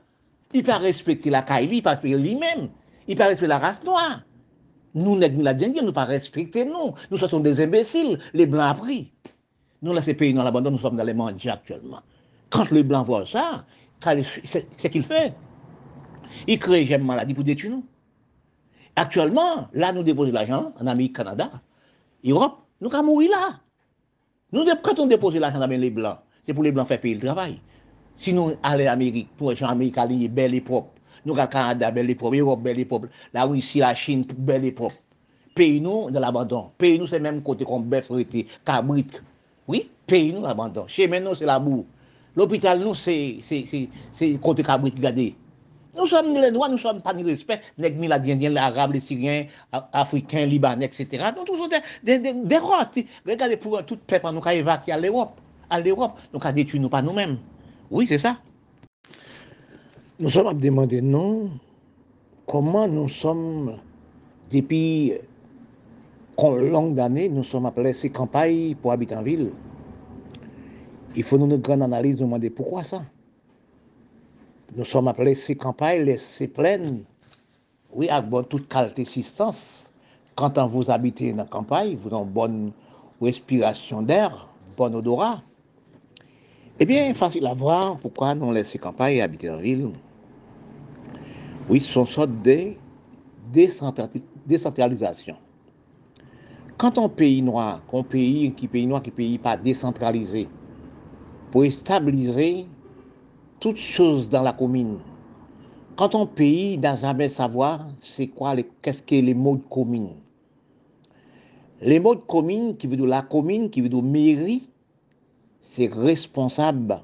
Il 0.53 0.63
pas 0.63 0.79
respecter 0.79 1.31
la 1.31 1.43
Kaili, 1.43 1.79
il 1.79 1.83
pas 1.83 1.91
respecter 1.91 2.19
lui-même. 2.19 2.69
Il 3.09 3.17
pas 3.17 3.27
respecter 3.27 3.49
la 3.49 3.59
race 3.59 3.83
noire. 3.85 4.23
Nous, 4.95 5.15
nous 5.15 5.21
la 5.43 5.55
nous 5.55 5.83
ne 5.83 5.91
pas 5.91 6.05
respecter 6.05 6.65
nous. 6.65 6.95
Nous 7.11 7.19
sommes 7.19 7.43
des 7.43 7.61
imbéciles. 7.61 8.19
Les 8.33 8.47
Blancs 8.47 8.71
appris. 8.71 9.13
Nous, 9.83 9.93
là, 9.93 10.01
ces 10.01 10.15
pays 10.15 10.33
dans 10.33 10.43
l'abandon, 10.43 10.71
nous 10.71 10.79
sommes 10.79 10.97
dans 10.97 11.05
les 11.05 11.13
mondiaux 11.13 11.53
actuellement. 11.53 12.01
Quand 12.49 12.71
les 12.71 12.83
Blancs 12.83 13.07
voient 13.07 13.27
ça, 13.27 13.67
c'est 14.43 14.91
qu'il 14.91 15.03
fait. 15.03 15.35
Il 16.47 16.59
crée 16.59 16.85
une 16.85 17.05
maladie 17.05 17.35
pour 17.35 17.45
détruire 17.45 17.73
nous. 17.73 17.85
Actuellement, 18.95 19.69
là, 19.75 19.93
nous 19.93 20.03
déposons 20.03 20.33
l'argent 20.33 20.73
en 20.81 20.87
Amérique, 20.87 21.17
Canada, 21.17 21.51
Europe, 22.25 22.63
nous 22.81 22.89
allons 22.93 23.05
mourir 23.05 23.31
là. 23.31 23.61
Nous, 24.53 24.65
quand 24.83 24.99
on 24.99 25.07
dépose 25.07 25.37
l'argent 25.37 25.59
dans 25.59 25.67
les 25.67 25.91
Blancs, 25.91 26.19
c'est 26.43 26.55
pour 26.55 26.63
les 26.63 26.73
Blancs 26.73 26.89
faire 26.89 27.01
payer 27.01 27.17
le 27.17 27.21
travail. 27.21 27.61
Si 28.17 28.33
nou 28.37 28.57
ale 28.65 28.89
Amerik, 28.89 29.29
pou 29.37 29.53
e 29.53 29.57
chan 29.59 29.69
Amerik 29.71 29.99
a 30.01 30.07
liye 30.09 30.29
bel 30.33 30.57
e 30.57 30.63
prop, 30.65 30.93
nou 31.27 31.37
ka 31.37 31.49
Kanada 31.53 31.91
bel 31.93 32.13
e 32.13 32.17
prop, 32.19 32.37
Europe 32.37 32.65
bel 32.65 32.81
e 32.81 32.87
prop, 32.89 33.09
la 33.37 33.45
Russie, 33.49 33.83
la 33.85 33.95
Chine 33.95 34.25
bel 34.49 34.65
e 34.69 34.73
prop. 34.77 34.97
Peyi 35.57 35.81
nou 35.81 36.11
de 36.13 36.21
l'abandon. 36.21 36.71
Peyi 36.81 36.99
nou 37.01 37.09
se 37.09 37.21
menm 37.23 37.41
kote 37.45 37.65
kon 37.69 37.87
bef 37.93 38.11
rete, 38.13 38.45
kabrik. 38.69 39.19
Oui, 39.69 39.87
peyi 40.09 40.35
nou 40.35 40.45
l'abandon. 40.45 40.89
Che 40.93 41.09
men 41.09 41.25
nou 41.25 41.37
se 41.39 41.49
la 41.49 41.57
bou. 41.63 41.87
L'opital 42.37 42.83
nou 42.85 42.93
se 42.97 43.17
kote 44.45 44.65
kabrik 44.67 45.01
gade. 45.01 45.31
Nou 45.97 46.05
som 46.05 46.29
ni 46.29 46.37
le 46.43 46.51
doa, 46.53 46.69
nou 46.69 46.77
som 46.77 47.01
pa 47.01 47.15
ni 47.17 47.25
respect, 47.25 47.71
nek 47.81 47.97
mi 47.97 48.09
la 48.13 48.19
diendien, 48.21 48.53
la 48.53 48.67
arabe, 48.69 48.99
le 48.99 49.01
sirien, 49.01 49.49
afrikan, 49.97 50.45
liban, 50.51 50.85
etc. 50.85 51.31
Nou 51.33 51.49
tou 51.49 51.57
son 51.57 51.73
de 51.73 52.61
rot. 52.61 53.01
Regade 53.25 53.57
pou 53.63 53.81
tout 53.89 54.03
pep 54.13 54.29
an 54.29 54.37
nou 54.37 54.45
ka 54.45 54.53
evakye 54.53 54.93
al 54.93 55.09
Europe. 55.09 55.41
Al 55.73 55.89
Europe, 55.89 56.21
nou 56.35 56.45
ka 56.45 56.53
detu 56.53 56.77
nou 56.83 56.93
pa 56.93 57.01
nou 57.01 57.17
menm. 57.17 57.41
Oui, 57.91 58.07
c'est 58.07 58.19
ça. 58.19 58.39
Nous 60.19 60.31
sommes 60.31 60.49
à 60.49 60.55
demander, 60.55 61.01
non, 61.01 61.51
comment 62.47 62.89
nous 62.89 63.09
sommes, 63.09 63.77
depuis 64.51 65.13
longue 66.39 66.95
d'années, 66.95 67.29
nous 67.29 67.45
sommes 67.45 67.67
appelés 67.67 67.93
ces 67.93 68.11
campagnes 68.11 68.75
pour 68.77 68.93
habiter 68.93 69.15
en 69.15 69.23
ville. 69.23 69.51
Il 71.15 71.23
faut 71.23 71.39
nous 71.39 71.49
une 71.49 71.61
grande 71.61 71.83
analyse, 71.83 72.19
nous 72.19 72.27
demander 72.27 72.51
pourquoi 72.51 72.83
ça. 72.83 73.03
Nous 74.75 74.85
sommes 74.85 75.09
appelés 75.09 75.35
ces 75.35 75.55
campagnes, 75.55 76.03
laissées 76.03 76.49
pleines, 76.49 77.05
oui, 77.93 78.09
avec 78.09 78.29
bon, 78.29 78.43
toute 78.43 78.69
qualité 78.69 79.03
existence. 79.03 79.91
Quand 80.35 80.67
vous 80.67 80.91
habitez 80.91 81.31
dans 81.31 81.39
la 81.39 81.45
campagne, 81.45 81.97
vous 81.97 82.13
avez 82.13 82.25
une 82.25 82.31
bonne 82.31 82.73
respiration 83.23 84.03
d'air, 84.03 84.49
bon 84.77 84.95
odorat. 84.95 85.41
Eh 86.79 86.85
bien, 86.85 87.15
facile 87.15 87.47
à 87.47 87.55
voir 87.55 87.97
pourquoi 87.99 88.35
nous 88.35 88.53
laissons 88.53 88.73
ces 88.73 88.79
campagnes 88.79 89.23
habiter 89.23 89.49
en 89.49 89.57
ville. 89.57 89.93
Oui, 91.71 91.81
ce 91.81 91.91
sont 91.91 92.05
sortes 92.05 92.43
de 92.43 92.75
décentralisation. 94.47 95.37
Quand 96.77 96.99
un 96.99 97.09
pays 97.09 97.41
noir, 97.41 97.81
un 97.91 98.03
pays 98.03 98.53
qui 98.53 98.69
pays 98.69 98.87
noir 98.87 99.03
qui 99.03 99.11
pays 99.11 99.39
pas 99.39 99.57
décentralisé, 99.57 100.49
pour 101.51 101.65
stabiliser 101.73 102.67
toutes 103.59 103.79
choses 103.79 104.29
dans 104.29 104.43
la 104.43 104.53
commune. 104.53 104.99
Quand 105.97 106.15
on 106.15 106.27
pays 106.27 106.77
n'a 106.77 106.95
jamais 106.97 107.31
savoir 107.31 107.87
c'est 108.03 108.27
quoi, 108.27 108.55
qu'est-ce 108.83 109.03
que 109.03 109.15
les 109.15 109.33
mots 109.33 109.57
de 109.57 109.63
commune. 109.71 110.11
Les 111.81 112.01
mots 112.01 112.17
de 112.17 112.21
commune, 112.21 112.77
qui 112.77 112.87
veut 112.87 112.97
dire 112.97 113.07
la 113.07 113.23
commune, 113.23 113.71
qui 113.71 113.81
veut 113.81 113.89
dire 113.89 114.03
mairie, 114.03 114.69
c'est 115.69 115.93
responsable 115.93 117.01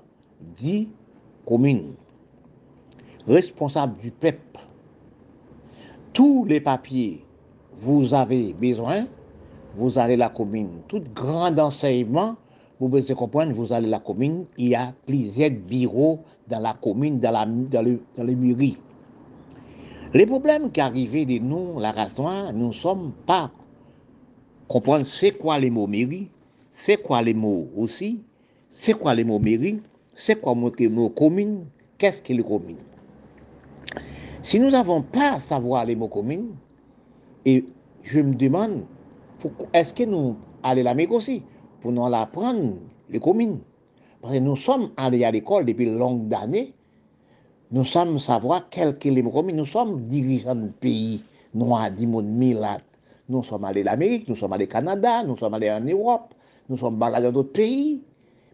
dit 0.58 0.88
commune, 1.46 1.94
responsable 3.26 3.98
du 3.98 4.10
peuple. 4.10 4.60
Tous 6.12 6.44
les 6.44 6.60
papiers, 6.60 7.24
vous 7.78 8.14
avez 8.14 8.52
besoin, 8.52 9.06
vous 9.76 9.98
allez 9.98 10.16
la 10.16 10.28
commune. 10.28 10.80
Tout 10.88 11.02
grand 11.14 11.58
enseignement, 11.58 12.36
vous 12.78 12.88
pouvez 12.88 13.14
comprendre, 13.14 13.52
vous 13.52 13.72
allez 13.72 13.88
la 13.88 14.00
commune, 14.00 14.44
il 14.58 14.68
y 14.68 14.74
a 14.74 14.92
plusieurs 15.06 15.50
bureaux 15.50 16.20
dans 16.48 16.60
la 16.60 16.74
commune, 16.74 17.18
dans, 17.18 17.30
la, 17.30 17.46
dans, 17.46 17.82
le, 17.82 18.00
dans 18.16 18.24
les 18.24 18.34
mairies. 18.34 18.78
Les 20.14 20.26
problèmes 20.26 20.70
qui 20.70 20.80
arrivaient 20.80 21.24
de 21.24 21.38
nous, 21.38 21.78
la 21.80 21.92
race 21.92 22.18
noire, 22.18 22.52
nous 22.52 22.68
ne 22.68 22.72
sommes 22.72 23.12
pas 23.24 23.50
comprendre 24.68 25.04
c'est 25.04 25.32
quoi 25.32 25.58
les 25.58 25.70
mots 25.70 25.86
mairie, 25.86 26.30
c'est 26.70 27.02
quoi 27.02 27.22
les 27.22 27.34
mots 27.34 27.68
aussi, 27.76 28.22
c'est 28.74 28.94
quoi 28.94 29.14
les 29.14 29.22
mots 29.22 29.38
mairie, 29.38 29.80
c'est 30.16 30.40
quoi 30.40 30.56
les 30.78 30.88
mots 30.88 31.10
commune, 31.10 31.66
qu'est-ce 31.98 32.22
que 32.22 32.32
les 32.32 32.42
communes. 32.42 32.78
Si 34.42 34.58
nous 34.58 34.70
n'avons 34.70 35.02
pas 35.02 35.34
à 35.34 35.40
savoir 35.40 35.84
les 35.84 35.94
mots 35.94 36.08
communes, 36.08 36.54
et 37.44 37.64
je 38.02 38.20
me 38.20 38.34
demande, 38.34 38.84
est-ce 39.74 39.92
que 39.92 40.04
nous 40.04 40.36
allons 40.62 40.86
à 40.86 40.94
la 40.94 41.10
aussi 41.10 41.42
pour 41.80 41.92
nous 41.92 42.04
apprendre 42.06 42.76
les 43.10 43.20
communes 43.20 43.60
Parce 44.22 44.34
que 44.34 44.38
nous 44.38 44.56
sommes 44.56 44.90
allés 44.96 45.24
à 45.24 45.30
l'école 45.30 45.66
depuis 45.66 45.86
longues 45.86 46.28
d'années, 46.28 46.72
nous 47.70 47.84
sommes 47.84 48.18
savoir 48.18 48.70
quels 48.70 48.98
que 48.98 49.08
les 49.10 49.22
mots 49.22 49.30
communes, 49.30 49.56
nous 49.56 49.66
sommes 49.66 50.06
dirigeants 50.06 50.54
de 50.54 50.68
pays, 50.68 51.22
noirs, 51.54 51.90
dimon, 51.90 52.22
milat. 52.22 52.80
Nous 53.28 53.44
sommes 53.44 53.64
allés 53.64 53.82
à 53.82 53.84
l'Amérique, 53.84 54.28
nous 54.28 54.34
sommes 54.34 54.54
allés 54.54 54.64
au 54.64 54.68
Canada, 54.68 55.22
nous 55.24 55.36
sommes 55.36 55.54
allés 55.54 55.70
en 55.70 55.80
Europe, 55.80 56.34
nous 56.68 56.76
sommes 56.78 57.00
allés 57.02 57.22
dans 57.22 57.32
d'autres 57.32 57.52
pays. 57.52 58.02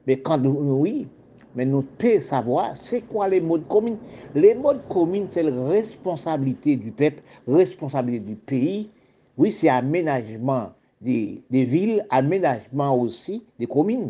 Mais 0.08 0.16
quand 0.16 0.38
nous, 0.38 0.56
oui, 0.80 1.06
mais 1.54 1.66
nous 1.66 1.84
devons 2.00 2.20
savoir 2.22 2.74
c'est 2.74 3.02
quoi 3.02 3.28
les 3.28 3.42
modes 3.42 3.68
communes? 3.68 3.98
Les 4.34 4.54
modes 4.54 4.80
communes, 4.88 5.26
c'est 5.28 5.42
la 5.42 5.68
responsabilité 5.68 6.76
du 6.76 6.90
peuple, 6.90 7.22
responsabilité 7.46 8.24
du 8.24 8.34
pays. 8.34 8.90
Oui, 9.36 9.52
c'est 9.52 9.68
aménagement 9.68 10.70
des, 11.02 11.42
des 11.50 11.64
villes, 11.64 12.06
aménagement 12.08 12.98
aussi 12.98 13.44
des 13.58 13.66
communes. 13.66 14.08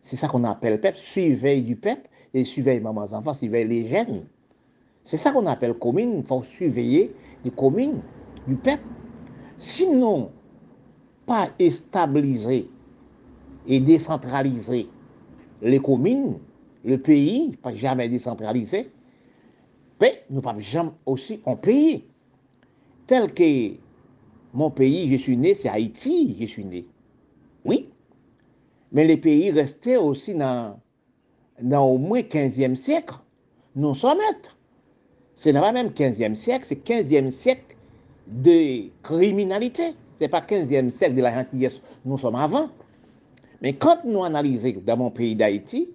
C'est 0.00 0.16
ça 0.16 0.28
qu'on 0.28 0.44
appelle 0.44 0.72
le 0.72 0.80
peuple, 0.80 0.96
surveille 0.96 1.62
du 1.62 1.76
peuple 1.76 2.08
et 2.32 2.44
surveille 2.44 2.80
maman 2.80 3.02
enfants, 3.02 3.34
surveille 3.34 3.68
les 3.68 3.88
jeunes. 3.88 4.24
C'est 5.04 5.18
ça 5.18 5.30
qu'on 5.30 5.44
appelle 5.44 5.74
commune, 5.74 6.20
il 6.20 6.26
faut 6.26 6.42
surveiller 6.42 7.14
les 7.44 7.50
communes 7.50 8.00
du 8.48 8.56
peuple. 8.56 8.82
Sinon, 9.58 10.30
pas 11.26 11.50
stabiliser 11.68 12.70
et 13.66 13.80
décentraliser 13.80 14.88
les 15.62 15.78
communes, 15.78 16.38
le 16.84 16.98
pays, 16.98 17.56
pas 17.62 17.74
jamais 17.74 18.08
décentralisé, 18.08 18.90
mais 20.00 20.24
nous 20.30 20.40
pas 20.40 20.58
jamais 20.58 20.90
aussi 21.04 21.40
en 21.44 21.56
pays. 21.56 22.04
Tel 23.06 23.32
que 23.32 23.72
mon 24.52 24.70
pays, 24.70 25.10
je 25.10 25.16
suis 25.16 25.36
né, 25.36 25.54
c'est 25.54 25.68
Haïti, 25.68 26.36
je 26.40 26.46
suis 26.46 26.64
né. 26.64 26.84
Oui, 27.64 27.90
mais 28.92 29.06
les 29.06 29.16
pays 29.16 29.50
restaient 29.50 29.96
aussi 29.96 30.34
dans, 30.34 30.78
dans 31.60 31.84
au 31.86 31.98
moins 31.98 32.20
15e 32.20 32.74
siècle. 32.74 33.16
Nous 33.74 33.94
sommes 33.94 34.18
maîtres. 34.18 34.56
Ce 35.34 35.50
n'est 35.50 35.60
pas 35.60 35.72
même 35.72 35.88
15e 35.88 36.34
siècle, 36.34 36.64
c'est 36.66 36.82
15e 36.86 37.30
siècle 37.30 37.76
de 38.26 38.88
criminalité. 39.02 39.94
Ce 40.18 40.24
n'est 40.24 40.28
pas 40.28 40.40
15e 40.40 40.90
siècle 40.90 41.14
de 41.14 41.22
la 41.22 41.34
gentillesse, 41.34 41.80
nous 42.04 42.16
sommes 42.16 42.36
avant. 42.36 42.70
Mais 43.62 43.72
quand 43.74 44.04
nous 44.04 44.24
analysons 44.24 44.82
dans 44.84 44.96
mon 44.96 45.10
pays 45.10 45.34
d'Haïti, 45.34 45.88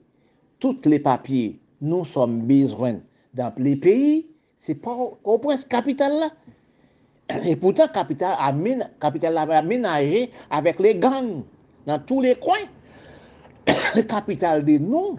tous 0.60 0.78
les 0.86 1.00
papiers, 1.00 1.60
nous 1.82 2.06
sommes 2.06 2.42
besoin 2.42 3.00
dans 3.34 3.54
les 3.58 3.76
pays, 3.76 4.28
c'est 4.58 4.76
pas 4.76 4.96
au 5.24 5.38
prince 5.38 5.66
capital 5.66 6.14
là. 6.20 6.30
Et 7.46 7.56
pourtant, 7.56 7.88
capital 7.88 8.36
a, 8.38 8.54
capital 9.00 9.38
aménagé 9.38 10.32
avec 10.50 10.80
les 10.80 10.96
gangs 10.96 11.44
dans 11.86 12.00
tous 12.00 12.22
les 12.22 12.36
coins. 12.36 12.68
Le 13.96 14.02
capital 14.02 14.66
de 14.66 14.78
nous, 14.78 15.18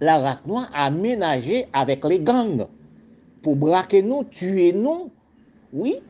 la 0.00 0.18
race 0.18 0.46
noire, 0.46 0.70
a 0.74 0.86
aménagé 0.86 1.66
avec 1.72 2.04
les 2.04 2.20
gangs 2.20 2.66
pour 3.42 3.56
braquer 3.56 4.02
nous, 4.02 4.24
tuer 4.24 4.72
nous. 4.72 5.10
Oui, 5.72 6.00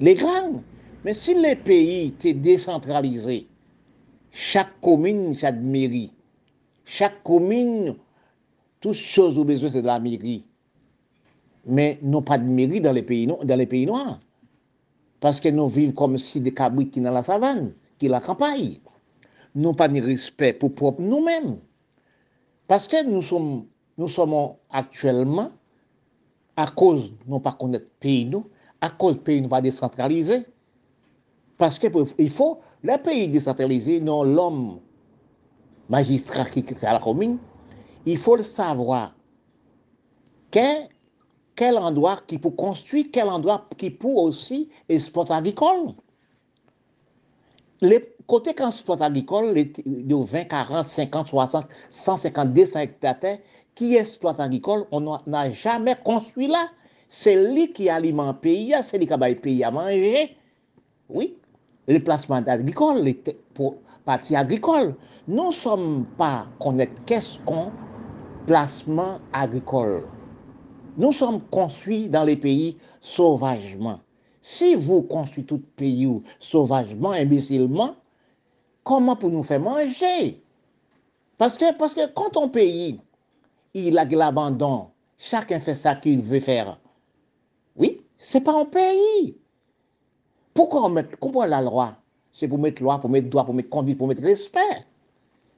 les 0.00 0.14
gangs. 0.14 0.60
Mais 1.04 1.14
si 1.14 1.34
les 1.34 1.54
pays 1.54 2.08
étaient 2.08 2.34
décentralisés, 2.34 3.46
Chak 4.34 4.80
komine 4.82 5.30
sa 5.38 5.52
de 5.54 5.62
meri. 5.62 6.08
Chak 6.84 7.22
komine, 7.22 7.94
tout 8.82 8.98
chose 8.98 9.38
ou 9.38 9.46
bezwen 9.46 9.70
se 9.70 9.78
de 9.78 9.86
la 9.86 10.00
meri. 10.02 10.40
Men 11.64 12.02
nou 12.02 12.24
pa 12.26 12.36
de 12.42 12.50
meri 12.50 12.82
dan 12.82 12.98
le 12.98 13.04
peyi 13.06 13.86
noa. 13.86 14.18
Paske 15.22 15.54
nou 15.54 15.72
viv 15.72 15.94
kom 15.96 16.18
si 16.20 16.42
de 16.42 16.52
kabwit 16.52 16.90
ki 16.92 17.00
nan 17.00 17.14
la 17.16 17.22
savan, 17.24 17.70
ki 18.02 18.10
la 18.12 18.20
kampay. 18.24 18.74
Nou 19.54 19.72
pa 19.78 19.86
ni 19.88 20.02
respect 20.04 20.58
pou 20.60 20.74
prop 20.74 20.98
nou 21.00 21.22
men. 21.24 21.54
Paske 22.68 23.04
nou 23.06 23.22
somon 23.22 24.50
aktuelman, 24.74 25.52
a 26.58 26.66
koz 26.74 27.06
nou 27.24 27.40
pa 27.42 27.54
konet 27.58 27.86
peyi 28.02 28.26
nou, 28.30 28.44
a 28.82 28.90
koz 28.90 29.16
peyi 29.24 29.44
nou 29.44 29.52
pa 29.52 29.62
desentralize, 29.64 30.42
Parce 31.56 31.78
que 31.78 31.86
il 32.18 32.30
faut, 32.30 32.60
le 32.82 32.96
pays 33.02 33.28
décentralisé, 33.28 34.00
non 34.00 34.24
l'homme 34.24 34.80
magistrat 35.88 36.46
qui 36.46 36.60
est 36.60 36.84
à 36.84 36.94
la 36.94 36.98
commune, 36.98 37.38
il 38.06 38.18
faut 38.18 38.36
le 38.36 38.42
savoir. 38.42 39.14
Quel, 40.50 41.78
endroit 41.78 42.20
qui 42.26 42.38
peut 42.38 42.50
construire, 42.50 43.06
quel 43.12 43.28
endroit 43.28 43.68
qui 43.76 43.90
peut 43.90 44.08
aussi 44.08 44.68
exploiter 44.88 45.32
agricole. 45.32 45.94
Les 47.80 48.14
côtés 48.26 48.54
sport 48.70 49.02
agricole, 49.02 49.54
de 49.54 50.14
20, 50.14 50.44
40, 50.44 50.86
50, 50.86 51.28
60, 51.28 51.66
150, 51.90 52.52
200 52.52 52.78
hectares, 52.80 53.38
qui 53.74 53.96
exploite 53.96 54.40
agricole, 54.40 54.86
on 54.92 55.18
n'a 55.26 55.50
jamais 55.50 55.96
construit 56.04 56.46
là. 56.46 56.70
C'est 57.08 57.50
lui 57.50 57.72
qui 57.72 57.88
alimente 57.88 58.36
le 58.36 58.40
pays, 58.40 58.74
c'est 58.84 58.98
lui 58.98 59.06
qui 59.06 59.12
a 59.12 59.28
le 59.28 59.34
pays 59.34 59.64
à 59.64 59.70
manger. 59.70 60.36
Oui, 61.08 61.36
les 61.86 62.00
placements 62.00 62.42
agricoles, 62.46 63.02
les 63.02 63.20
parties 64.04 64.36
agricoles. 64.36 64.94
Nous 65.28 65.48
ne 65.48 65.52
sommes 65.52 66.06
pas 66.16 66.46
connaître 66.58 66.94
qu'est-ce 67.06 67.38
qu'on 67.40 67.72
placement 68.46 69.18
agricole. 69.32 70.04
Nous 70.96 71.12
sommes 71.12 71.40
construits 71.50 72.08
dans 72.08 72.24
les 72.24 72.36
pays 72.36 72.76
sauvagement. 73.00 74.00
Si 74.42 74.74
vous 74.74 75.02
construisez 75.02 75.46
tout 75.46 75.62
pays 75.76 76.08
sauvagement, 76.38 77.12
imbécilement, 77.12 77.96
comment 78.82 79.16
pour 79.16 79.30
nous 79.30 79.42
faire 79.42 79.60
manger? 79.60 80.42
Parce 81.38 81.56
que, 81.56 81.76
parce 81.76 81.94
que 81.94 82.12
quand 82.12 82.36
on 82.36 82.48
pays, 82.48 83.00
il 83.72 83.98
a 83.98 84.04
de 84.04 84.16
l'abandon, 84.16 84.88
chacun 85.18 85.58
fait 85.58 85.74
ça 85.74 85.96
qu'il 85.96 86.20
veut 86.20 86.40
faire. 86.40 86.78
Oui, 87.76 88.02
c'est 88.18 88.42
pas 88.42 88.60
un 88.60 88.66
pays. 88.66 89.36
Pourquoi 90.54 90.86
on 90.86 90.90
met, 90.90 91.04
comprend 91.18 91.46
la 91.46 91.60
loi? 91.60 91.96
C'est 92.32 92.48
pour 92.48 92.58
mettre 92.58 92.82
loi, 92.82 93.00
pour 93.00 93.10
mettre 93.10 93.28
droit, 93.28 93.44
pour 93.44 93.54
mettre 93.54 93.68
conduite, 93.68 93.98
pour 93.98 94.06
mettre 94.06 94.22
respect. 94.22 94.86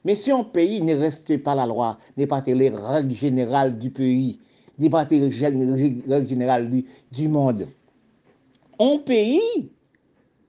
Mais 0.04 0.16
si 0.16 0.30
un 0.30 0.44
pays 0.44 0.80
ne 0.80 0.94
respecte 0.94 1.42
pas 1.44 1.54
la 1.54 1.66
loi, 1.66 1.98
n'est 2.16 2.26
pas 2.26 2.42
les 2.46 2.70
règles 2.70 3.14
générales 3.14 3.78
du 3.78 3.90
pays, 3.90 4.38
n'est 4.78 4.90
pas 4.90 5.06
les 5.10 5.28
règles 5.28 6.28
générales 6.28 6.70
du, 7.10 7.28
monde, 7.28 7.68
un 8.78 8.98
pays, 8.98 9.68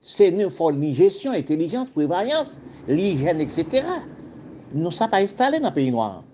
c'est 0.00 0.28
une 0.28 0.48
folie 0.48 0.94
gestion, 0.94 1.32
intelligence, 1.32 1.88
prévoyance, 1.90 2.60
l'hygiène, 2.86 3.40
etc. 3.40 3.84
Nous 4.72 4.84
ne 4.84 4.90
sommes 4.90 5.10
pas 5.10 5.18
installés 5.18 5.60
dans 5.60 5.68
le 5.68 5.74
pays 5.74 5.90
noir. 5.90 6.24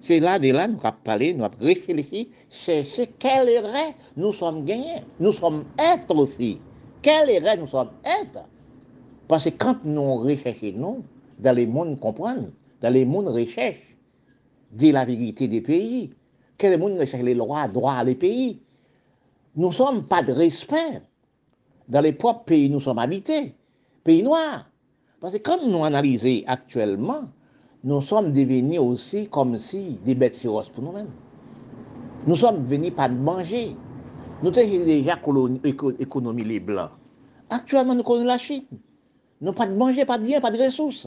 C'est 0.00 0.20
là, 0.20 0.38
de 0.38 0.50
là, 0.50 0.68
nous 0.68 0.78
avons 0.82 0.96
parlé, 1.04 1.32
nous 1.32 1.44
avons 1.44 1.56
réfléchi, 1.60 2.28
cherché 2.50 3.10
quel 3.18 3.48
erreur 3.48 3.92
nous 4.16 4.32
sommes 4.32 4.64
gagnés. 4.64 5.02
Nous 5.20 5.32
sommes 5.32 5.64
êtres 5.78 6.16
aussi. 6.16 6.60
Quel 7.02 7.30
erreur 7.30 7.58
nous 7.58 7.66
sommes 7.66 7.90
êtres. 8.04 8.48
Parce 9.28 9.44
que 9.44 9.50
quand 9.50 9.84
nous 9.84 10.14
recherchons, 10.14 11.02
dans 11.38 11.56
les 11.56 11.66
mondes 11.66 11.98
comprendre, 11.98 12.48
dans 12.80 12.92
les 12.92 13.04
mondes 13.04 13.28
recherche, 13.28 13.96
dit 14.70 14.92
la 14.92 15.04
vérité 15.04 15.48
des 15.48 15.60
pays, 15.60 16.14
que 16.56 16.66
les 16.68 16.76
mondes 16.76 16.98
recherche 16.98 17.22
les 17.22 17.34
lois, 17.34 17.68
droits 17.68 18.04
des 18.04 18.14
pays. 18.14 18.60
Nous 19.56 19.68
ne 19.68 19.72
sommes 19.72 20.04
pas 20.04 20.22
de 20.22 20.32
respect 20.32 21.02
dans 21.88 22.00
les 22.00 22.12
propres 22.12 22.44
pays 22.44 22.70
nous 22.70 22.80
sommes 22.80 22.98
habités, 22.98 23.54
pays 24.04 24.22
noirs. 24.22 24.68
Parce 25.20 25.34
que 25.34 25.38
quand 25.38 25.64
nous 25.66 25.84
analysons 25.84 26.42
actuellement, 26.46 27.24
nous 27.84 28.00
sommes 28.00 28.32
devenus 28.32 28.78
aussi 28.78 29.28
comme 29.28 29.58
si 29.58 29.98
des 30.04 30.14
bêtes 30.14 30.36
féroces 30.36 30.68
pour 30.68 30.82
nous-mêmes. 30.84 31.10
Nous 32.26 32.36
sommes 32.36 32.64
venus 32.64 32.92
pas 32.94 33.08
de 33.08 33.14
Nou 34.42 34.50
te 34.50 34.64
jè 34.66 34.80
deja 34.82 35.14
ekonomi 35.22 36.46
li 36.48 36.58
blan. 36.66 36.90
Aktualman 37.54 38.00
nou 38.00 38.06
konou 38.06 38.26
la 38.26 38.40
chine. 38.42 38.80
Nou 39.42 39.54
pa 39.54 39.68
de 39.70 39.76
manje, 39.78 40.02
pa 40.06 40.18
de 40.18 40.32
yen, 40.32 40.42
pa 40.42 40.50
de 40.50 40.58
resous. 40.58 41.04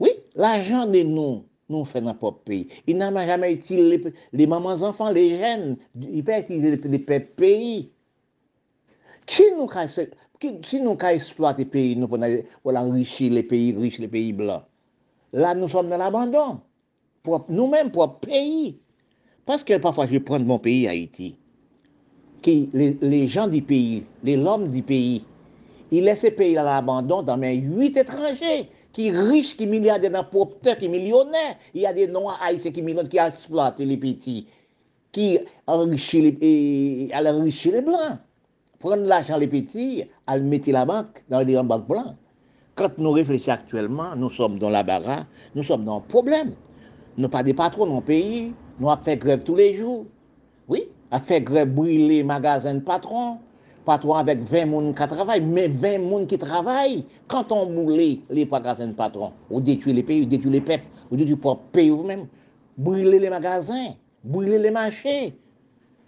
Oui, 0.00 0.12
l'ajan 0.36 0.92
de 0.92 1.02
nou, 1.08 1.42
nou 1.72 1.88
fè 1.88 2.02
nan 2.04 2.18
pop 2.20 2.42
peyi. 2.48 2.66
I 2.88 2.96
nan 2.98 3.14
man 3.16 3.28
jamè 3.28 3.52
itile 3.54 4.12
le 4.12 4.48
maman 4.50 4.80
zanfan, 4.80 5.12
le 5.16 5.24
jen, 5.30 5.66
i 6.04 6.20
pe 6.26 6.40
itile 6.42 6.76
le 6.80 7.00
pep 7.06 7.32
peyi. 7.40 7.76
Ki 9.28 9.48
nou 9.54 9.68
ka, 9.70 9.86
ka 9.88 11.12
esploate 11.16 11.68
peyi 11.70 11.96
nou 11.96 12.12
pou 12.12 12.20
nan 12.20 12.92
rishi 12.96 13.30
le 13.32 13.44
peyi 13.48 13.72
rish, 13.78 14.00
le 14.02 14.10
peyi 14.12 14.34
blan? 14.36 14.64
La 15.32 15.54
nou 15.56 15.72
som 15.72 15.88
nan 15.88 16.02
l'abandon. 16.02 16.60
Nou 17.24 17.68
men 17.72 17.92
pou 17.94 18.04
peyi. 18.24 18.74
Paske 19.48 19.80
pafwa 19.80 20.08
jè 20.10 20.20
pren 20.24 20.44
mon 20.48 20.60
peyi 20.62 20.88
Haiti. 20.90 21.36
Les, 22.44 23.28
gens 23.28 23.46
du 23.46 23.62
pays, 23.62 24.04
les 24.24 24.36
hommes 24.36 24.68
du 24.68 24.82
pays, 24.82 25.24
ils 25.90 26.04
laissent 26.04 26.22
ce 26.22 26.28
pays 26.28 26.56
à 26.56 26.62
l'abandon 26.62 27.22
dans 27.22 27.36
mes 27.36 27.56
huit 27.56 27.96
étrangers 27.96 28.68
qui 28.92 29.10
riches, 29.10 29.56
qui 29.56 29.66
milliardaires 29.66 30.10
dans 30.10 30.24
propre 30.24 30.74
qui 30.76 30.88
millionnaires. 30.88 31.56
Il 31.74 31.82
y 31.82 31.86
a 31.86 31.92
des 31.92 32.08
noirs 32.08 32.40
haïtiens 32.42 32.72
qui 32.72 32.82
millionnaires, 32.82 33.10
qui 33.10 33.18
exploitent 33.18 33.78
les 33.78 33.96
petits, 33.96 34.46
qui 35.12 35.38
enrichissent 35.66 36.34
les, 36.40 37.10
les 37.10 37.82
blancs 37.82 38.18
prendre 38.82 39.04
l'argent 39.04 39.38
les 39.38 39.46
petits, 39.46 40.04
à 40.26 40.36
le 40.36 40.42
mettre 40.42 40.70
la 40.70 40.84
banque 40.84 41.22
dans 41.30 41.40
les 41.40 41.54
banques 41.62 41.86
blancs. 41.86 42.16
Quand 42.74 42.98
nous 42.98 43.12
réfléchissons 43.12 43.52
actuellement, 43.52 44.16
nous 44.16 44.30
sommes 44.30 44.58
dans 44.58 44.70
la 44.70 44.82
bagarre, 44.82 45.26
nous 45.54 45.62
sommes 45.62 45.84
dans 45.84 45.98
un 45.98 46.00
problème. 46.00 46.52
Nous 47.16 47.28
pas 47.28 47.42
des 47.42 47.54
patrons 47.54 47.86
dans 47.86 47.96
le 47.96 48.02
pays, 48.02 48.52
nous 48.80 48.90
avons 48.90 49.00
fait 49.00 49.16
grève 49.16 49.44
tous 49.44 49.54
les 49.54 49.74
jours. 49.74 50.06
Oui, 50.68 50.88
a 51.12 51.20
fait 51.20 51.42
grève 51.42 51.72
brûler 51.72 52.24
magasins 52.24 52.74
de 52.74 52.80
patrons, 52.80 53.36
patrons 53.84 54.14
avec 54.14 54.40
20 54.40 54.64
personnes 54.64 54.94
qui 54.94 55.06
travaillent, 55.14 55.44
mais 55.44 55.68
20 55.68 55.80
personnes 55.80 56.26
qui 56.26 56.38
travaillent, 56.38 57.04
quand 57.28 57.52
on 57.52 57.66
brûle 57.66 58.20
les 58.30 58.46
magasins 58.46 58.88
de 58.88 58.94
patrons, 58.94 59.32
on 59.50 59.60
détruit 59.60 59.92
les 59.92 60.02
pays, 60.02 60.24
on 60.24 60.28
détruit 60.28 60.50
les 60.50 60.60
peuples, 60.62 60.84
on 61.10 61.16
détruit 61.16 61.36
le 61.44 61.70
pays 61.70 61.90
vous-même, 61.90 62.26
brûler 62.78 63.18
les 63.18 63.28
magasins, 63.30 63.92
brûler 64.24 64.58
les 64.58 64.70
marchés. 64.70 65.36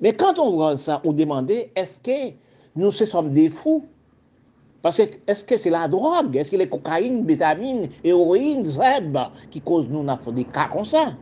Mais 0.00 0.12
quand 0.12 0.38
on 0.38 0.50
voit 0.50 0.78
ça, 0.78 1.02
on 1.04 1.12
demande, 1.12 1.50
est-ce 1.50 2.00
que 2.00 2.34
nous 2.74 2.90
sommes 2.90 3.32
des 3.32 3.50
fous? 3.50 3.84
Parce 4.80 4.96
que 4.96 5.02
est-ce 5.26 5.44
que 5.44 5.56
c'est 5.56 5.70
la 5.70 5.86
drogue? 5.86 6.36
Est-ce 6.36 6.50
que 6.50 6.56
les 6.56 6.68
cocaïnes, 6.68 7.26
vitamines, 7.26 7.88
héroïne, 8.02 8.64
zeb 8.64 9.16
qui 9.50 9.60
causent 9.60 9.88
nous 9.88 10.04
des 10.32 10.44
cas 10.44 10.68
comme 10.72 10.84
ça? 10.84 11.12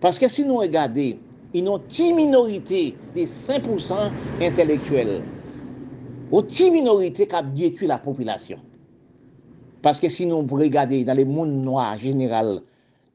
Parce 0.00 0.18
que 0.18 0.28
si 0.28 0.44
nous 0.44 0.56
regardons, 0.56 1.14
une 1.54 2.16
minorité 2.16 2.96
des 3.14 3.26
5% 3.26 4.10
intellectuels, 4.42 5.22
une 6.32 6.72
minorité 6.72 7.28
qui 7.28 7.34
a 7.34 7.42
détruit 7.42 7.86
la 7.86 7.98
population. 7.98 8.58
Parce 9.80 10.00
que 10.00 10.08
si 10.08 10.26
nous 10.26 10.44
regardons 10.46 11.02
dans 11.04 11.16
le 11.16 11.24
monde 11.24 11.52
noir 11.52 11.96
général, 11.98 12.60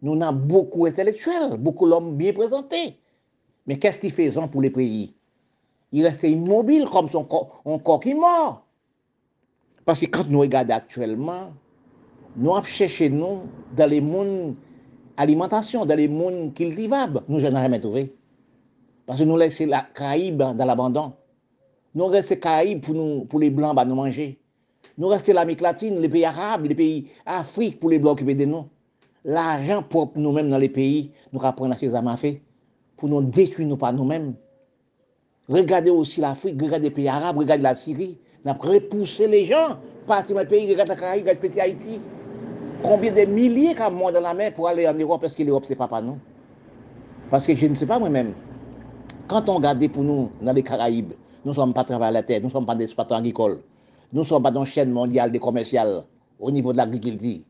nous 0.01 0.21
avons 0.21 0.37
beaucoup 0.37 0.85
d'intellectuels, 0.85 1.57
beaucoup 1.57 1.89
d'hommes 1.89 2.15
bien 2.15 2.31
présentés. 2.31 2.97
Mais 3.67 3.77
qu'est-ce 3.77 3.99
qu'ils 3.99 4.31
font 4.31 4.47
pour 4.47 4.61
les 4.61 4.69
pays? 4.69 5.13
Il 5.91 6.05
reste 6.05 6.23
immobile 6.23 6.85
comme 6.85 7.09
son 7.09 7.25
corps, 7.25 7.61
un 7.65 7.77
corps 7.79 7.99
qui 7.99 8.13
mort. 8.13 8.65
Parce 9.83 9.99
que 9.99 10.05
quand 10.05 10.29
nous 10.29 10.39
regardons 10.39 10.75
actuellement, 10.75 11.51
nous 12.37 12.63
cherché 12.63 13.09
nous 13.09 13.39
dans 13.75 13.89
les 13.89 13.99
mondes 13.99 14.55
alimentation, 15.17 15.85
dans 15.85 15.97
les 15.97 16.07
mondes 16.07 16.53
cultivables, 16.53 17.21
nous 17.27 17.41
n'en 17.41 17.61
jamais 17.61 17.81
trouvé. 17.81 18.15
Parce 19.09 19.21
que 19.21 19.25
nous 19.25 19.37
laissons 19.37 19.65
la 19.65 19.87
Caraïbe 19.95 20.37
dans 20.37 20.65
l'abandon. 20.65 21.13
Nous 21.95 22.05
restons 22.05 22.35
Caraïbes 22.35 22.79
pour, 22.79 22.93
nous, 22.93 23.25
pour 23.25 23.39
les 23.39 23.49
Blancs 23.49 23.75
bah, 23.75 23.83
nous 23.83 23.95
manger. 23.95 24.37
Nous 24.99 25.07
restons 25.07 25.33
l'Amérique 25.33 25.61
latine, 25.61 25.99
les 25.99 26.07
pays 26.07 26.25
arabes, 26.25 26.65
les 26.65 26.75
pays 26.75 27.09
Afrique 27.25 27.79
pour 27.79 27.89
les 27.89 27.97
Blancs 27.97 28.11
occuper 28.11 28.35
de 28.35 28.45
nous. 28.45 28.67
L'argent 29.25 29.81
propre 29.81 30.19
nous-mêmes 30.19 30.51
dans 30.51 30.59
les 30.59 30.69
pays, 30.69 31.09
nous 31.33 31.43
apprenons 31.43 31.71
à 31.71 31.77
ces 31.79 31.95
à 31.95 32.17
fait 32.17 32.43
pour 32.97 33.09
nous 33.09 33.23
détruire 33.23 33.67
nous 33.67 33.77
par 33.77 33.93
nous-mêmes. 33.93 34.35
Regardez 35.47 35.89
aussi 35.89 36.21
l'Afrique, 36.21 36.61
regardez 36.61 36.89
les 36.89 36.93
pays 36.93 37.07
arabes, 37.07 37.39
regardez 37.39 37.63
la 37.63 37.73
Syrie. 37.73 38.15
Nous 38.45 38.51
avons 38.51 38.61
repoussé 38.61 39.27
les 39.27 39.45
gens, 39.45 39.79
partir 40.05 40.35
dans 40.35 40.43
les 40.43 40.47
pays, 40.47 40.69
regardez 40.69 40.89
la 40.89 40.95
Caraïbe, 40.95 41.23
regardez 41.23 41.49
petit 41.49 41.59
Haïti. 41.59 41.99
Combien 42.83 43.11
de 43.11 43.21
milliers 43.21 43.73
qui 43.73 43.81
ont 43.81 44.11
dans 44.11 44.21
la 44.21 44.35
mer 44.35 44.53
pour 44.53 44.67
aller 44.67 44.87
en 44.87 44.93
Europe? 44.93 45.21
Parce 45.21 45.33
que 45.33 45.41
l'Europe, 45.41 45.65
ce 45.65 45.71
n'est 45.71 45.77
pas 45.77 45.87
pour 45.87 45.99
nous? 45.99 46.19
Parce 47.31 47.47
que 47.47 47.55
je 47.55 47.65
ne 47.65 47.73
sais 47.73 47.87
pas 47.87 47.97
moi-même. 47.97 48.35
Quand 49.29 49.47
on 49.47 49.57
regarde 49.57 49.87
pour 49.89 50.03
nous 50.03 50.31
dans 50.41 50.53
les 50.53 50.63
Caraïbes, 50.63 51.13
nous 51.45 51.51
ne 51.51 51.55
sommes 51.55 51.71
pas 51.71 51.83
travailleurs 51.83 52.09
à 52.09 52.11
la 52.11 52.23
terre, 52.23 52.39
nous 52.41 52.47
ne 52.47 52.51
sommes 52.51 52.65
pas 52.65 52.75
des 52.75 52.85
exploitants 52.85 53.15
agricoles, 53.17 53.61
nous 54.11 54.21
ne 54.21 54.25
sommes 54.25 54.41
pas 54.41 54.49
dans 54.49 54.61
une 54.61 54.65
chaîne 54.65 54.91
mondiale 54.91 55.31
des 55.31 55.37
commerciales 55.37 56.03
au 56.39 56.49
niveau 56.49 56.71
de 56.71 56.77
l'agriculture. 56.77 57.41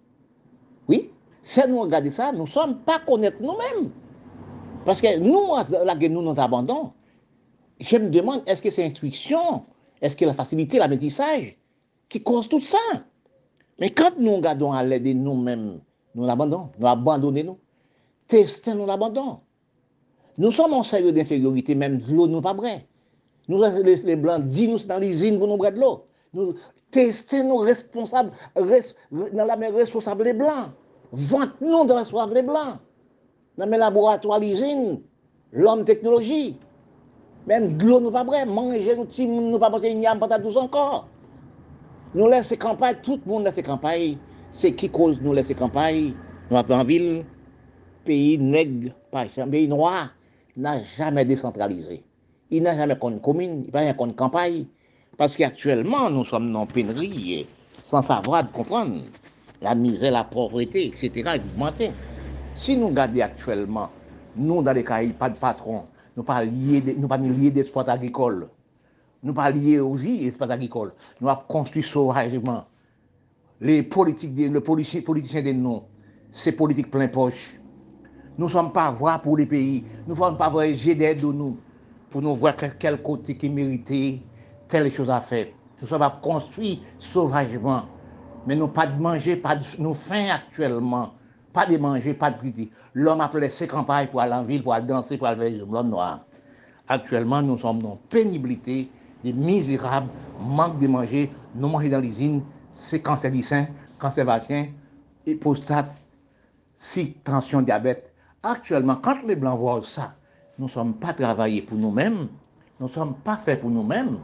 Oui, 0.89 1.09
si 1.41 1.61
nous 1.69 1.79
regardons 1.79 2.11
ça, 2.11 2.33
nous 2.33 2.43
ne 2.43 2.47
sommes 2.47 2.79
pas 2.79 2.99
connaître 2.99 3.37
nous-mêmes. 3.39 3.91
Parce 4.83 4.99
que 4.99 5.19
nous, 5.19 5.55
là, 5.85 5.95
nous 5.95 6.21
nous 6.21 6.37
abandonnons. 6.37 6.91
Je 7.79 7.95
me 7.95 8.09
demande, 8.09 8.43
est-ce 8.45 8.61
que 8.61 8.71
c'est 8.71 8.83
l'instruction, 8.83 9.63
Est-ce 10.01 10.17
que 10.17 10.25
la 10.25 10.33
facilité, 10.33 10.79
l'apprentissage 10.79 11.55
qui 12.09 12.21
cause 12.21 12.49
tout 12.49 12.59
ça 12.59 12.77
Mais 13.79 13.89
quand 13.89 14.17
nous 14.19 14.35
regardons 14.35 14.73
à 14.73 14.83
l'aide 14.83 15.03
de 15.03 15.13
nous-mêmes, 15.13 15.79
nous 16.13 16.25
l'abandonnons, 16.25 16.71
nous 16.77 16.87
abandonnons 16.87 17.43
nous. 17.43 17.57
Destin, 18.27 18.75
nous 18.75 18.85
l'abandonnons. 18.85 19.39
Nous 20.39 20.51
sommes 20.51 20.71
en 20.73 20.83
sérieux 20.83 21.11
d'infériorité, 21.11 21.75
même 21.75 22.01
l'eau 22.09 22.25
nous 22.25 22.39
pas 22.39 22.53
vrai. 22.53 22.87
Nous, 23.49 23.61
les, 23.83 23.97
les, 23.97 24.15
Blancs, 24.15 24.47
disent 24.47 24.69
nous 24.69 24.79
dans 24.87 24.97
l'usine 24.97 25.37
pour 25.37 25.49
nous 25.49 25.57
de 25.57 25.77
l'eau. 25.77 26.05
Nous 26.33 26.55
testons 26.91 27.43
nos 27.43 27.57
responsables, 27.57 28.31
res, 28.55 28.95
dans 29.11 29.43
la 29.43 29.57
mer 29.57 29.73
responsable 29.73 30.23
les 30.23 30.33
Blancs. 30.33 30.69
Vente-nous 31.11 31.85
dans 31.85 31.95
la 31.95 32.05
soif 32.05 32.29
les 32.33 32.41
Blancs. 32.41 32.77
Dans 33.57 33.67
mes 33.67 33.77
laboratoires, 33.77 34.39
l'usine, 34.39 35.01
l'homme 35.51 35.83
technologie. 35.83 36.55
Même 37.45 37.75
de 37.75 37.85
l'eau 37.85 37.99
nous 37.99 38.11
pas 38.11 38.23
vrai. 38.23 38.45
Manger 38.45 38.95
nous, 38.95 39.05
petits, 39.05 39.27
nous 39.27 39.59
pas 39.59 39.69
porter 39.69 39.91
une 39.91 40.01
yam, 40.01 40.19
pas 40.19 40.39
tous 40.39 40.55
encore. 40.55 41.09
Nous 42.15 42.29
laissons 42.29 42.55
campagne, 42.55 42.95
tout 43.03 43.19
le 43.25 43.29
monde 43.29 43.43
laisse 43.43 43.61
campagne. 43.61 44.17
C'est 44.53 44.73
qui 44.73 44.89
cause 44.89 45.19
nous 45.21 45.33
laisser 45.33 45.53
campagne 45.53 46.13
Nous 46.49 46.55
appelons 46.55 46.77
en 46.77 46.83
ville, 46.85 47.25
pays 48.05 48.37
nègre, 48.37 48.93
pays 49.51 49.67
noir. 49.67 50.11
N'a 50.59 50.83
jamais 50.97 51.25
décentralisé. 51.25 52.03
Il 52.51 52.63
n'a 52.63 52.75
jamais 52.75 52.97
connu 52.97 53.19
commune, 53.19 53.65
il 53.67 53.73
n'a 53.73 53.93
connu 53.93 54.13
campagne. 54.13 54.65
Parce 55.17 55.35
qu'actuellement, 55.35 56.09
nous 56.09 56.25
sommes 56.25 56.51
dans 56.51 56.65
pénurie, 56.65 57.47
sans 57.83 58.01
savoir 58.01 58.49
comprendre. 58.51 59.01
La 59.61 59.75
misère, 59.75 60.13
la 60.13 60.23
pauvreté, 60.23 60.87
etc. 60.87 61.23
augmenté. 61.35 61.91
Si 62.55 62.77
nous 62.77 62.87
regardons 62.87 63.21
actuellement, 63.21 63.89
nous, 64.35 64.63
dans 64.63 64.71
les 64.71 64.83
Caraïbes, 64.83 65.15
pas 65.15 65.29
de 65.29 65.35
patron, 65.35 65.83
nous 66.15 66.23
pas 66.23 66.43
liés, 66.43 66.81
nous 66.97 67.07
pas 67.07 67.17
liés 67.17 67.51
d'espoir 67.51 67.87
agricole. 67.89 68.47
Nous 69.21 69.33
pas 69.33 69.49
liés 69.49 69.79
aussi 69.79 70.19
d'espoir 70.19 70.49
agricole. 70.51 70.93
Nous 71.19 71.27
avons 71.27 71.41
construit 71.47 71.83
sauvagement. 71.83 72.65
Les 73.59 73.83
politiques, 73.83 74.31
les 74.37 74.61
politiciens 75.01 75.41
de 75.41 75.51
nous, 75.51 75.81
c'est 76.31 76.53
politique 76.53 76.89
plein 76.89 77.09
poche. 77.09 77.58
Nous 78.39 78.45
ne 78.45 78.51
sommes 78.51 78.71
pas 78.71 78.89
voix 78.89 79.19
pour 79.19 79.35
les 79.35 79.45
pays. 79.45 79.83
Nous 80.07 80.15
ne 80.15 80.17
sommes 80.17 80.37
pas 80.37 80.49
voyager 80.49 80.95
d'aide 80.95 81.19
de 81.19 81.25
nous 81.25 81.57
pour 82.09 82.21
nous 82.21 82.33
voir 82.33 82.55
quel 82.79 83.01
côté 83.01 83.35
qui 83.35 83.49
méritait 83.49 84.21
telle 84.69 84.89
chose 84.93 85.09
à 85.09 85.19
faire. 85.19 85.47
Nous 85.81 85.85
sommes 85.85 86.03
à 86.03 86.09
construire 86.21 86.77
sauvagement. 86.99 87.83
Mais 88.47 88.55
nous 88.55 88.69
pas 88.69 88.87
de 88.87 88.97
manger, 88.97 89.35
pas 89.35 89.57
de, 89.57 89.65
nous 89.79 89.93
faim 89.93 90.27
actuellement. 90.31 91.15
Pas 91.51 91.65
de 91.65 91.75
manger, 91.75 92.13
pas 92.13 92.31
de 92.31 92.37
critique. 92.37 92.71
L'homme 92.93 93.19
a 93.19 93.29
ses 93.49 93.67
campagnes 93.67 94.07
pour 94.07 94.21
aller 94.21 94.31
en 94.31 94.43
ville, 94.43 94.63
pour 94.63 94.73
aller 94.73 94.87
danser, 94.87 95.17
pour 95.17 95.27
aller 95.27 95.49
vers 95.49 95.67
l'homme 95.67 95.89
noir. 95.89 96.21
Actuellement, 96.87 97.41
nous 97.41 97.57
sommes 97.57 97.81
dans 97.81 97.97
pénibilité, 98.09 98.89
des 99.21 99.33
misérables, 99.33 100.07
manque 100.39 100.79
de 100.79 100.87
manger. 100.87 101.29
Nous 101.55 101.67
manger 101.67 101.89
dans 101.89 101.99
l'usine, 101.99 102.43
c'est 102.73 103.01
cancer 103.01 103.31
du 103.31 103.43
sein, 103.43 103.67
cancer 103.99 104.23
vagin, 104.23 104.67
et 105.25 105.35
prostate, 105.35 105.91
si 106.77 107.15
tension, 107.15 107.61
diabète. 107.61 108.08
Actuellement, 108.41 108.95
quand 108.95 109.21
les 109.25 109.35
Blancs 109.35 109.59
voient 109.59 109.81
ça, 109.83 110.13
nous 110.57 110.65
ne 110.65 110.69
sommes 110.69 110.93
pas 110.93 111.13
travaillés 111.13 111.61
pour 111.61 111.77
nous-mêmes, 111.77 112.29
nous 112.79 112.87
ne 112.87 112.91
sommes 112.91 113.15
pas 113.15 113.35
faits 113.35 113.59
pour 113.59 113.69
nous-mêmes, 113.69 114.17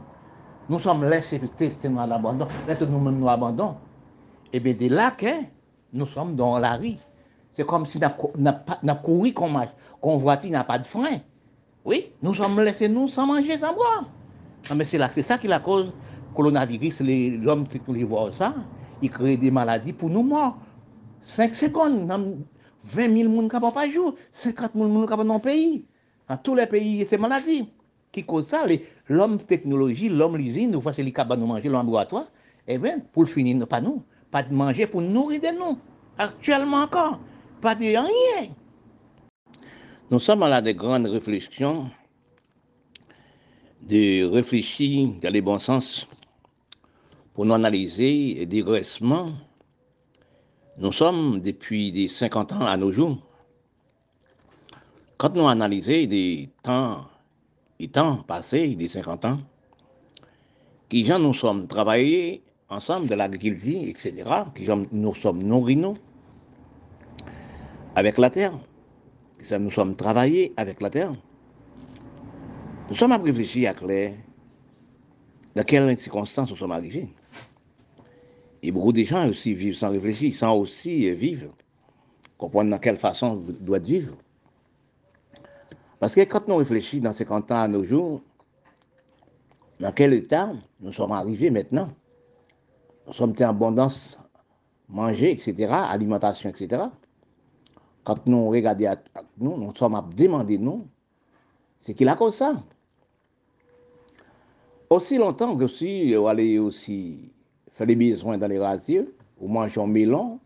nous 0.70 0.78
sommes 0.78 1.04
laissés 1.04 1.38
tester 1.56 1.90
à 1.98 2.06
l'abandon, 2.06 2.48
laissés 2.66 2.86
nous-mêmes 2.86 3.18
nous 3.18 3.28
abandon. 3.28 3.76
Et 4.52 4.56
eh 4.56 4.60
bien, 4.60 4.72
de 4.72 4.94
là 4.94 5.10
que 5.10 5.26
nous 5.92 6.06
sommes 6.06 6.34
dans 6.34 6.58
la 6.58 6.76
rue. 6.76 6.94
C'est 7.52 7.66
comme 7.66 7.84
si 7.84 7.98
nous 7.98 8.48
avons 8.48 8.94
couru 9.02 9.32
qu'on 9.32 9.48
marche, 9.48 9.70
qu'on 10.00 10.16
voiture 10.16 10.50
n'a 10.50 10.64
pas 10.64 10.78
de 10.78 10.86
frein. 10.86 11.18
Oui, 11.84 12.12
nous 12.22 12.34
sommes 12.34 12.60
laissés 12.60 12.88
nous 12.88 13.08
sans 13.08 13.26
manger, 13.26 13.58
sans 13.58 13.74
boire. 13.74 14.04
Non, 14.70 14.76
mais 14.76 14.84
c'est 14.84 15.22
ça 15.22 15.36
qui 15.38 15.46
est 15.46 15.50
la 15.50 15.60
cause. 15.60 15.92
Coronavirus, 16.34 17.00
l'homme 17.42 17.66
qui 17.66 17.80
nous 17.86 18.06
voit 18.06 18.30
ça, 18.32 18.54
il 19.00 19.10
crée 19.10 19.36
des 19.36 19.50
maladies 19.50 19.92
pour 19.92 20.10
nous 20.10 20.22
morts. 20.22 20.58
5 21.22 21.54
secondes, 21.54 22.06
non, 22.06 22.38
20 22.86 23.16
000 23.16 23.48
personnes 23.48 23.48
qui 23.48 23.74
par 23.74 23.90
jour, 23.90 24.14
50 24.32 24.72
000 24.74 25.06
personnes 25.06 25.20
qui 25.20 25.28
dans 25.28 25.34
le 25.34 25.40
pays. 25.40 25.84
Dans 26.28 26.36
tous 26.36 26.54
les 26.54 26.66
pays, 26.66 27.04
c'est 27.08 27.18
maladie. 27.18 27.68
Qui 28.12 28.24
cause 28.24 28.46
ça? 28.46 28.64
L'homme 29.08 29.38
technologie, 29.38 30.08
l'homme 30.08 30.36
l'usine, 30.36 30.70
nous 30.70 30.80
faisons 30.80 31.02
les 31.02 31.12
cabanes 31.12 31.40
nous 31.40 31.46
manger, 31.46 31.68
l'homme 31.68 31.86
laboratoire. 31.86 32.26
Eh 32.66 32.78
bien, 32.78 33.00
pour 33.12 33.24
le 33.24 33.28
finir, 33.28 33.66
pas 33.66 33.80
nous. 33.80 34.02
Pas 34.30 34.42
de 34.42 34.52
manger 34.52 34.86
pour 34.86 35.02
nourrir 35.02 35.40
de 35.40 35.58
nous. 35.58 35.78
Actuellement 36.18 36.78
encore. 36.78 37.20
Pas 37.60 37.74
de 37.74 37.84
rien. 37.84 38.06
Nous 40.10 40.20
sommes 40.20 40.42
à 40.44 40.48
la 40.48 40.62
de 40.62 40.72
grandes 40.72 41.06
réflexions, 41.06 41.90
de 43.82 44.24
réfléchir 44.24 45.10
dans 45.20 45.32
les 45.32 45.40
bons 45.40 45.58
sens 45.58 46.06
pour 47.34 47.44
nous 47.44 47.54
analyser 47.54 48.34
les 48.34 48.46
dégressements. 48.46 49.32
Nous 50.78 50.92
sommes 50.92 51.40
depuis 51.40 51.92
des 51.92 52.08
50 52.08 52.52
ans 52.52 52.66
à 52.66 52.76
nos 52.76 52.92
jours. 52.92 53.18
Quand 55.16 55.34
nous 55.34 55.48
analysons 55.48 56.06
des 56.06 56.50
temps, 56.62 57.06
des 57.80 57.88
temps 57.88 58.16
passés, 58.18 58.74
des 58.74 58.88
50 58.88 59.24
ans, 59.24 59.38
qui 60.88 61.04
gens 61.04 61.18
nous 61.18 61.34
sommes 61.34 61.66
travaillés 61.66 62.42
ensemble 62.68 63.08
de 63.08 63.14
l'agriculture, 63.14 63.82
etc., 63.84 64.12
qui 64.54 64.68
nous 64.92 65.14
sommes 65.14 65.42
nourris 65.42 65.76
nous 65.76 65.96
avec 67.94 68.18
la 68.18 68.30
terre 68.30 68.52
ça, 69.42 69.58
nous 69.58 69.70
sommes 69.70 69.96
travaillés 69.96 70.52
avec 70.56 70.80
la 70.80 70.90
terre. 70.90 71.14
Nous 72.88 72.96
sommes 72.96 73.12
à 73.12 73.18
réfléchir 73.18 73.70
à 73.70 73.74
clair 73.74 74.14
dans 75.54 75.64
quelles 75.64 75.98
circonstances 75.98 76.50
nous 76.50 76.56
sommes 76.56 76.72
arrivés. 76.72 77.08
Et 78.62 78.72
beaucoup 78.72 78.92
de 78.92 79.02
gens 79.02 79.28
aussi 79.28 79.54
vivent 79.54 79.76
sans 79.76 79.90
réfléchir, 79.90 80.34
sans 80.34 80.56
aussi 80.56 81.10
vivre, 81.12 81.52
comprendre 82.38 82.70
dans 82.70 82.78
quelle 82.78 82.96
façon 82.96 83.36
doit 83.60 83.78
vivre. 83.78 84.16
Parce 85.98 86.14
que 86.14 86.20
quand 86.22 86.46
nous 86.48 86.56
réfléchissons 86.56 87.04
dans 87.04 87.12
50 87.12 87.50
ans 87.52 87.62
à 87.62 87.68
nos 87.68 87.84
jours, 87.84 88.22
dans 89.80 89.92
quel 89.92 90.14
état 90.14 90.52
nous 90.80 90.92
sommes 90.92 91.12
arrivés 91.12 91.50
maintenant? 91.50 91.90
Nous 93.06 93.12
sommes 93.12 93.34
en 93.38 93.44
abondance, 93.44 94.18
manger, 94.88 95.30
etc., 95.32 95.68
alimentation, 95.70 96.50
etc. 96.50 96.84
Quand 98.04 98.26
nous 98.26 98.48
regardons 98.48 98.96
nous, 99.38 99.56
nous 99.56 99.74
sommes 99.74 99.94
à 99.94 100.04
demander 100.16 100.58
nous, 100.58 100.86
c'est 101.78 101.94
qu'il 101.94 102.08
a 102.08 102.16
cause 102.16 102.36
ça? 102.36 102.56
Aussi 104.88 105.18
longtemps 105.18 105.56
que 105.56 105.64
aussi, 105.64 106.14
on 106.16 106.26
aller 106.26 106.58
aussi 106.58 107.32
faire 107.76 107.86
des 107.86 107.96
besoins 107.96 108.38
dans 108.38 108.48
les 108.48 108.58
rasiers, 108.58 109.08
ou 109.38 109.48
manger 109.48 109.80
un 109.80 109.86
melon, 109.86 110.40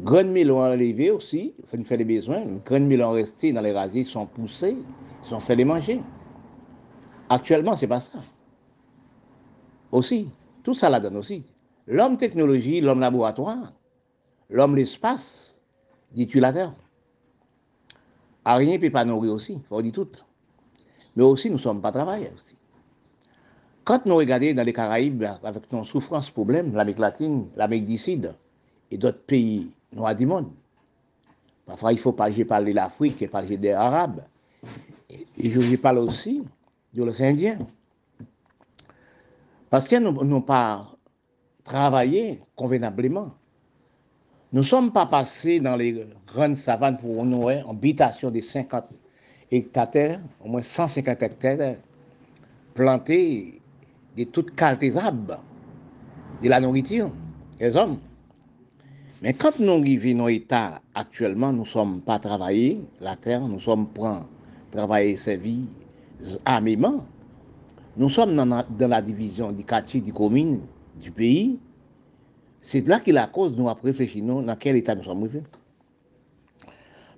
Grand 0.00 0.24
melon 0.24 0.58
enlevé 0.60 1.12
aussi, 1.12 1.54
on 1.72 1.84
fait 1.84 1.96
des 1.96 2.04
besoins, 2.04 2.44
grand 2.66 2.80
melon 2.80 3.12
resté 3.12 3.52
dans 3.52 3.60
les 3.60 3.70
rasiers, 3.70 4.02
sont 4.02 4.26
poussés, 4.26 4.76
sont 5.22 5.38
fait 5.38 5.54
les 5.54 5.64
manger. 5.64 6.00
Actuellement, 7.28 7.76
c'est 7.76 7.86
pas 7.86 8.00
ça. 8.00 8.18
Aussi, 9.92 10.28
tout 10.64 10.74
ça 10.74 10.90
la 10.90 10.98
donne 10.98 11.16
aussi. 11.16 11.44
L'homme 11.86 12.16
technologie, 12.16 12.80
l'homme 12.80 12.98
laboratoire, 12.98 13.72
l'homme 14.50 14.74
l'espace, 14.74 15.56
dit-tu 16.10 16.40
la 16.40 16.52
terre. 16.52 16.74
À 18.44 18.56
rien 18.56 18.74
ne 18.74 18.78
peut 18.78 18.90
pas 18.90 19.04
nourrir 19.04 19.32
aussi, 19.32 19.60
faut 19.68 19.80
dire 19.80 19.92
tout. 19.92 20.08
Mais 21.14 21.22
aussi, 21.22 21.48
nous 21.48 21.56
ne 21.56 21.60
sommes 21.60 21.80
pas 21.80 21.92
travailleurs 21.92 22.34
aussi. 22.34 22.53
Quand 23.84 24.06
nous 24.06 24.16
regardons 24.16 24.54
dans 24.54 24.64
les 24.64 24.72
Caraïbes, 24.72 25.24
avec 25.42 25.70
nos 25.70 25.84
souffrances, 25.84 26.30
problèmes, 26.30 26.74
l'Amérique 26.74 26.98
latine, 26.98 27.48
l'Amérique 27.54 27.86
du 27.86 27.98
Sud 27.98 28.34
et 28.90 28.96
d'autres 28.96 29.22
pays 29.26 29.70
noirs 29.92 30.16
du 30.16 30.24
monde, 30.24 30.50
parfois 31.66 31.92
il 31.92 31.98
faut 31.98 32.12
pas 32.12 32.30
parler 32.48 32.72
l'Afrique 32.72 33.20
et 33.20 33.28
parler 33.28 33.58
des 33.58 33.72
Arabes. 33.72 34.22
Et 35.10 35.50
je 35.50 35.76
parle 35.76 35.98
aussi 35.98 36.42
de 36.94 37.04
los 37.04 37.22
Indiens. 37.22 37.58
Parce 39.68 39.86
qu'ils 39.86 40.00
n'ont 40.00 40.40
pas 40.40 40.86
travaillé 41.62 42.40
convenablement. 42.56 43.34
Nous 44.52 44.60
ne 44.60 44.66
sommes 44.66 44.92
pas 44.92 45.06
passés 45.06 45.60
dans 45.60 45.76
les 45.76 46.06
grandes 46.26 46.56
savanes 46.56 46.96
pour 46.96 47.24
nous 47.24 47.48
en 47.50 47.70
habitation 47.70 48.30
de 48.30 48.40
50 48.40 48.86
hectares, 49.50 50.20
au 50.42 50.48
moins 50.48 50.62
150 50.62 51.22
hectares, 51.22 51.74
plantés 52.72 53.60
de 54.16 54.24
toute 54.24 54.54
kaltezab 54.54 55.38
de 56.42 56.48
la 56.48 56.60
nourriture 56.60 57.10
les 57.60 57.76
hommes. 57.76 57.98
Mais 59.22 59.32
quand 59.32 59.58
nous 59.58 59.72
arrivons 59.72 60.18
dans 60.18 60.26
l'état 60.26 60.82
actuellement, 60.94 61.52
nous 61.52 61.62
ne 61.62 61.68
sommes 61.68 62.00
pas 62.02 62.18
travaillés, 62.18 62.80
la 63.00 63.16
terre, 63.16 63.46
nous 63.48 63.60
sommes 63.60 63.88
prêts 63.88 64.20
travailler 64.70 65.16
sa 65.16 65.36
vie 65.36 65.66
armément. 66.44 67.06
Nous 67.96 68.08
sommes 68.08 68.34
dans 68.34 68.44
la, 68.44 68.66
la, 68.88 69.02
division 69.02 69.52
du 69.52 69.64
quartier, 69.64 70.00
du 70.00 70.12
commune, 70.12 70.62
du 71.00 71.12
pays. 71.12 71.60
C'est 72.60 72.86
là 72.88 72.98
que 72.98 73.12
la 73.12 73.28
cause 73.28 73.56
nous 73.56 73.68
a 73.68 73.78
réfléchi, 73.82 74.20
non? 74.20 74.42
dans 74.42 74.56
quel 74.56 74.76
état 74.76 74.94
nous 74.94 75.04
sommes 75.04 75.22
arrivés. 75.22 75.44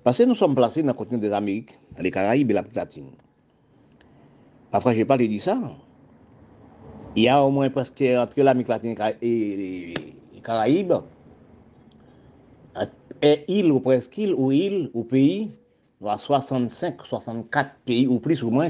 Parce 0.04 0.18
que 0.18 0.24
nous 0.24 0.34
sommes 0.34 0.54
placés 0.54 0.82
dans 0.82 0.88
le 0.88 0.94
continent 0.94 1.18
des 1.18 1.32
Amériques, 1.32 1.78
dans 1.96 2.02
les 2.02 2.10
Caraïbes 2.10 2.50
et 2.50 2.54
la 2.54 2.64
Latine. 2.74 3.10
Parfois, 4.70 4.92
je 4.92 4.98
n'ai 4.98 5.04
pas 5.04 5.16
dit 5.16 5.40
ça, 5.40 5.58
Il 7.16 7.22
y 7.22 7.28
a 7.28 7.42
au 7.42 7.50
moins 7.50 7.70
presque 7.70 8.02
entre 8.02 8.42
l'Amérique 8.42 8.68
latine 8.68 8.94
et 9.22 9.94
les 10.34 10.40
Caraïbes, 10.42 10.92
et 13.22 13.44
île 13.48 13.72
ou 13.72 13.80
presque 13.80 14.18
île 14.18 14.34
ou 14.34 14.52
île 14.52 14.90
ou 14.92 15.02
pays, 15.02 15.50
il 16.02 16.06
y 16.06 16.10
a 16.10 16.18
65, 16.18 16.96
64 17.08 17.70
pays 17.86 18.06
ou 18.06 18.18
plus 18.18 18.42
ou 18.42 18.50
moins 18.50 18.68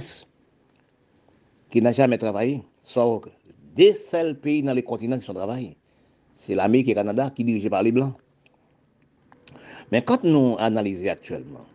qui 1.71 1.83
n'ont 1.83 1.91
jamais 1.91 2.19
travaillé. 2.19 2.63
Sauf 2.83 3.25
des 3.75 3.95
seuls 3.95 4.39
pays 4.39 4.63
dans 4.63 4.75
les 4.75 4.85
continents 4.85 5.19
qui 5.19 5.27
sont 5.27 5.35
travaillés. 5.35 5.77
C'est 6.35 6.55
l'Amérique 6.55 6.87
et 6.87 6.91
le 6.91 7.01
Canada 7.01 7.31
qui 7.35 7.43
dirigent 7.43 7.69
par 7.69 7.83
les 7.83 7.91
Blancs. 7.91 8.15
Mais 9.91 10.03
quand 10.03 10.23
nous 10.23 10.55
analysons 10.61 11.11
actuellement, 11.11 11.67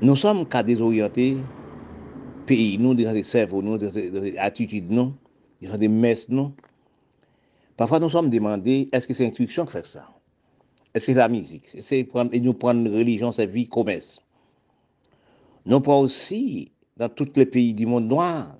nous 0.00 0.14
sommes 0.14 0.46
qu'à 0.46 0.62
désorienter 0.62 1.38
pays, 2.46 2.78
nous, 2.78 2.94
des 2.94 3.22
cerveaux, 3.24 3.62
nous, 3.62 3.78
des 3.78 4.38
attitudes, 4.38 4.92
nous, 5.68 5.76
des 5.78 5.88
messes, 5.88 6.28
nous. 6.28 6.52
Parfois, 7.76 8.00
nous 8.00 8.10
sommes 8.10 8.30
demandés, 8.30 8.88
est-ce 8.92 9.08
que 9.08 9.14
c'est 9.14 9.24
l'instruction 9.24 9.64
qui 9.64 9.72
fait 9.72 9.86
ça? 9.86 10.08
C'est 10.96 11.14
la 11.14 11.28
musique? 11.28 11.66
C'est 11.80 12.08
nous 12.34 12.54
prendre 12.54 12.88
religion, 12.90 13.32
c'est 13.32 13.46
vie, 13.46 13.68
commerce? 13.68 14.20
Non 15.66 15.80
pas 15.80 15.96
aussi, 15.96 16.70
dans 16.96 17.08
tous 17.08 17.32
les 17.34 17.46
pays 17.46 17.74
du 17.74 17.86
monde 17.86 18.06
noir, 18.06 18.56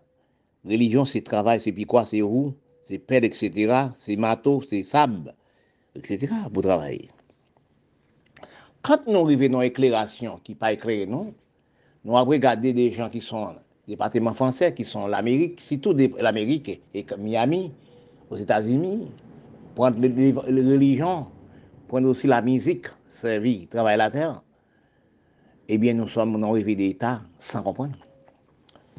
religion, 0.64 1.04
c'est 1.04 1.22
travail, 1.22 1.60
c'est 1.60 1.70
puis 1.70 1.84
quoi, 1.84 2.04
c'est 2.04 2.22
roue, 2.22 2.54
c'est 2.82 2.98
pelle, 2.98 3.24
etc., 3.24 3.90
c'est 3.94 4.16
matos, 4.16 4.66
c'est 4.68 4.82
sable, 4.82 5.34
etc., 5.94 6.28
pour 6.52 6.62
travailler. 6.62 7.08
Quand 8.82 9.06
nous 9.06 9.18
arrivons 9.18 9.48
dans 9.50 9.60
l'éclairation, 9.60 10.40
qui 10.42 10.52
n'est 10.52 10.58
pas 10.58 10.72
éclairée, 10.72 11.06
non, 11.06 11.32
nous 12.04 12.16
avons 12.16 12.30
regardé 12.30 12.72
des 12.72 12.92
gens 12.92 13.08
qui 13.08 13.20
sont 13.20 13.54
départements 13.88 14.34
français, 14.34 14.74
qui 14.74 14.84
sont 14.84 15.06
l'Amérique, 15.06 15.60
surtout 15.60 15.94
l'Amérique 16.18 16.80
et 16.94 17.06
Miami, 17.18 17.72
aux 18.30 18.36
États-Unis, 18.36 19.08
prendre 19.74 20.00
les 20.00 20.32
religions, 20.32 21.26
prendre 21.88 22.08
aussi 22.08 22.26
la 22.26 22.40
musique, 22.42 22.86
servir, 23.20 23.68
travailler 23.68 23.98
la 23.98 24.10
terre, 24.10 24.42
eh 25.68 25.78
bien, 25.78 25.94
nous 25.94 26.08
sommes 26.08 26.38
dans 26.40 26.54
des 26.54 26.76
d'État 26.76 27.22
sans 27.38 27.62
comprendre. 27.62 27.96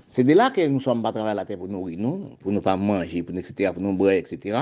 C'est 0.07 0.23
de 0.23 0.33
là 0.33 0.51
que 0.51 0.65
nous 0.67 0.79
sommes 0.79 1.01
pas 1.01 1.11
travailler 1.11 1.35
la 1.35 1.45
terre 1.45 1.57
pour 1.57 1.67
nourrir 1.67 1.99
nous, 1.99 2.29
pour 2.39 2.51
ne 2.51 2.59
pas 2.59 2.77
manger, 2.77 3.23
pour, 3.23 3.35
etc., 3.37 3.71
pour 3.73 3.81
nous 3.81 3.93
boire, 3.93 4.13
etc. 4.13 4.59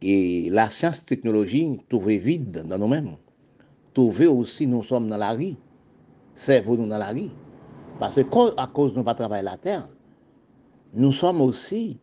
Et 0.00 0.48
la 0.50 0.70
science 0.70 1.04
technologie 1.04 1.80
trouver 1.88 2.18
vide 2.18 2.64
dans 2.66 2.78
nous-mêmes. 2.78 3.16
Trouver 3.94 4.26
aussi, 4.26 4.66
nous 4.66 4.82
sommes 4.84 5.08
dans 5.08 5.16
la 5.16 5.32
rue. 5.32 5.54
Servons-nous 6.34 6.88
dans 6.88 6.98
la 6.98 7.10
rue. 7.10 7.28
Parce 8.02 8.16
que 8.16 8.60
à 8.60 8.66
cause 8.66 8.94
de 8.94 8.98
nous 8.98 9.04
pas 9.04 9.14
travailler 9.14 9.44
la 9.44 9.56
terre, 9.56 9.88
nous 10.92 11.12
sommes 11.12 11.40
aussi 11.40 12.00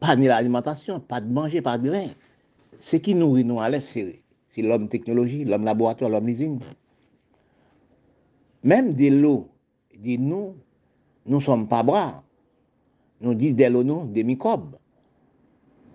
pas 0.00 0.16
de 0.16 0.26
l'alimentation, 0.26 1.00
pas 1.00 1.22
de 1.22 1.32
manger, 1.32 1.62
pas 1.62 1.78
de 1.78 1.88
grain. 1.88 2.08
Ce 2.78 2.98
qui 2.98 3.14
nourrit 3.14 3.42
nous 3.42 3.58
à 3.58 3.70
l'est, 3.70 3.80
c'est 3.80 4.60
l'homme 4.60 4.90
technologie, 4.90 5.46
l'homme 5.46 5.64
laboratoire, 5.64 6.10
l'homme 6.10 6.28
usine. 6.28 6.60
Même 8.64 8.92
de 8.92 9.08
l'eau, 9.08 9.48
dit 9.98 10.18
nous, 10.18 10.56
nous 11.24 11.38
ne 11.38 11.42
sommes 11.42 11.68
pas 11.68 11.82
bras. 11.82 12.22
Nous 13.22 13.32
dit 13.32 13.54
de 13.54 13.64
l'eau, 13.64 13.82
nous, 13.82 14.04
des 14.08 14.24
microbes. 14.24 14.76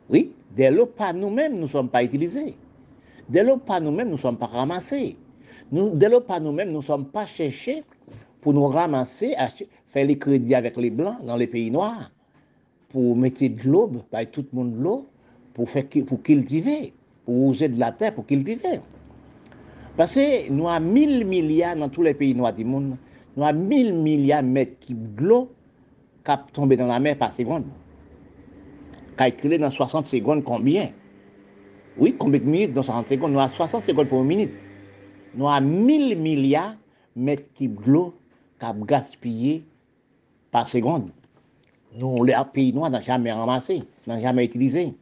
Oui, 0.09 0.33
de 0.57 0.63
l'eau, 0.73 0.87
pas 0.87 1.13
nous-mêmes, 1.13 1.53
nous 1.53 1.65
ne 1.65 1.67
sommes 1.67 1.89
pas 1.89 2.03
utilisés. 2.03 2.55
De 3.29 3.41
l'eau, 3.41 3.57
pas 3.57 3.79
nous-mêmes, 3.79 4.07
nous 4.07 4.15
ne 4.15 4.21
sommes 4.21 4.37
pas 4.37 4.47
ramassés. 4.47 5.17
Nous, 5.71 5.91
de 5.91 6.07
l'eau, 6.07 6.21
pas 6.21 6.39
nous-mêmes, 6.39 6.71
nous 6.71 6.79
ne 6.79 6.83
sommes 6.83 7.05
pas 7.05 7.27
cherchés 7.27 7.83
pour 8.41 8.53
nous 8.53 8.65
ramasser, 8.65 9.35
faire 9.85 10.05
les 10.05 10.17
crédits 10.17 10.55
avec 10.55 10.75
les 10.77 10.89
Blancs 10.89 11.23
dans 11.23 11.35
les 11.35 11.47
pays 11.47 11.71
noirs, 11.71 12.11
pour 12.89 13.15
mettre 13.15 13.41
de 13.45 13.69
l'eau, 13.69 13.91
tout 14.31 14.45
le 14.51 14.57
monde 14.57 14.77
de 14.77 14.83
l'eau, 14.83 15.07
pour, 15.53 15.69
faire, 15.69 15.85
pour 16.05 16.21
cultiver, 16.21 16.93
pour 17.25 17.51
user 17.51 17.69
de 17.69 17.79
la 17.79 17.91
terre 17.91 18.13
pour 18.13 18.25
cultiver. 18.25 18.79
Parce 19.95 20.15
que 20.15 20.49
nous 20.51 20.67
avons 20.67 20.85
1000 20.85 21.25
milliards 21.25 21.75
dans 21.75 21.89
tous 21.89 22.01
les 22.01 22.13
pays 22.13 22.33
noirs 22.33 22.53
du 22.53 22.65
monde, 22.65 22.97
nous 23.35 23.43
avons 23.43 23.59
1000 23.59 23.93
milliards 23.93 24.43
de 24.43 24.47
mètres 24.47 24.85
cubes 24.85 25.15
de 25.15 25.33
qui 26.23 26.53
tombent 26.53 26.73
dans 26.73 26.87
la 26.87 26.99
mer 26.99 27.17
par 27.17 27.31
seconde. 27.31 27.65
Calculé 29.17 29.57
dans 29.57 29.71
60 29.71 30.05
secondes 30.05 30.43
combien 30.43 30.89
Oui, 31.97 32.15
combien 32.17 32.39
de 32.39 32.45
minutes 32.45 32.73
dans 32.73 32.83
60 32.83 33.09
secondes 33.09 33.33
Nous 33.33 33.39
avons 33.39 33.53
60 33.53 33.85
secondes 33.85 34.07
pour 34.07 34.21
une 34.21 34.27
minute. 34.27 34.51
Nous 35.35 35.47
avons 35.47 35.65
1000 35.65 36.17
milliards 36.17 36.75
de 37.15 37.21
mètres 37.21 37.43
cubes 37.55 37.83
de 37.85 37.91
qui 38.61 38.85
gaspillé 38.85 39.63
par 40.51 40.69
seconde. 40.69 41.09
Nous, 41.95 42.23
les 42.23 42.35
pays 42.53 42.71
noirs, 42.71 42.89
n'avons 42.89 43.03
jamais 43.03 43.31
ramassé, 43.31 43.83
n'avons 44.07 44.21
jamais 44.21 44.45
utilisé. 44.45 44.93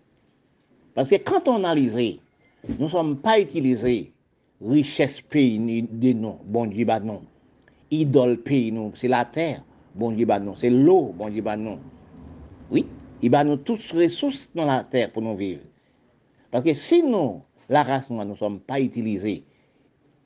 Parce 0.95 1.09
que 1.09 1.17
quand 1.17 1.47
on 1.47 1.57
analyse, 1.57 2.19
nous 2.67 2.85
ne 2.85 2.87
sommes 2.87 3.17
pas 3.17 3.39
utilisés 3.39 4.11
richesse 4.61 5.21
pays 5.21 5.59
de 5.83 6.13
nous, 6.13 6.35
bon 6.45 6.65
Dieu, 6.65 6.85
bah 6.85 6.99
non. 6.99 7.21
Idole 7.91 8.37
pays 8.37 8.71
nous, 8.71 8.91
c'est 8.95 9.07
la 9.07 9.25
terre, 9.25 9.63
bon 9.95 10.11
Dieu, 10.11 10.25
bah 10.25 10.39
non. 10.39 10.55
C'est 10.57 10.69
l'eau, 10.69 11.13
bon 11.15 11.29
Dieu, 11.29 11.41
bah 11.41 11.57
non. 11.57 11.79
Oui, 12.71 12.85
il 13.21 13.31
va 13.31 13.43
nous 13.43 13.57
toutes 13.57 13.81
ressources 13.91 14.49
dans 14.55 14.65
la 14.65 14.83
terre 14.83 15.11
pour 15.11 15.21
nous 15.21 15.35
vivre. 15.35 15.61
Parce 16.51 16.63
que 16.63 16.73
si 16.73 17.03
nous, 17.03 17.41
la 17.67 17.83
race 17.83 18.09
noire, 18.09 18.25
nous 18.25 18.33
ne 18.33 18.37
sommes 18.37 18.59
pas 18.59 18.79
utilisés 18.79 19.43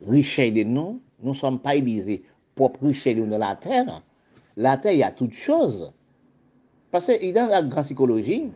richesse 0.07 0.53
de 0.53 0.63
nous, 0.63 1.01
nous 1.21 1.31
ne 1.31 1.35
sommes 1.35 1.59
pas 1.59 1.75
utilisés 1.75 2.23
propre 2.55 2.85
richesse 2.85 3.17
de 3.17 3.35
la 3.35 3.55
terre, 3.55 4.01
la 4.55 4.77
terre, 4.77 4.93
il 4.93 4.99
y 4.99 5.03
a 5.03 5.11
toutes 5.11 5.33
choses. 5.33 5.91
Parce 6.91 7.07
que 7.07 7.33
dans 7.33 7.49
la 7.49 7.63
grande 7.63 7.85
psychologie, 7.85 8.51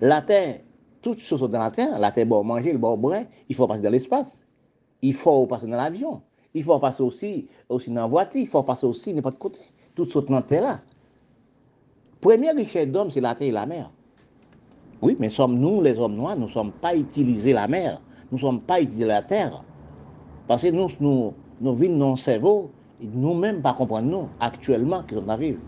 la 0.00 0.22
terre, 0.22 0.60
toutes 1.02 1.20
choses 1.20 1.40
dans 1.50 1.58
la 1.58 1.70
terre, 1.70 1.98
la 1.98 2.12
terre 2.12 2.26
bon 2.26 2.44
manger, 2.44 2.72
le 2.72 2.78
bon 2.78 2.96
boire, 2.96 3.22
il 3.48 3.56
faut 3.56 3.66
passer 3.66 3.82
dans 3.82 3.90
l'espace. 3.90 4.38
Il 5.02 5.14
faut 5.14 5.46
passer 5.46 5.66
dans 5.66 5.76
l'avion. 5.76 6.22
Il 6.54 6.62
faut 6.62 6.78
passer 6.78 7.02
aussi, 7.02 7.48
aussi 7.68 7.90
dans 7.90 8.02
la 8.02 8.06
voiture. 8.06 8.40
Il 8.40 8.46
faut 8.46 8.62
passer 8.62 8.86
aussi 8.86 9.12
n'importe 9.12 9.38
côté. 9.38 9.60
Toutes 9.94 10.10
choses 10.10 10.26
dans 10.26 10.36
la 10.36 10.42
terre 10.42 10.62
là. 10.62 10.80
Première 12.20 12.54
richesse 12.54 12.88
d'homme, 12.88 13.10
c'est 13.10 13.20
la 13.20 13.34
terre 13.34 13.48
et 13.48 13.52
la 13.52 13.66
mer. 13.66 13.90
Oui, 15.00 15.16
mais 15.20 15.28
sommes 15.28 15.58
nous, 15.58 15.80
les 15.80 15.98
hommes 15.98 16.16
noirs, 16.16 16.36
nous 16.36 16.46
ne 16.46 16.50
sommes 16.50 16.72
pas 16.72 16.96
utilisés 16.96 17.52
la 17.52 17.68
mer. 17.68 18.00
Nous 18.30 18.38
ne 18.38 18.42
sommes 18.42 18.60
pas 18.60 18.80
utilisés 18.80 19.04
la 19.04 19.22
terre. 19.22 19.62
Parce 20.48 20.62
que 20.62 20.68
nous, 20.68 20.88
nous, 20.98 21.34
nous 21.60 21.74
vivons 21.74 21.98
dans 21.98 22.10
le 22.12 22.16
cerveau, 22.16 22.70
nous-mêmes 23.00 23.62
pas 23.62 23.74
comprendre 23.74 24.08
nous, 24.08 24.28
actuellement, 24.40 25.02
qui 25.02 25.14
sommes 25.14 25.36
vivre. 25.38 25.60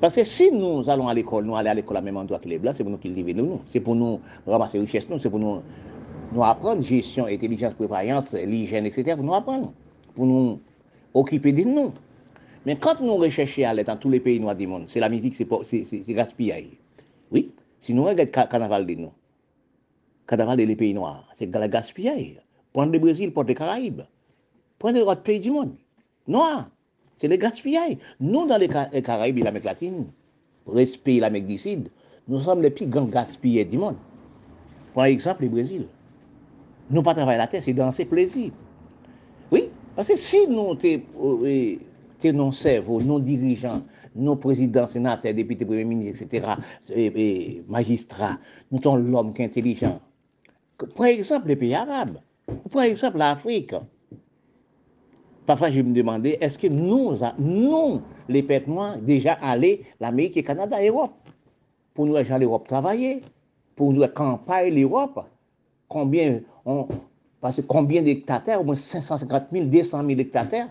Parce 0.00 0.14
que 0.14 0.24
si 0.24 0.52
nous 0.52 0.88
allons 0.90 1.08
à 1.08 1.14
l'école, 1.14 1.44
nous 1.44 1.56
allons 1.56 1.70
à 1.70 1.74
l'école 1.74 1.96
à 1.96 2.00
même 2.00 2.16
endroit 2.16 2.38
que 2.38 2.48
les 2.48 2.58
Blancs, 2.58 2.74
c'est 2.76 2.84
pour 2.84 2.92
nous 2.92 2.98
qu'ils 2.98 3.36
nous. 3.36 3.60
C'est 3.66 3.80
pour 3.80 3.94
nous 3.94 4.20
ramasser 4.46 4.78
richesse, 4.78 5.08
nous, 5.08 5.18
c'est 5.18 5.30
pour 5.30 5.38
nous, 5.38 5.62
nous 6.32 6.44
apprendre 6.44 6.82
gestion, 6.82 7.26
intelligence, 7.26 7.72
prévoyance, 7.74 8.34
l'hygiène, 8.34 8.86
etc. 8.86 9.16
Pour 9.16 9.24
nous 9.24 9.34
apprendre, 9.34 9.72
pour 10.14 10.26
nous 10.26 10.60
occuper 11.14 11.52
de 11.52 11.64
nous. 11.64 11.92
Mais 12.66 12.76
quand 12.76 13.00
nous 13.00 13.16
recherchons 13.16 13.64
à 13.64 13.72
l'aide 13.72 13.86
dans 13.86 13.96
tous 13.96 14.10
les 14.10 14.20
pays 14.20 14.38
noirs 14.38 14.56
du 14.56 14.66
monde, 14.66 14.84
c'est 14.88 15.00
la 15.00 15.08
musique, 15.08 15.34
c'est 15.36 16.14
gaspillage. 16.14 16.76
Oui, 17.30 17.52
si 17.80 17.94
nous 17.94 18.04
regardons 18.04 18.30
le 18.42 18.46
carnaval 18.48 18.86
de 18.86 18.94
nous, 18.94 19.12
carnaval 20.26 20.58
des 20.58 20.76
pays 20.76 20.92
noirs, 20.92 21.26
c'est 21.38 21.46
le 21.46 21.68
gaspillage. 21.68 22.42
Prendre 22.72 22.92
le 22.92 22.98
Brésil, 22.98 23.32
prendre 23.32 23.48
les 23.48 23.54
Caraïbes, 23.54 24.02
prendre 24.78 24.96
les 24.96 25.02
autres 25.02 25.22
pays 25.22 25.40
du 25.40 25.50
monde, 25.50 25.74
noirs. 26.26 26.68
C'est 27.16 27.28
le 27.28 27.36
gaspillage. 27.36 27.96
Nous, 28.20 28.46
dans 28.46 28.58
les, 28.58 28.68
Caraïbes 28.68 29.38
et 29.38 29.42
l'Amérique 29.42 29.64
latine, 29.64 30.06
respect 30.66 31.18
l'Amérique 31.18 31.46
du 31.46 31.58
Sud, 31.58 31.88
nous 32.28 32.42
sommes 32.42 32.62
les 32.62 32.70
plus 32.70 32.86
grands 32.86 33.04
gaspillés 33.06 33.64
du 33.64 33.78
monde. 33.78 33.96
Par 34.94 35.06
exemple, 35.06 35.44
le 35.44 35.48
Brésil. 35.48 35.86
Nous 36.90 37.02
pas 37.02 37.14
travailler 37.14 37.38
la 37.38 37.46
terre, 37.46 37.62
c'est 37.62 37.72
danser 37.72 38.04
plaisir. 38.04 38.52
Oui, 39.50 39.70
Parce 39.94 40.08
que 40.08 40.16
si 40.16 40.46
nous, 40.48 40.74
t'es 40.74 41.02
euh, 41.22 41.76
non 42.32 42.50
non 43.02 43.18
dirigeants, 43.18 43.82
nos 44.14 44.36
présidents, 44.36 44.86
sénateurs, 44.86 45.34
députés, 45.34 45.64
premiers 45.64 45.84
ministres, 45.84 46.24
etc., 46.24 46.54
et, 46.94 47.62
magistrats, 47.68 48.38
nous 48.70 48.82
sommes 48.82 49.10
l'homme 49.10 49.34
qui 49.34 49.42
est 49.42 49.46
intelligent. 49.46 50.00
Par 50.96 51.06
exemple, 51.06 51.48
les 51.48 51.56
pays 51.56 51.74
arabes, 51.74 52.18
par 52.70 52.82
exemple 52.82 53.18
l'Afrique. 53.18 53.74
Parfois, 55.46 55.70
je 55.70 55.80
me 55.80 55.94
demandais, 55.94 56.38
est-ce 56.40 56.58
que 56.58 56.66
nous, 56.66 57.12
nous, 57.38 58.00
les 58.28 58.64
noirs, 58.66 58.98
déjà 58.98 59.34
allés 59.34 59.82
l'Amérique, 60.00 60.34
le 60.34 60.42
Canada, 60.42 60.82
l'Europe, 60.82 61.14
pour 61.94 62.06
nous 62.06 62.16
aller 62.16 62.38
l'Europe 62.40 62.66
travailler, 62.66 63.22
pour 63.76 63.92
nous 63.92 64.04
campagne 64.08 64.74
l'Europe, 64.74 65.24
combien, 65.88 66.40
on, 66.64 66.88
parce 67.40 67.60
combien 67.68 68.02
de 68.02 68.06
dictateurs, 68.06 68.60
au 68.60 68.64
moins 68.64 68.74
550 68.74 69.44
000, 69.52 69.66
200 69.66 69.98
000 69.98 70.14
dictateurs, 70.14 70.66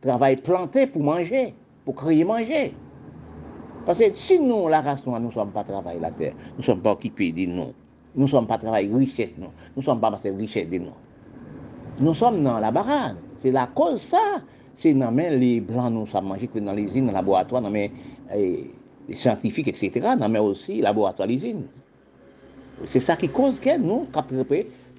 travaillent 0.00 0.36
plantés 0.36 0.86
pour 0.86 1.02
manger, 1.02 1.52
pour 1.84 1.96
créer 1.96 2.22
manger. 2.22 2.72
Parce 3.84 3.98
que 3.98 4.14
si 4.14 4.38
nous, 4.38 4.68
la 4.68 4.80
race 4.80 5.04
noire, 5.06 5.18
nous 5.18 5.28
ne 5.28 5.32
sommes 5.32 5.50
pas 5.50 5.64
travailler 5.64 5.98
la 5.98 6.12
terre, 6.12 6.34
nous 6.52 6.58
ne 6.58 6.62
sommes 6.62 6.80
pas 6.80 6.92
occupés 6.92 7.32
de 7.32 7.46
nous, 7.46 7.72
nous 8.14 8.24
ne 8.24 8.28
sommes 8.28 8.46
pas 8.46 8.58
travailler 8.58 8.94
richesse, 8.94 9.32
nous, 9.38 9.46
nous 9.46 9.50
ne 9.78 9.82
sommes 9.82 10.00
pas 10.00 10.10
passer 10.12 10.30
richesse 10.30 10.68
de 10.68 10.78
nous. 10.78 10.92
Nous 11.98 12.14
sommes 12.14 12.44
dans 12.44 12.60
la 12.60 12.70
barade. 12.70 13.16
C'est 13.40 13.50
la 13.50 13.66
cause 13.66 14.00
ça. 14.00 14.42
C'est 14.76 14.94
dans 14.94 15.10
les 15.10 15.60
blancs, 15.60 15.92
nous 15.92 16.06
sommes 16.06 16.26
mangés 16.26 16.46
que 16.46 16.58
dans 16.58 16.72
les 16.72 16.84
usines, 16.84 17.06
dans 17.06 17.12
les 17.12 17.16
laboratoires, 17.16 17.60
dans 17.60 17.68
les, 17.70 17.90
eh, 18.34 18.70
les 19.08 19.14
scientifiques, 19.14 19.68
etc., 19.68 20.14
dans 20.18 20.34
aussi 20.42 20.76
les 20.76 20.82
laboratoires, 20.82 21.28
les 21.28 21.34
usines. 21.34 21.66
C'est 22.86 23.00
ça 23.00 23.16
qui 23.16 23.28
cause 23.28 23.60
que 23.60 23.76
nous, 23.76 24.06
quand 24.10 24.24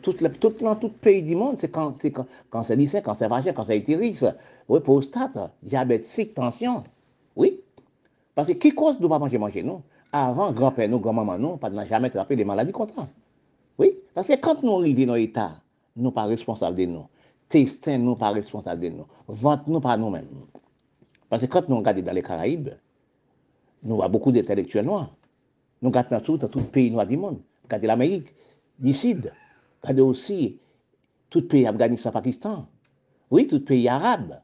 tout, 0.03 0.13
tout, 0.39 0.53
dans 0.61 0.75
tout 0.75 0.89
pays 0.89 1.23
du 1.23 1.35
monde, 1.35 1.55
c'est 1.57 1.69
quand 1.69 1.95
c'est 1.97 2.13
cancer 2.49 2.77
du 2.77 2.85
sein, 2.85 3.01
cancer 3.01 3.27
vagin, 3.27 3.53
cancer 3.53 3.75
utérus, 3.75 4.23
oui, 4.69 4.79
prostate, 4.81 5.37
diabète, 5.63 6.07
tension. 6.35 6.83
Oui. 7.35 7.59
Parce 8.35 8.47
que 8.47 8.53
qui 8.53 8.71
cause 8.71 8.97
de 8.97 9.03
ne 9.03 9.07
pas 9.07 9.19
manger, 9.19 9.37
manger, 9.37 9.63
non 9.63 9.81
Avant, 10.11 10.51
grand-père, 10.51 10.89
nous, 10.89 10.99
grand-maman, 10.99 11.37
non, 11.37 11.57
pas 11.57 11.69
n'a 11.69 11.85
jamais 11.85 12.07
attrapé 12.07 12.35
les 12.35 12.45
maladies 12.45 12.71
comme 12.71 12.89
ça. 12.95 13.07
Oui. 13.77 13.97
Parce 14.13 14.27
que 14.27 14.35
quand 14.35 14.61
nous 14.61 14.79
arrivons 14.79 15.07
dans 15.07 15.15
l'État, 15.15 15.53
nous 15.95 16.05
ne 16.05 16.09
pas 16.09 16.25
responsables 16.25 16.77
de 16.77 16.85
nous. 16.85 17.05
testin 17.52 18.04
nou 18.06 18.16
pa 18.20 18.32
responsable 18.36 18.88
de 18.88 18.95
nou. 18.95 19.08
Vante 19.28 19.72
nou 19.72 19.84
pa 19.84 19.97
nou 19.99 20.12
men. 20.14 20.28
Parce 21.30 21.43
que 21.43 21.47
quand 21.47 21.70
nous 21.70 21.78
regardons 21.78 22.02
dans 22.02 22.14
les 22.14 22.24
Caraïbes, 22.24 22.70
nous 23.84 24.02
avons 24.02 24.12
beaucoup 24.12 24.32
d'intellectuels 24.32 24.86
noirs. 24.86 25.14
Nous 25.82 25.89
regardons 25.89 26.18
dans 26.18 26.22
tout, 26.22 26.38
dans 26.38 26.47
tout 26.47 26.60
le 26.60 26.66
pays 26.66 26.91
noir 26.91 27.08
du 27.08 27.18
monde. 27.18 27.39
Regardez 27.64 27.88
l'Amérique, 27.88 28.34
d'ici. 28.78 29.16
Regardez 29.82 30.02
aussi 30.02 30.58
tout 31.30 31.39
le 31.39 31.47
pays 31.47 31.66
Afghanistan, 31.66 32.12
Pakistan. 32.12 32.68
Oui, 33.32 33.47
tout 33.47 33.56
le 33.56 33.64
pays 33.64 33.88
arabe. 33.88 34.41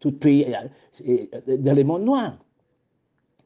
Tout 0.00 0.10
le 0.10 0.16
pays 0.16 0.46
euh, 0.52 1.26
euh, 1.48 1.56
dans 1.56 1.76
le 1.76 1.84
monde 1.84 2.02
noir. 2.02 2.36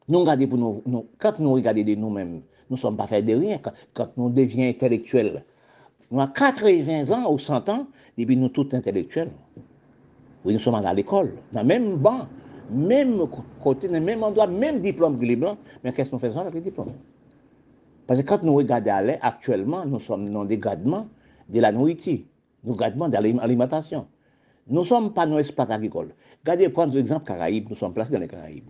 Nous 0.07 0.19
regardons 0.19 0.47
pour 0.47 0.57
nous, 0.57 0.81
nous 0.85 1.07
quand 1.19 1.39
nous 1.39 1.53
regardons 1.53 1.83
de 1.83 1.95
nous-mêmes, 1.95 2.41
nous 2.69 2.75
ne 2.75 2.77
sommes 2.77 2.97
pas 2.97 3.07
faits 3.07 3.25
de 3.25 3.35
rien. 3.35 3.59
Quand, 3.59 3.73
quand 3.93 4.17
nous 4.17 4.29
devenons 4.29 4.67
intellectuels, 4.67 5.45
nous 6.11 6.19
avons 6.19 6.31
80 6.31 7.11
ans 7.11 7.31
ou 7.31 7.39
100 7.39 7.69
ans, 7.69 7.87
et 8.17 8.25
puis 8.25 8.37
nous 8.37 8.49
tous 8.49 8.73
intellectuels. 8.73 9.31
Nous 10.45 10.59
sommes 10.59 10.75
à 10.75 10.93
l'école, 10.93 11.33
dans 11.51 11.61
le 11.61 11.67
même 11.67 11.95
banc, 11.97 12.27
même 12.71 13.21
côté, 13.61 13.87
dans 13.87 13.95
le 13.95 13.99
même 13.99 14.23
endroit, 14.23 14.47
même 14.47 14.79
diplôme 14.79 15.19
que 15.19 15.25
les 15.25 15.35
blancs, 15.35 15.57
mais 15.83 15.91
qu'est-ce 15.91 16.09
que 16.09 16.15
nous 16.15 16.19
faisons 16.19 16.39
avec 16.39 16.53
les 16.53 16.61
diplômes? 16.61 16.93
Parce 18.05 18.21
que 18.21 18.25
quand 18.25 18.43
nous 18.43 18.55
regardons 18.55 19.17
actuellement, 19.21 19.85
nous 19.85 19.99
sommes 19.99 20.29
dans 20.29 20.45
des 20.45 20.57
gardements 20.57 21.07
de 21.49 21.59
la 21.59 21.73
nourriture, 21.73 22.19
nous 22.63 22.75
gardements 22.75 23.09
de 23.09 23.15
l'alimentation. 23.15 24.07
Nous 24.69 24.81
ne 24.81 24.85
sommes 24.85 25.13
pas 25.13 25.25
nos 25.25 25.39
espaces 25.39 25.69
agricoles. 25.69 26.13
Regardez, 26.43 26.69
prendre 26.69 26.93
l'exemple 26.93 27.25
Caraïbes, 27.25 27.69
nous 27.69 27.75
sommes 27.75 27.93
placés 27.93 28.13
dans 28.13 28.19
les 28.19 28.27
Caraïbes. 28.27 28.69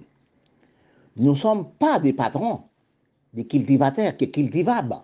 Nous 1.17 1.31
ne 1.31 1.35
sommes 1.35 1.69
pas 1.79 1.99
des 1.99 2.13
patrons, 2.13 2.61
des 3.33 3.45
cultivateurs 3.45 4.15
qui 4.17 4.29
cultivables. 4.31 4.95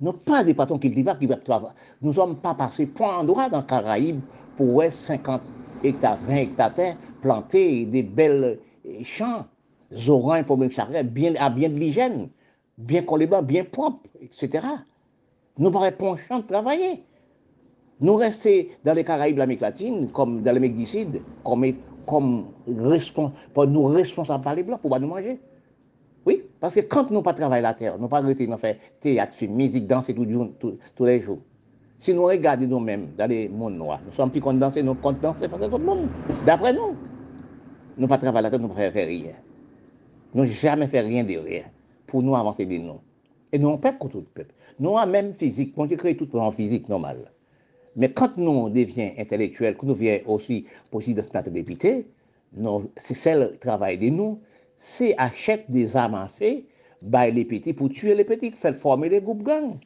Nous 0.00 0.12
pas 0.12 0.44
des 0.44 0.54
patrons 0.54 0.78
cultivateurs 0.78 1.18
qui 1.18 1.26
travailler. 1.44 1.74
Nous 2.02 2.12
sommes 2.12 2.36
pas 2.36 2.54
passés 2.54 2.86
point 2.86 3.18
en 3.18 3.24
droit 3.24 3.48
dans 3.48 3.62
Caraïbes 3.62 4.20
pour 4.56 4.82
50 4.88 5.42
hectares, 5.82 6.18
20 6.22 6.36
hectares 6.36 6.72
planter 7.20 7.84
des 7.84 8.04
belles 8.04 8.60
champs, 9.02 9.44
zorins, 9.92 10.44
pour 10.44 10.56
bien, 11.04 11.34
à 11.36 11.50
bien 11.50 11.68
de 11.68 11.74
l'hygiène, 11.74 12.28
bien 12.76 13.02
collés 13.02 13.26
bien 13.42 13.64
propres, 13.64 14.08
etc. 14.20 14.66
Nous 15.58 15.70
pas 15.72 15.90
un 16.12 16.16
champ 16.16 16.38
de 16.38 16.46
travailler. 16.46 17.02
Nous 18.00 18.14
rester 18.14 18.70
dans 18.84 18.94
les 18.94 19.02
Caraïbes, 19.02 19.38
l'Amérique 19.38 19.62
latine, 19.62 20.10
comme 20.12 20.42
dans 20.42 20.52
l'Amérique 20.52 20.76
du 20.76 20.86
Sud, 20.86 21.20
comme, 21.42 21.74
comme 22.06 22.46
pour 23.52 23.66
nous 23.66 23.86
responsables 23.86 24.44
par 24.44 24.54
les 24.54 24.62
Blancs 24.62 24.80
pour 24.80 24.90
pas 24.90 25.00
nous 25.00 25.08
manger. 25.08 25.40
Oui, 26.28 26.42
parce 26.60 26.74
que 26.74 26.80
quand 26.80 27.10
nous 27.10 27.22
pas 27.22 27.32
travailler 27.32 27.62
la 27.62 27.72
terre, 27.72 27.96
nous 27.98 28.06
pas 28.06 28.18
arrêter 28.18 28.46
de 28.46 28.54
faire 28.56 28.76
théâtre, 29.00 29.34
musique, 29.48 29.86
danser 29.86 30.14
tous 30.14 31.04
les 31.06 31.20
jours. 31.22 31.38
Si 31.96 32.12
nous 32.12 32.24
regardons 32.24 32.66
nous-mêmes 32.66 33.14
dans 33.16 33.26
les 33.30 33.48
mondes 33.48 33.78
noirs, 33.78 34.02
nous 34.04 34.12
sommes 34.12 34.30
plus 34.30 34.42
qu'on 34.42 34.52
danser, 34.52 34.82
nous 34.82 34.94
comptons 34.94 35.20
danser 35.22 35.48
parce 35.48 35.62
que 35.62 35.68
tout 35.68 35.78
le 35.78 35.84
monde, 35.86 36.06
d'après 36.44 36.74
nous, 36.74 36.96
nous 37.96 38.06
pas 38.06 38.18
travailler 38.18 38.42
la 38.42 38.50
terre, 38.50 38.60
nous 38.60 38.68
ne 38.68 38.74
faire 38.74 38.92
rien. 38.92 39.32
Nous 40.34 40.44
jamais 40.44 40.86
fait 40.86 41.00
rien 41.00 41.24
de 41.24 41.38
rien 41.38 41.62
pour 42.06 42.22
nous 42.22 42.36
avancer 42.36 42.66
de 42.66 42.76
nous. 42.76 43.00
Et 43.50 43.58
nous, 43.58 43.68
on 43.68 43.78
peut 43.78 43.92
contre 43.98 44.12
tout 44.12 44.18
le 44.18 44.24
peuple. 44.24 44.54
Nous, 44.78 44.98
avons 44.98 45.10
même 45.10 45.32
physique, 45.32 45.72
on 45.78 45.88
crée 45.88 46.14
tout 46.14 46.36
en 46.36 46.50
physique 46.50 46.90
normale. 46.90 47.32
Mais 47.96 48.12
quand 48.12 48.36
nous 48.36 48.68
devenons 48.68 49.14
intellectuels, 49.16 49.78
quand 49.78 49.86
nous 49.86 49.94
devenons 49.94 50.34
aussi 50.34 50.66
possible 50.90 51.22
de 51.22 51.26
notre 51.34 51.48
député, 51.48 52.06
c'est 52.98 53.34
le 53.34 53.56
travail 53.56 53.96
de 53.96 54.10
nous, 54.10 54.40
c'est 54.78 55.14
acheter 55.18 55.64
des 55.68 55.96
armes 55.96 56.14
à 56.14 56.28
feu, 56.28 56.62
bailler 57.02 57.32
les 57.32 57.44
petits 57.44 57.72
pour 57.72 57.90
tuer 57.90 58.14
les 58.14 58.24
petits, 58.24 58.52
faire 58.52 58.74
former 58.74 59.08
les 59.08 59.20
groupes 59.20 59.42
gangs. 59.42 59.76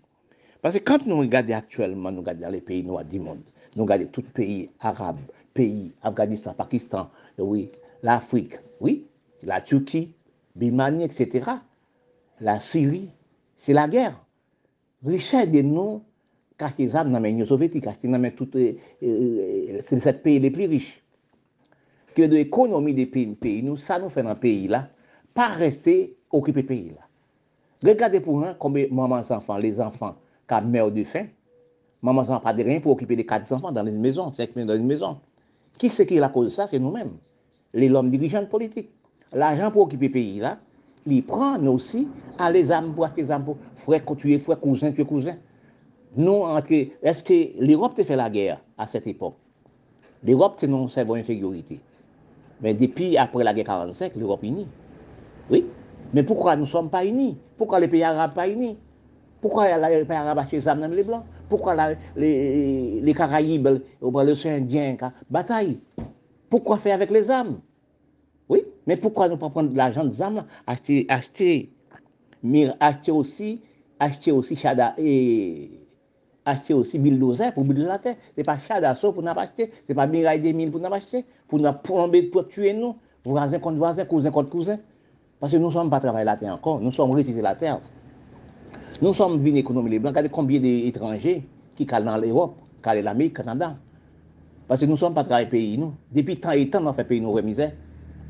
Parce 0.61 0.79
que 0.79 0.85
quand 0.85 1.05
nous 1.07 1.19
regardons 1.19 1.55
actuellement, 1.55 2.13
nous 2.13 2.21
regardons 2.21 2.51
les 2.51 2.61
pays 2.61 2.85
noirs 2.85 3.05
du 3.05 3.19
monde, 3.19 3.41
nous 3.75 3.83
regardons 3.83 4.07
tous 4.13 4.21
les 4.21 4.29
pays 4.29 4.71
arabes, 4.79 5.19
pays, 5.55 5.91
Afghanistan, 6.03 6.55
Pakistan, 6.55 7.11
oui, 7.39 7.71
l'Afrique, 8.03 8.59
oui, 8.81 9.07
la 9.43 9.61
Turquie, 9.61 10.13
Birmanie, 10.55 11.05
etc., 11.05 11.51
la 12.41 12.61
Syrie, 12.61 13.11
c'est 13.57 13.73
la 13.73 13.89
guerre. 13.89 14.23
Richard 15.05 15.47
de 15.49 15.63
nous, 15.63 16.03
car 16.59 16.73
les 16.79 16.95
armes 16.95 17.13
dans 17.13 17.23
car 17.81 17.95
dans 18.03 18.31
toutes 18.37 18.57
euh, 18.57 18.75
euh, 19.03 19.79
c'est 19.83 19.99
sept 19.99 20.23
pays 20.23 20.39
les 20.39 20.51
plus 20.51 20.67
riches. 20.67 21.02
ke 22.17 22.29
de 22.31 22.41
ekonomi 22.41 22.95
de 22.97 23.07
peyi, 23.11 23.33
peyi 23.39 23.63
nou, 23.67 23.81
sa 23.81 23.99
nou 24.01 24.13
fè 24.13 24.25
nan 24.25 24.39
peyi 24.41 24.69
la, 24.73 24.85
pa 25.37 25.53
reste 25.59 25.95
okipe 26.35 26.65
peyi 26.69 26.93
la. 26.95 27.07
Regade 27.83 28.21
pou 28.23 28.43
an, 28.47 28.57
konbe 28.63 28.87
maman 28.95 29.25
zanfan, 29.27 29.61
les 29.63 29.79
zanfan, 29.81 30.17
ka 30.51 30.61
mèw 30.63 30.93
de 30.95 31.05
fè, 31.09 31.27
maman 32.05 32.27
zanfan 32.29 32.45
pa 32.45 32.55
de 32.57 32.67
ren 32.69 32.83
pou 32.85 32.95
okipe 32.95 33.17
de 33.19 33.27
kat 33.27 33.49
zanfan 33.51 33.75
dan 33.75 33.91
yon 33.91 34.01
mezon, 34.03 34.35
sek 34.39 34.57
men 34.57 34.71
dan 34.71 34.81
yon 34.81 34.91
mezon. 34.91 35.21
Ki 35.81 35.91
se 35.91 36.07
ki 36.07 36.21
la 36.23 36.31
koz 36.33 36.53
sa, 36.55 36.69
se 36.71 36.79
nou 36.79 36.95
men. 36.95 37.11
Le 37.75 37.89
lom 37.91 38.11
dirijan 38.13 38.49
politik. 38.53 38.91
L'ajan 39.33 39.73
pou 39.73 39.87
okipe 39.89 40.13
peyi 40.13 40.43
la, 40.45 40.57
li 41.09 41.23
pran 41.27 41.65
nou 41.65 41.81
si, 41.83 42.05
a 42.39 42.51
le 42.53 42.63
zanbo, 42.69 43.07
a 43.07 43.11
le 43.17 43.25
zanbo, 43.27 43.57
fwè 43.83 44.03
koutouye, 44.07 44.39
fwè 44.43 44.59
kouzin, 44.61 44.95
fwè 44.95 45.09
kouzin. 45.09 45.41
Nou 46.19 46.45
antre, 46.45 46.85
eske 47.09 47.39
l'Europe 47.63 47.97
te 47.97 48.05
fè 48.05 48.19
la 48.21 48.29
gère 48.31 48.59
a 48.77 48.87
set 48.87 49.09
epok? 49.09 49.39
L'Europe 50.23 50.61
te 50.61 50.69
non 50.69 50.91
se 50.93 51.03
bon 51.09 51.17
inferiorité. 51.17 51.81
Mais 52.63 52.75
depuis 52.75 53.17
après 53.17 53.45
la 53.45 53.53
guerre 53.53 53.67
45, 53.67 54.15
l'Europe 54.17 54.43
unie. 54.45 54.69
Oui. 55.51 55.67
Mais 56.15 56.23
pourquoi 56.23 56.57
nous 56.57 56.63
ne 56.63 56.69
sommes 56.69 56.91
pas 56.91 57.05
unis? 57.05 57.37
Pourquoi 57.59 57.81
les 57.81 57.89
pays 57.89 58.05
arabes 58.05 58.35
pas 58.35 58.49
unis? 58.49 58.77
Pourquoi 59.41 59.77
les 59.91 60.05
pays 60.05 60.17
arabes 60.17 60.39
achètent 60.39 60.65
les 60.65 60.97
les 60.97 61.03
blancs? 61.03 61.25
Pourquoi 61.49 61.75
les, 62.17 63.01
les, 63.03 63.15
Caraïbes, 63.15 63.83
l'océan 64.01 64.53
Indien, 64.53 64.97
bataillent? 65.29 65.81
Pourquoi 66.49 66.79
faire 66.79 66.95
avec 66.95 67.11
les 67.11 67.31
âmes 67.31 67.61
Oui. 68.49 68.63
Mais 68.87 68.97
pourquoi 68.97 69.29
ne 69.29 69.35
pas 69.35 69.51
prendre 69.51 69.75
l'argent 69.75 70.05
des 70.05 70.23
âmes, 70.23 70.45
acheter, 70.67 71.05
acheter, 71.09 71.71
acheter 72.81 73.13
aussi, 73.13 73.61
acheter 73.99 74.33
aussi 74.33 74.57
Chada 74.57 74.95
et 74.99 75.82
acheter 76.45 76.75
aussi 76.75 76.99
bulldozer 76.99 77.53
pour 77.53 77.65
builder 77.65 77.85
la 77.85 77.99
terre. 77.99 78.17
Ce 78.35 78.41
n'est 78.41 78.45
pas 78.45 78.59
chat 78.59 78.81
d'assaut 78.81 79.13
pour 79.13 79.23
nous 79.23 79.29
acheter, 79.29 79.71
ce 79.73 79.81
n'est 79.89 79.95
pas 79.95 80.07
miraille 80.07 80.41
des 80.41 80.53
mille 80.53 80.71
pour 80.71 80.81
nous 80.81 80.93
acheter, 80.93 81.25
pour 81.49 81.59
nous 81.59 81.73
plomber, 81.73 82.23
pour 82.25 82.49
tuer 82.49 82.73
nous, 82.73 82.97
voisin 83.25 83.59
contre 83.59 83.79
voisin, 83.79 84.05
cousin 84.05 84.31
contre 84.31 84.51
cousin. 84.51 84.79
Parce 85.41 85.53
que 85.53 85.59
nous 85.59 85.69
ne 85.69 85.73
sommes 85.73 85.91
pas 85.91 86.01
travailler 86.01 86.25
la 86.25 86.37
terre 86.37 86.55
encore, 86.55 86.81
nous 86.81 86.93
sommes 86.93 87.11
retirés 87.11 87.43
la 87.43 87.55
terre. 87.55 87.81
Nous 89.01 89.15
sommes 89.15 89.39
venus 89.39 89.61
économiser 89.61 89.91
les 89.91 89.99
blancs. 89.99 90.13
Regardez 90.13 90.29
combien 90.29 90.61
d'étrangers 90.61 91.45
qui 91.75 91.87
calent 91.87 92.05
dans 92.05 92.17
l'Europe, 92.17 92.57
calent 92.83 93.03
l'Amérique, 93.03 93.39
le 93.39 93.45
Canada. 93.45 93.77
Parce 94.69 94.81
que 94.81 94.87
nous 94.87 94.93
ne 94.93 94.97
sommes 94.97 95.15
pas 95.15 95.25
travaillés 95.25 95.49
pays. 95.49 95.81
Depuis 96.13 96.39
tant 96.39 96.53
et 96.53 96.71
tant, 96.71 96.81
nous 96.81 96.93
fait 96.93 97.05
pays 97.05 97.21
nous 97.21 97.33
remisés. 97.33 97.71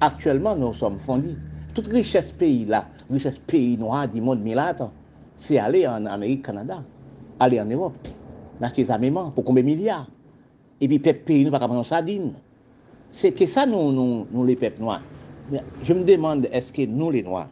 Actuellement, 0.01 0.57
nous 0.57 0.73
sommes 0.73 0.99
fondus. 0.99 1.37
Toute 1.75 1.89
richesse 1.89 2.33
pays 2.33 2.65
là, 2.65 2.87
richesse 3.11 3.39
pays 3.39 3.77
noir 3.77 4.09
du 4.09 4.21
monde 4.21 4.41
militaire, 4.41 4.91
c'est 5.35 5.59
aller 5.59 5.87
en 5.87 6.07
Amérique, 6.07 6.45
Canada 6.45 6.83
aller 7.43 7.61
en 7.61 7.67
Europe, 7.67 8.09
acheter 8.61 8.85
des 8.85 8.91
armements 8.91 9.31
pour 9.31 9.45
combien 9.45 9.63
de 9.63 9.69
milliards. 9.69 10.09
Et 10.81 10.89
puis, 10.89 10.99
les 10.99 11.13
pays 11.13 11.45
ne 11.45 11.51
pas 11.51 11.59
prendre 11.59 11.85
sardine. 11.85 12.33
C'est 13.11 13.33
que 13.33 13.47
ça, 13.47 13.67
nous, 13.67 13.93
nous, 13.93 14.27
nous, 14.31 14.45
les 14.45 14.57
peuples 14.57 14.81
noirs. 14.81 15.03
Je 15.83 15.93
me 15.93 16.05
demande, 16.05 16.49
est-ce 16.53 16.73
que 16.73 16.87
nous, 16.87 17.11
les 17.11 17.23
Noirs, 17.23 17.51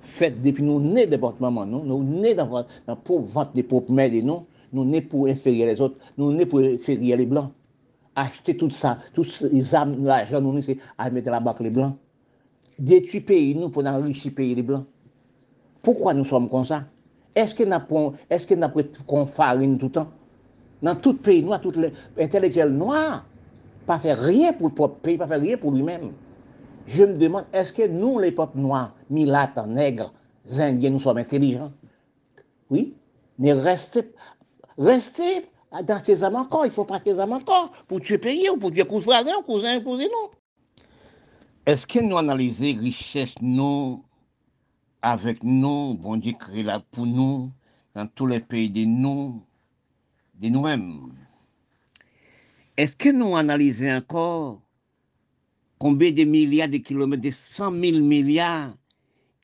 faites 0.00 0.40
depuis 0.42 0.62
nous 0.62 0.80
nés 0.80 1.06
de 1.06 1.16
votre 1.16 1.40
maman, 1.42 1.66
nous, 1.66 1.84
nous 1.84 2.02
nés 2.02 2.34
dans, 2.34 2.46
votre, 2.46 2.68
dans 2.86 2.96
pauvre 2.96 3.26
ventre 3.26 3.52
des 3.52 3.64
pauvres 3.64 3.90
mères 3.90 4.12
et 4.14 4.22
nous, 4.22 4.46
nous 4.72 4.84
nés 4.84 5.02
pour 5.02 5.26
inférieur 5.26 5.66
les 5.66 5.80
autres, 5.80 5.96
nous 6.16 6.32
nés 6.32 6.46
pour 6.46 6.60
inférieur 6.60 7.18
les 7.18 7.26
Blancs. 7.26 7.50
Acheter 8.14 8.56
tout 8.56 8.70
ça, 8.70 8.98
toutes 9.12 9.40
les 9.52 9.74
armes, 9.74 10.04
l'argent, 10.04 10.40
nous, 10.40 10.62
c'est 10.62 10.78
à 10.96 11.10
mettre 11.10 11.30
la 11.30 11.40
banque 11.40 11.60
les 11.60 11.70
Blancs. 11.70 11.94
Détruire 12.78 13.24
pays, 13.24 13.54
nous, 13.54 13.68
pour 13.68 13.84
enrichir 13.84 14.32
pays 14.34 14.54
les 14.54 14.62
Blancs. 14.62 14.86
Pourquoi 15.82 16.14
nous 16.14 16.24
sommes 16.24 16.48
comme 16.48 16.64
ça? 16.64 16.84
Eske 17.36 17.66
na 17.68 17.80
pou 17.84 18.14
kon 19.08 19.26
farine 19.30 19.78
toutan? 19.80 20.08
Nan 20.82 21.00
tout 21.02 21.18
peyi 21.22 21.42
noua, 21.42 21.58
tout 21.58 21.74
l'intelektuel 21.74 22.70
noua, 22.72 23.24
pa 23.88 23.98
fè 24.02 24.14
rien 24.18 24.54
pou 24.56 24.70
peyi, 25.02 25.18
pa 25.18 25.26
fè 25.26 25.40
rien 25.42 25.60
pou 25.60 25.74
lui-mèm. 25.74 26.12
Je 26.88 27.04
me 27.04 27.18
demande, 27.20 27.50
eske 27.52 27.88
nou 27.90 28.22
les 28.22 28.32
pop 28.32 28.54
noua, 28.56 28.88
milata, 29.10 29.66
negre, 29.66 30.08
zindien, 30.48 30.94
nou 30.94 31.04
som 31.04 31.18
intelligent? 31.20 31.74
Oui, 32.70 32.94
ne 33.38 33.52
restez, 33.52 34.08
restez 34.78 35.46
dans 35.84 36.02
ces 36.04 36.24
âmes 36.24 36.36
encore, 36.36 36.64
il 36.64 36.70
faut 36.70 36.84
pas 36.84 37.00
ces 37.04 37.18
âmes 37.20 37.32
encore, 37.32 37.72
pour 37.88 38.00
tuer 38.00 38.18
pays 38.18 38.48
ou 38.48 38.56
pour 38.56 38.72
tuer 38.72 38.86
cousin, 38.86 39.22
cousin, 39.44 39.80
cousin, 39.80 40.08
non. 40.08 40.30
Eske 41.68 42.00
nou 42.00 42.16
analize 42.16 42.70
richesse 42.80 43.36
nou 43.44 43.98
avec 45.02 45.42
nous, 45.42 45.94
bon 45.94 46.16
Dieu 46.16 46.32
créé 46.38 46.62
là 46.62 46.80
pour 46.80 47.06
nous, 47.06 47.52
dans 47.94 48.06
tous 48.06 48.26
les 48.26 48.40
pays 48.40 48.70
de 48.70 48.84
nous, 48.84 49.44
de 50.34 50.48
nous-mêmes. 50.48 51.12
Est-ce 52.76 52.96
que 52.96 53.10
nous 53.10 53.36
analysons 53.36 53.96
encore 53.96 54.62
combien 55.78 56.12
de 56.12 56.24
milliards 56.24 56.68
de 56.68 56.78
kilomètres, 56.78 57.22
de 57.22 57.30
100 57.30 57.72
000 57.72 58.00
milliards 58.00 58.70
de 58.70 58.74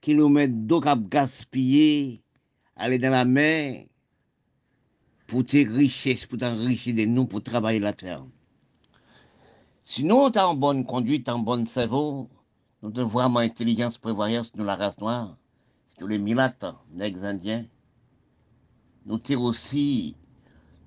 kilomètres 0.01 0.55
d'eau 0.55 0.81
qu'a 0.81 0.97
gaspillé, 0.97 2.23
aller 2.77 2.99
dans 2.99 3.11
la 3.11 3.25
mer, 3.25 3.87
pour 5.27 5.45
tes 5.47 5.65
richesses, 5.65 6.27
pour 6.27 6.39
t'enrichir 6.39 6.95
de 6.95 7.05
nous, 7.07 7.27
pour 7.27 7.43
travailler 7.43 7.81
la 7.81 7.93
terre? 7.93 8.25
Sinon, 9.85 10.31
tu 10.31 10.39
en 10.39 10.55
bonne 10.55 10.85
conduite, 10.85 11.29
en 11.29 11.39
bon 11.39 11.67
cerveau, 11.67 12.29
nous 12.83 12.91
avons 12.99 13.09
vraiment 13.09 13.41
intelligence, 13.41 13.99
prévoyance, 13.99 14.53
nous 14.55 14.65
la 14.65 14.77
race 14.77 14.99
noire, 14.99 15.37
tous 15.99 16.07
les 16.07 16.19
milates, 16.19 16.65
les 16.95 17.25
indiens. 17.25 17.65
Nous 19.07 19.21
avons 19.31 19.45
aussi 19.45 20.17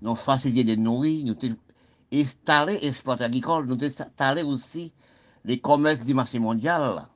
nos 0.02 0.16
facilités 0.16 0.76
de 0.76 0.82
nourrir, 0.82 1.26
nous 1.26 1.36
avons 1.46 1.58
installé 2.12 2.80
l'exploitation 2.80 3.26
agricole, 3.28 3.66
nous 3.68 3.84
installé 3.84 4.44
aussi 4.44 4.92
les 5.44 5.60
commerces 5.60 6.02
du 6.02 6.14
marché 6.14 6.40
mondial. 6.40 7.08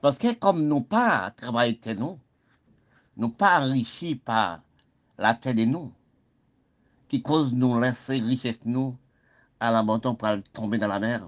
Parce 0.00 0.18
que 0.18 0.34
comme 0.34 0.66
nous 0.66 0.82
pas 0.82 1.30
travaillé 1.30 1.78
nous, 1.96 2.18
nous 3.16 3.28
pas 3.30 3.60
enrichis 3.60 4.16
par 4.16 4.60
la 5.18 5.34
terre 5.34 5.54
de 5.54 5.64
nous, 5.64 5.92
qui 7.08 7.22
cause 7.22 7.52
nous 7.52 7.78
laisser 7.78 8.20
richesse 8.20 8.60
nous 8.64 8.96
à 9.60 9.70
l'abandon 9.70 10.14
pour 10.14 10.28
tomber 10.52 10.78
dans 10.78 10.88
la 10.88 10.98
mer. 10.98 11.22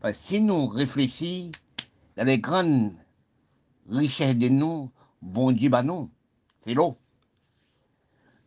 Parce 0.00 0.18
que 0.18 0.24
si 0.24 0.40
nous 0.40 0.66
réfléchissons 0.66 1.52
dans 2.16 2.26
les 2.26 2.38
grandes 2.38 2.92
richesses 3.88 4.36
de 4.36 4.48
nous, 4.48 4.90
bon 5.22 5.52
Dieu, 5.52 5.68
bah 5.68 5.82
non, 5.82 6.10
c'est 6.60 6.74
l'eau. 6.74 6.96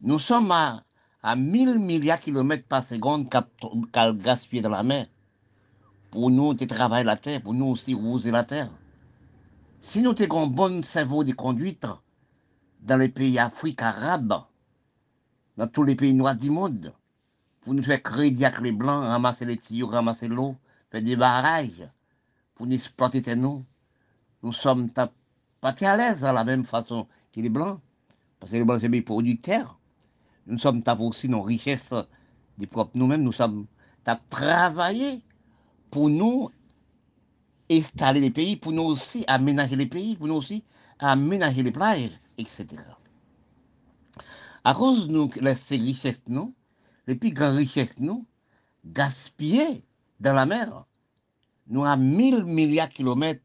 Nous 0.02 0.20
sommes 0.20 0.52
à, 0.52 0.84
à 1.22 1.36
1000 1.36 1.80
milliards 1.80 2.20
de 2.20 2.24
kilomètres 2.24 2.68
par 2.68 2.86
seconde 2.86 3.30
qu'à 3.30 4.14
gaspiller 4.14 4.62
dans 4.62 4.70
la 4.70 4.84
mer 4.84 5.08
pour 6.12 6.30
nous 6.30 6.54
de 6.54 6.66
travailler 6.66 7.06
la 7.06 7.16
terre, 7.16 7.42
pour 7.42 7.54
nous 7.54 7.68
aussi 7.68 7.94
roser 7.94 8.32
la 8.32 8.44
terre. 8.44 8.70
Si 9.80 10.02
nous 10.02 10.14
avons 10.22 10.44
un 10.44 10.48
bon 10.48 10.84
cerveau 10.84 11.24
de 11.24 11.32
conduite 11.32 11.88
dans 12.82 12.98
les 12.98 13.10
pays 13.10 13.40
africains 13.40 13.88
arabes, 13.88 14.44
dans 15.58 15.68
tous 15.68 15.84
les 15.84 15.96
pays 15.96 16.14
noirs 16.14 16.36
du 16.36 16.50
monde, 16.50 16.94
pour 17.62 17.74
nous 17.74 17.84
faire 17.84 18.04
crédit 18.04 18.46
avec 18.46 18.60
les 18.60 18.72
blancs, 18.72 19.04
ramasser 19.04 19.46
les 19.46 19.58
tuyaux, 19.58 19.88
ramasser 19.88 20.28
l'eau, 20.28 20.56
faire 20.92 21.02
des 21.02 21.16
barrages, 21.16 21.88
pour 22.56 22.68
nous 22.68 22.76
exploiter 22.76 23.36
nous, 23.36 23.64
nous 24.44 24.52
sommes 24.52 24.90
pas 25.62 25.76
à 25.82 25.96
l'aise 25.96 26.20
de 26.20 26.26
la 26.26 26.44
même 26.44 26.66
façon 26.66 27.08
que 27.32 27.40
les 27.40 27.50
blancs, 27.50 27.80
parce 28.40 28.52
que 28.52 28.58
les 28.58 28.66
blancs 28.66 28.82
sont 28.82 28.90
des 28.90 29.02
producteurs. 29.02 29.80
Nous 30.48 30.58
sommes 30.58 30.82
aussi 31.00 31.30
nos 31.30 31.44
richesses 31.44 31.94
des 32.58 32.68
propres 32.68 32.92
nous-mêmes, 32.96 33.24
nous 33.24 33.32
sommes 33.32 33.68
à 34.06 34.20
travailler 34.30 35.22
pour 35.92 36.10
nous 36.10 36.50
installer 37.70 38.20
les 38.20 38.32
pays, 38.32 38.56
pour 38.56 38.72
nous 38.72 38.84
aussi 38.84 39.24
aménager 39.28 39.76
les 39.76 39.86
pays, 39.86 40.16
pour 40.16 40.28
nous 40.28 40.36
aussi 40.36 40.64
aménager 41.00 41.64
les 41.64 41.72
plages, 41.72 42.20
etc. 42.38 42.66
À 44.64 44.74
cause 44.74 45.08
de 45.08 45.54
ces 45.54 45.78
richesses, 45.78 46.24
nous, 46.28 46.54
les 47.08 47.16
plus 47.16 47.32
grandes 47.32 47.58
richesses, 47.58 47.98
nous, 48.00 48.26
gaspillées 48.86 49.84
dans 50.20 50.34
la 50.34 50.46
mer, 50.46 50.86
nous 51.68 51.86
avons 51.86 52.02
1000 52.02 52.46
milliards 52.46 52.90
de 52.90 52.94
kilomètres 52.94 53.44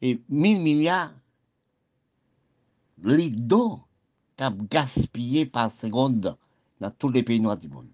et 0.00 0.22
1000 0.28 0.60
milliards 0.60 1.12
de 3.02 3.14
litres 3.14 3.40
d'eau 3.40 3.80
gaspillés 4.70 5.46
par 5.46 5.72
seconde 5.72 6.36
dans 6.80 6.90
tous 6.90 7.08
les 7.08 7.22
pays 7.22 7.40
noirs 7.40 7.56
du 7.56 7.68
monde. 7.68 7.86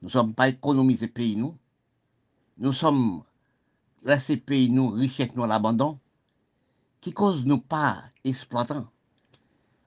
Nous 0.00 0.08
ne 0.08 0.12
sommes 0.12 0.34
pas 0.34 0.48
économisés 0.48 1.08
pays, 1.08 1.36
nous, 1.36 1.56
nous 2.58 2.72
sommes 2.72 3.22
restés 4.04 4.36
pays, 4.36 4.68
nous, 4.68 4.90
richesses, 4.90 5.34
nous, 5.36 5.46
l'abandon, 5.46 5.98
qui 7.00 7.12
cause 7.12 7.44
nous 7.44 7.58
pas 7.58 8.02
exploitants. 8.24 8.88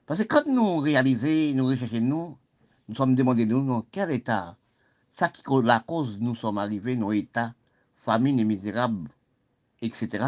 Parce 0.06 0.20
que 0.20 0.26
quand 0.26 0.46
nous 0.46 0.78
réalisons, 0.78 1.54
nous 1.54 1.66
recherchons, 1.66 2.00
nous, 2.00 2.38
nous 2.88 2.94
sommes 2.94 3.14
demandés, 3.14 3.44
nous, 3.44 3.66
dans 3.66 3.84
quel 3.90 4.10
état, 4.10 4.56
ça 5.12 5.28
qui 5.28 5.42
cause 5.42 5.64
la 5.64 5.80
cause, 5.80 6.16
nous 6.20 6.34
sommes 6.34 6.58
arrivés, 6.58 6.96
nos 6.96 7.12
états, 7.12 7.54
famine 7.96 8.38
et 8.38 8.44
misérables, 8.44 9.10
etc. 9.82 10.26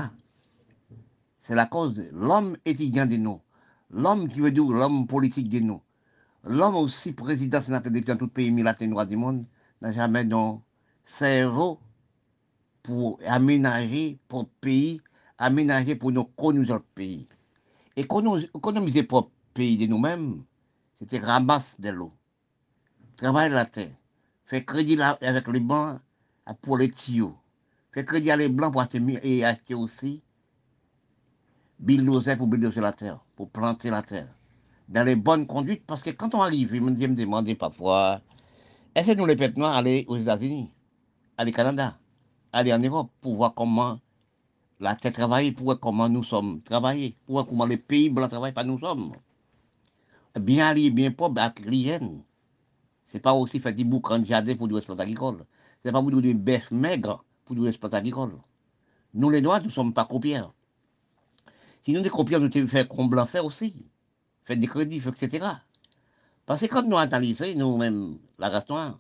C'est 1.43 1.55
la 1.55 1.67
cause 1.67 1.95
de 1.95 2.09
l'homme 2.13 2.57
étudiant 2.65 3.07
de 3.07 3.17
nous, 3.17 3.41
l'homme 3.91 4.29
qui 4.29 4.41
veut 4.41 4.51
dire 4.51 4.65
l'homme 4.65 5.07
politique 5.07 5.49
de 5.49 5.61
nous, 5.61 5.81
l'homme 6.45 6.77
aussi 6.77 7.13
président 7.13 7.63
sénateur 7.63 7.93
de 7.93 8.15
tout 8.15 8.29
pays 8.29 8.51
noirs 8.51 9.07
du 9.07 9.17
monde, 9.17 9.45
n'a 9.81 9.93
jamais 9.93 10.25
dans 10.25 10.63
cerveau 11.05 11.79
pour 12.83 13.19
aménager 13.27 14.19
pour 14.29 14.49
pays, 14.61 15.01
aménager 15.39 15.95
pour 15.95 16.13
nos 16.13 16.25
connus 16.25 16.67
notre 16.67 16.85
pays. 16.85 17.29
Et 17.97 18.03
économiser 18.03 19.03
pour 19.03 19.31
pays 19.55 19.77
de 19.77 19.87
nous-mêmes, 19.87 20.43
c'était 20.99 21.19
ramasser 21.19 21.77
de 21.79 21.91
l'eau, 21.91 22.13
travailler 23.17 23.55
la 23.55 23.65
terre, 23.65 23.95
faire 24.45 24.65
crédit 24.65 25.01
avec 25.01 25.49
les 25.49 25.61
blancs 25.61 26.01
pour 26.63 26.79
les 26.79 26.91
tuyaux, 26.91 27.37
faire 27.93 28.05
crédit 28.05 28.31
avec 28.31 28.49
les 28.49 28.55
blancs 28.55 28.73
pour 28.73 28.81
acheter, 28.81 29.01
et 29.23 29.45
acheter 29.45 29.75
aussi 29.75 30.23
bulldozer 31.79 32.37
pour 32.37 32.47
bulldozer 32.47 32.81
la 32.81 32.93
terre, 32.93 33.19
pour 33.37 33.51
planter 33.51 33.91
la 33.91 34.03
terre. 34.03 34.29
Dans 34.89 35.05
les 35.05 35.17
bonnes 35.17 35.47
conduites, 35.47 35.85
parce 35.87 36.03
que 36.03 36.11
quand 36.11 36.35
on 36.35 36.43
arrive, 36.43 36.75
je 36.75 36.81
me 36.81 37.15
demandais 37.15 37.55
parfois, 37.55 38.21
est-ce 38.95 39.13
que 39.13 39.17
nous 39.17 39.27
les 39.27 39.37
peuples 39.37 39.59
noirs 39.59 39.77
aller 39.77 40.05
aux 40.09 40.17
États-Unis, 40.17 40.71
aller 41.37 41.53
au 41.53 41.55
Canada 41.55 41.99
aller 42.53 42.73
en 42.73 42.79
Europe 42.79 43.11
pour 43.21 43.37
voir 43.37 43.55
comment 43.55 44.01
la 44.81 44.95
terre 44.95 45.13
travaille, 45.13 45.53
pour 45.53 45.65
voir 45.65 45.81
comment 45.81 46.09
nous 46.09 46.23
sommes 46.23 46.63
travaillés, 46.63 47.17
pour 47.27 47.35
voir 47.35 47.47
comment 47.47 47.67
les 47.67 47.77
pays 47.77 48.11
blancs 48.11 48.31
travaillent, 48.31 48.53
pas 48.53 48.65
nous 48.65 48.79
sommes. 48.79 49.13
Bien 50.39 50.69
alliés, 50.69 50.91
bien 50.91 51.11
pauvres, 51.11 51.41
avec 51.41 51.65
l'hygiène. 51.65 52.23
Ce 53.07 53.17
n'est 53.17 53.21
pas 53.21 53.33
aussi 53.33 53.59
faire 53.59 53.75
des 53.75 53.85
boucans 53.85 54.19
de 54.19 54.25
jardin 54.25 54.55
pour 54.55 54.69
du 54.69 54.77
espace 54.77 55.01
agricole. 55.01 55.45
Ce 55.83 55.89
n'est 55.89 55.93
pas 55.93 56.01
pour 56.01 56.11
du 56.11 56.35
bœuf 56.35 56.71
maigre 56.71 57.25
pour 57.45 57.57
du 57.57 57.67
espace 57.67 57.95
agricole. 57.95 58.33
Nous, 59.15 59.31
les 59.31 59.41
Noirs, 59.41 59.61
nous 59.61 59.67
ne 59.67 59.73
sommes 59.73 59.93
pas 59.93 60.05
copieurs. 60.05 60.55
Si 61.89 61.95
nous, 61.95 62.03
des 62.03 62.11
copieurs, 62.11 62.39
nous 62.39 62.51
devons 62.51 62.69
faire 62.69 62.87
comme 62.87 63.09
blanc 63.09 63.25
faire 63.25 63.47
aussi. 63.47 63.87
Faire 64.45 64.59
des 64.59 64.67
crédits, 64.67 64.99
etc. 64.99 65.47
Parce 66.45 66.61
que 66.61 66.67
quand 66.67 66.83
nous 66.83 66.99
analysons, 66.99 67.55
nous-mêmes, 67.57 68.19
la 68.39 68.51
race 68.51 68.69
noire, 68.69 68.99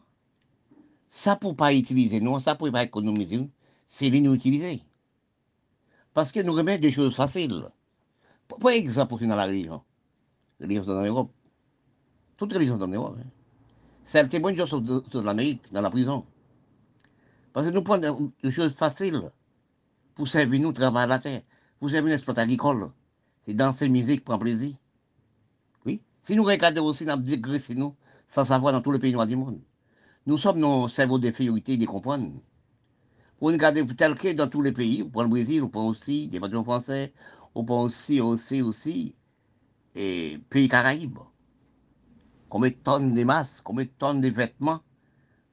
ça 1.11 1.36
pour 1.36 1.55
pas 1.55 1.74
utiliser, 1.74 2.18
non, 2.18 2.39
ça 2.39 2.55
pour 2.55 2.72
pas 2.72 2.84
économiser, 2.84 3.47
c'est 3.91 4.09
nous 4.09 4.32
utiliser. 4.32 4.80
Parce 6.14 6.32
que 6.32 6.41
nous 6.41 6.55
remettons 6.55 6.80
des 6.80 6.91
choses 6.91 7.14
faciles. 7.14 7.68
Par 8.49 8.70
exemple, 8.70 9.26
dans 9.26 9.36
la 9.36 9.45
religion, 9.45 9.82
la 10.59 10.66
religion 10.66 10.89
en 10.89 11.05
Europe, 11.05 11.30
toutes 12.39 12.53
les 12.53 12.57
religions 12.57 12.80
en 12.80 12.89
Europe, 12.89 13.18
hein. 13.20 13.28
celles 14.07 14.30
qui 14.30 14.39
bonnes 14.39 14.57
choses 14.57 15.03
sur 15.11 15.22
l'Amérique, 15.22 15.70
dans 15.70 15.82
la 15.82 15.91
prison. 15.91 16.24
Parce 17.53 17.66
que 17.66 17.70
nous 17.70 17.82
prenons 17.82 18.32
des 18.43 18.51
choses 18.51 18.72
faciles 18.72 19.30
pour 20.14 20.26
servir 20.26 20.62
nous 20.62 20.72
travailler 20.72 21.09
la 21.11 21.18
terre, 21.18 21.43
pour 21.79 21.91
servir 21.91 22.11
l'exploitation 22.11 22.45
agricole. 22.45 22.91
C'est 23.45 23.55
danser, 23.55 23.89
musique, 23.89 24.24
prendre 24.24 24.41
plaisir. 24.41 24.74
Oui. 25.87 26.01
Si 26.22 26.37
nous 26.37 26.45
regardons 26.45 26.85
aussi, 26.85 27.05
nous 27.07 27.16
dégraissons 27.16 27.74
nous, 27.76 27.95
sans 28.29 28.45
savoir 28.45 28.72
dans 28.72 28.81
tous 28.81 28.93
les 28.93 28.99
pays 28.99 29.12
noirs 29.12 29.26
du 29.26 29.37
monde. 29.37 29.61
nous 30.26 30.37
sommes 30.37 30.59
nos 30.59 30.89
cerveaux 30.89 31.18
d'infériorité, 31.18 31.79
de 31.79 31.87
comprendre. 31.87 32.31
Pour 33.39 33.51
nous 33.51 33.57
garder 33.57 33.87
tel 33.87 34.14
que 34.14 34.33
dans 34.33 34.49
tous 34.49 34.61
les 34.61 34.72
pays, 34.72 35.03
pour 35.03 35.22
le 35.22 35.29
Brésil, 35.29 35.62
on 35.62 35.68
prend 35.68 35.89
aussi 35.89 36.29
des 36.29 36.39
bâtiments 36.39 36.64
français, 36.64 37.14
on 37.55 37.64
prend 37.64 37.85
aussi, 37.85 38.20
aussi, 38.20 38.61
aussi, 38.61 39.14
et 39.95 40.39
pays 40.51 40.68
Caraïbes. 40.68 41.18
Combien 42.51 42.70
de 42.70 42.74
tonnes 42.74 43.14
de 43.14 43.24
masses, 43.24 43.61
combien 43.64 43.85
de 43.85 43.91
tonnes 43.99 44.20
de 44.20 44.29
vêtements 44.29 44.81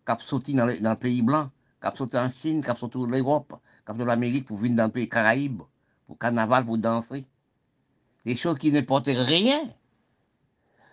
qui 0.06 0.26
sorti 0.26 0.54
dans, 0.54 0.66
dans 0.66 0.92
le 0.92 0.98
pays 0.98 1.22
blanc, 1.22 1.50
qui 1.82 1.98
sorti 1.98 2.18
en 2.18 2.30
Chine, 2.32 2.62
qui 2.62 2.78
sorti 2.78 2.98
en 2.98 3.08
Europe, 3.08 3.54
qui 3.86 3.94
sorti 3.94 4.04
en 4.04 4.10
Amérique 4.10 4.48
pour 4.48 4.58
venir 4.58 4.76
dans 4.76 4.86
le 4.86 4.92
pays 4.92 5.08
Caraïbes, 5.08 5.62
pour 6.06 6.18
carnaval, 6.18 6.66
pour 6.66 6.78
danser. 6.78 7.26
Des 8.26 8.36
choses 8.36 8.58
qui 8.58 8.72
ne 8.72 8.82
portent 8.82 9.08
rien. 9.08 9.74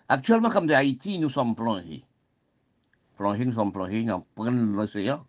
Actuellement, 0.07 0.49
comme 0.49 0.67
de 0.67 0.73
Haïti, 0.73 1.19
nous 1.19 1.29
sommes 1.29 1.55
plongés. 1.55 2.03
Plongés, 3.17 3.45
nous 3.45 3.53
sommes 3.53 3.71
plongés 3.71 4.03
dans 4.03 4.25
l'océan. 4.37 5.25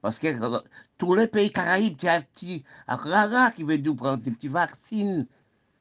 Parce 0.00 0.18
que 0.18 0.26
euh, 0.26 0.60
tous 0.98 1.14
les 1.14 1.28
pays 1.28 1.50
caraïbes, 1.50 1.96
il 2.02 2.04
y 2.04 2.08
a 2.08 2.14
un 2.14 2.20
petit 2.20 2.64
rara 2.86 3.52
qui 3.52 3.62
veut 3.62 3.76
nous 3.76 3.94
prendre 3.94 4.22
des 4.22 4.32
petits 4.32 4.48
vaccins, 4.48 5.24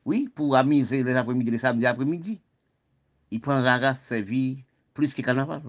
oui, 0.05 0.29
pour 0.33 0.55
amuser 0.55 1.03
les 1.03 1.15
après-midi, 1.15 1.51
les 1.51 1.57
samedis 1.57 1.87
après-midi. 1.87 2.39
Il 3.31 3.41
prend 3.41 3.61
rara 3.61 3.95
servi 3.95 4.63
plus 4.93 5.13
que 5.13 5.21
carnaval. 5.21 5.63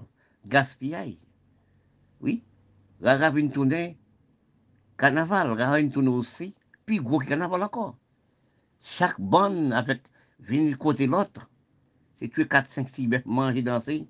Gaspillage. 0.45 1.17
Oui. 2.21 2.43
Rara 3.01 3.31
vient 3.31 3.47
tourner 3.47 3.97
carnaval, 4.97 5.51
rara 5.59 5.79
vient 5.79 5.89
tourner 5.89 6.09
aussi, 6.09 6.55
puis 6.85 6.99
gros 6.99 7.19
carnaval 7.19 7.63
encore. 7.63 7.97
Chaque 8.81 9.19
bonne 9.19 9.71
avec 9.73 10.01
vient 10.39 10.73
côté 10.73 11.07
l'autre. 11.07 11.49
C'est 12.19 12.29
tuer 12.29 12.47
4, 12.47 12.69
5, 12.69 12.89
6 12.89 13.07
bêtes, 13.07 13.25
manger, 13.25 13.61
danser, 13.61 14.07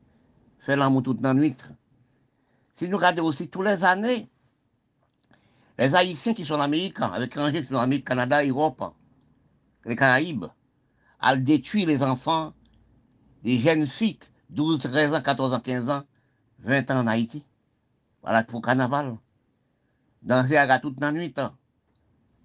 faire 0.59 0.77
l'amour 0.77 1.03
toute 1.03 1.21
la 1.21 1.33
nuit. 1.33 1.55
Si 2.75 2.87
nous 2.87 2.97
regardons 2.97 3.25
aussi 3.25 3.49
tous 3.49 3.61
les 3.61 3.83
années, 3.83 4.29
les 5.77 5.95
Haïtiens 5.95 6.33
qui 6.33 6.45
sont 6.45 6.59
Amérique, 6.59 6.99
avec 6.99 7.31
étrangers 7.31 7.61
qui 7.61 7.67
sont 7.67 7.77
Amérique, 7.77 8.05
Canada, 8.05 8.45
Europe, 8.45 8.93
les 9.85 9.95
Caraïbes, 9.95 10.45
à 11.19 11.35
détruire 11.35 11.87
les 11.87 12.03
enfants, 12.03 12.53
les 13.43 13.59
jeunes 13.59 13.87
filles, 13.87 14.19
12, 14.49 14.81
13 14.81 15.13
ans, 15.13 15.21
14 15.21 15.53
ans, 15.53 15.59
15 15.59 15.89
ans, 15.89 16.03
20 16.59 16.91
ans 16.91 16.99
en 16.99 17.07
Haïti. 17.07 17.45
Voilà 18.21 18.43
pour 18.43 18.59
le 18.61 18.65
carnaval. 18.65 19.17
Danser 20.21 20.57
à 20.57 20.79
toute 20.79 20.99
la 20.99 21.11
nuit. 21.11 21.33
Hein. 21.37 21.53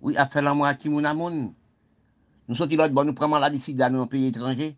Oui, 0.01 0.17
à 0.17 0.27
faire 0.27 0.43
l'amour 0.43 0.67
à 0.67 0.75
Kimoun 0.75 1.53
Nous 2.49 2.55
sommes 2.55 2.71
là, 2.71 2.89
bon, 2.89 3.05
nous 3.05 3.15
prenons 3.15 3.33
maladie 3.33 3.59
sida 3.59 3.91
dans 3.91 3.99
nos 3.99 4.07
pays 4.07 4.27
étrangers. 4.27 4.77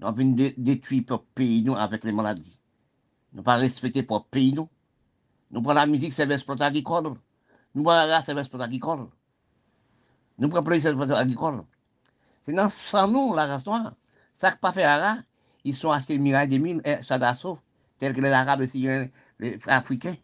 Nous 0.00 0.06
avons 0.06 0.34
détruire 0.56 1.04
notre 1.08 1.24
pays 1.34 1.62
nous 1.62 1.74
avec 1.74 2.04
les 2.04 2.12
maladies. 2.12 2.58
Nous 3.32 3.42
pas 3.42 3.56
respecter 3.56 4.06
notre 4.08 4.26
pays 4.26 4.52
nous. 4.52 4.68
Nous 5.50 5.62
prenons 5.62 5.80
la 5.80 5.86
musique, 5.86 6.12
c'est 6.12 6.26
l'exploitation 6.26 6.68
agricole. 6.68 7.14
Nous 7.74 7.82
prenons 7.82 7.96
la 7.96 8.16
race, 8.16 8.26
c'est 8.26 8.34
l'exploitation 8.34 8.68
agricole. 8.68 9.08
Nous 10.38 10.48
prenons 10.48 10.68
la 10.68 10.76
l'exploitation 10.76 11.16
agricole. 11.16 11.64
C'est 12.42 12.52
dans 12.52 12.70
sans 12.70 13.08
nous, 13.08 13.34
la 13.34 13.46
race 13.46 13.64
noire. 13.66 13.94
Ça 14.36 14.50
qui 14.50 14.58
pas 14.58 14.72
fait 14.72 14.82
la 14.82 15.18
ils 15.64 15.74
sont 15.74 15.90
achetés 15.90 16.16
des 16.16 16.58
mines, 16.60 16.80
et 16.84 17.02
Sadasso, 17.02 17.58
tels 17.98 18.12
que 18.12 18.20
les 18.20 18.30
Arabes, 18.30 18.62
les 18.72 19.10
les 19.40 19.58
Africains. 19.66 20.14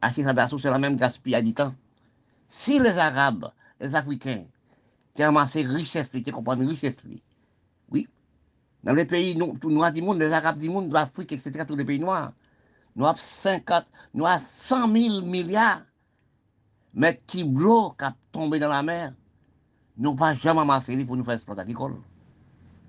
Acheter 0.00 0.24
Sadasso, 0.24 0.58
c'est 0.58 0.70
la 0.70 0.80
même 0.80 0.96
gaspillage 0.96 1.44
du 1.44 1.54
temps. 1.54 1.72
Si 2.54 2.78
les 2.78 2.98
Arabes, 2.98 3.50
les 3.80 3.94
Africains, 3.94 4.44
qui 5.14 5.22
amassé 5.22 5.62
richesse, 5.62 6.10
qui 6.10 6.22
comprennent 6.22 6.68
richesse, 6.68 6.96
oui, 7.88 8.06
dans 8.84 8.92
les 8.92 9.06
pays 9.06 9.34
noirs 9.36 9.90
du 9.90 10.02
monde, 10.02 10.18
les 10.18 10.30
Arabes 10.30 10.58
du 10.58 10.68
monde, 10.68 10.92
l'Afrique, 10.92 11.32
etc., 11.32 11.64
tous 11.66 11.76
les 11.76 11.84
pays 11.84 11.98
noirs, 11.98 12.34
nous 12.94 13.06
avons 13.06 13.18
50, 13.18 13.86
nous 14.12 14.26
avons 14.26 14.44
100 14.50 14.92
000 14.92 15.22
milliards 15.22 15.80
mètres 16.92 17.22
qui 17.26 17.42
bloquent, 17.42 18.10
qui 18.10 18.16
tombé 18.32 18.58
dans 18.58 18.68
la 18.68 18.82
mer. 18.82 19.14
Nous 19.96 20.14
pas 20.14 20.34
jamais 20.34 20.60
amassé 20.60 21.06
pour 21.06 21.16
nous 21.16 21.24
faire 21.24 21.34
exploiter 21.34 21.62
agricole. 21.62 22.02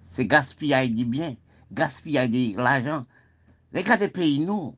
C'est 0.10 0.26
gaspillage 0.26 0.92
du 0.92 1.06
bien, 1.06 1.38
gaspillage 1.72 2.30
de 2.32 2.58
l'argent. 2.58 3.06
Regardez 3.74 4.10
pays 4.10 4.40
nous. 4.40 4.76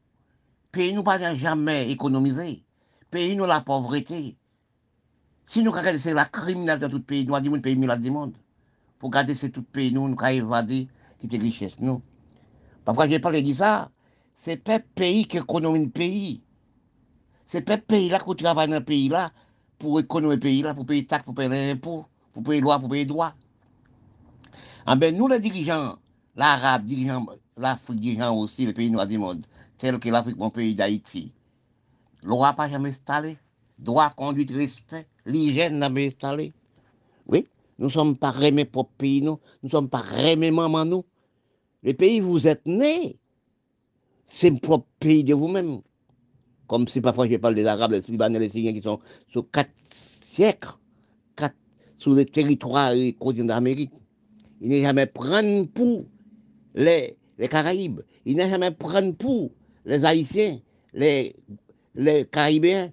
Pays 0.72 0.94
nous 0.94 1.04
pas 1.04 1.34
jamais 1.36 1.90
économisé. 1.90 2.64
Pays 3.10 3.36
nous 3.36 3.48
la 3.48 3.62
pauvreté. 3.62 4.38
Si 5.46 5.62
nous 5.62 5.72
regardons 5.72 6.00
c'est 6.00 6.14
la 6.14 6.26
criminalité 6.26 6.88
de 6.88 6.92
tout 6.92 7.04
pays, 7.04 7.26
nous 7.26 7.36
avons 7.36 7.60
pays 7.60 7.76
du 7.76 8.12
monde. 8.12 8.34
Pour 9.00 9.10
garder 9.10 9.36
c'est 9.36 9.50
tout 9.50 9.64
pays 9.64 9.94
nous, 9.94 10.08
nous 10.08 10.16
avons 10.20 10.34
évadé 10.34 10.88
qui 11.20 11.28
était 11.28 11.38
richesse 11.38 11.76
nous. 11.80 12.02
Parfois 12.84 13.08
j'ai 13.08 13.20
parlé 13.20 13.42
de 13.42 13.54
ça, 13.54 13.90
c'est 14.38 14.58
pas 14.58 14.80
pays 14.80 15.26
qui 15.28 15.38
économise 15.38 15.84
le 15.84 15.90
pays. 15.90 16.42
C'est 17.48 17.62
pas 17.62 17.78
pays 17.78 18.10
là 18.10 18.20
qui 18.20 18.36
travaille 18.36 18.68
dans 18.68 18.80
le 18.80 18.84
pays 18.84 19.10
là 19.10 19.32
pour 19.78 20.00
économiser 20.00 20.36
le 20.36 20.40
pays 20.40 20.62
là, 20.62 20.74
pour 20.74 20.86
payer 20.86 21.06
taxes, 21.06 21.26
pour 21.26 21.36
payer 21.36 21.50
les 21.50 21.72
impôts, 21.72 22.06
pour 22.34 22.44
payer 22.44 22.62
loi, 22.62 22.80
pour 22.80 22.90
payer 22.90 23.06
droits. 23.06 23.34
Ah 24.86 24.96
ben 24.96 25.16
nous 25.16 25.28
les 25.28 25.40
dirigeants, 25.40 25.98
l'Arabe, 26.36 26.86
dirigeants, 26.86 27.26
l'Afrique, 27.58 28.00
dirigeants 28.00 28.36
aussi, 28.36 28.66
les 28.66 28.74
pays 28.74 28.90
noirs 28.90 29.08
du 29.08 29.18
monde, 29.18 29.46
tels 29.78 30.00
que 30.00 30.10
l'Afrique, 30.10 30.38
mon 30.38 30.50
pays 30.50 30.76
d'Haïti, 30.76 31.32
loi 32.24 32.54
pas 32.54 32.70
jamais 32.70 32.90
installé, 32.90 33.38
droit, 33.78 34.10
conduite, 34.16 34.52
respect, 34.52 35.08
l'hygiène 35.26 35.80
n'a 35.80 35.88
jamais 35.88 36.08
installé. 36.08 36.54
Oui, 37.28 37.48
nous 37.80 37.88
ne 37.88 37.92
sommes 37.92 38.18
pas 38.18 38.32
rémés 38.32 38.66
pour 38.66 38.90
pays, 38.90 39.22
nous 39.22 39.40
ne 39.64 39.70
sommes 39.70 39.90
pas 39.90 40.02
rémés 40.02 40.52
maman, 40.52 40.86
nous. 40.86 41.06
Les 41.84 41.94
pays 41.94 42.20
vous 42.20 42.48
êtes 42.48 42.66
nés, 42.66 43.18
c'est 44.26 44.50
le 44.50 44.60
propre 44.60 44.88
pays 45.00 45.24
de 45.24 45.34
vous-même. 45.34 45.82
Comme 46.68 46.88
si 46.88 47.00
parfois 47.00 47.28
je 47.28 47.36
parle 47.36 47.56
des 47.56 47.66
Arabes, 47.66 47.92
des 47.92 48.02
Libanais, 48.12 48.40
les 48.40 48.50
Syriens 48.50 48.74
qui 48.74 48.82
sont 48.82 49.00
sur 49.28 49.50
quatre 49.52 49.72
siècles, 50.24 50.70
sur 51.98 52.14
les 52.14 52.26
territoires 52.26 52.94
et 52.94 53.14
continents 53.14 53.48
d'Amérique. 53.56 53.92
Ils 54.62 54.70
n'est 54.70 54.82
jamais 54.82 55.06
prendre 55.06 55.66
pour 55.68 56.06
les, 56.74 57.18
les 57.38 57.48
Caraïbes. 57.48 58.02
Ils 58.26 58.36
n'est 58.36 58.50
jamais 58.50 58.72
prendre 58.72 59.14
pour 59.16 59.52
les 59.86 60.04
Haïtiens, 60.06 60.60
les, 60.94 61.36
les 61.96 62.26
Caribéens. 62.26 62.92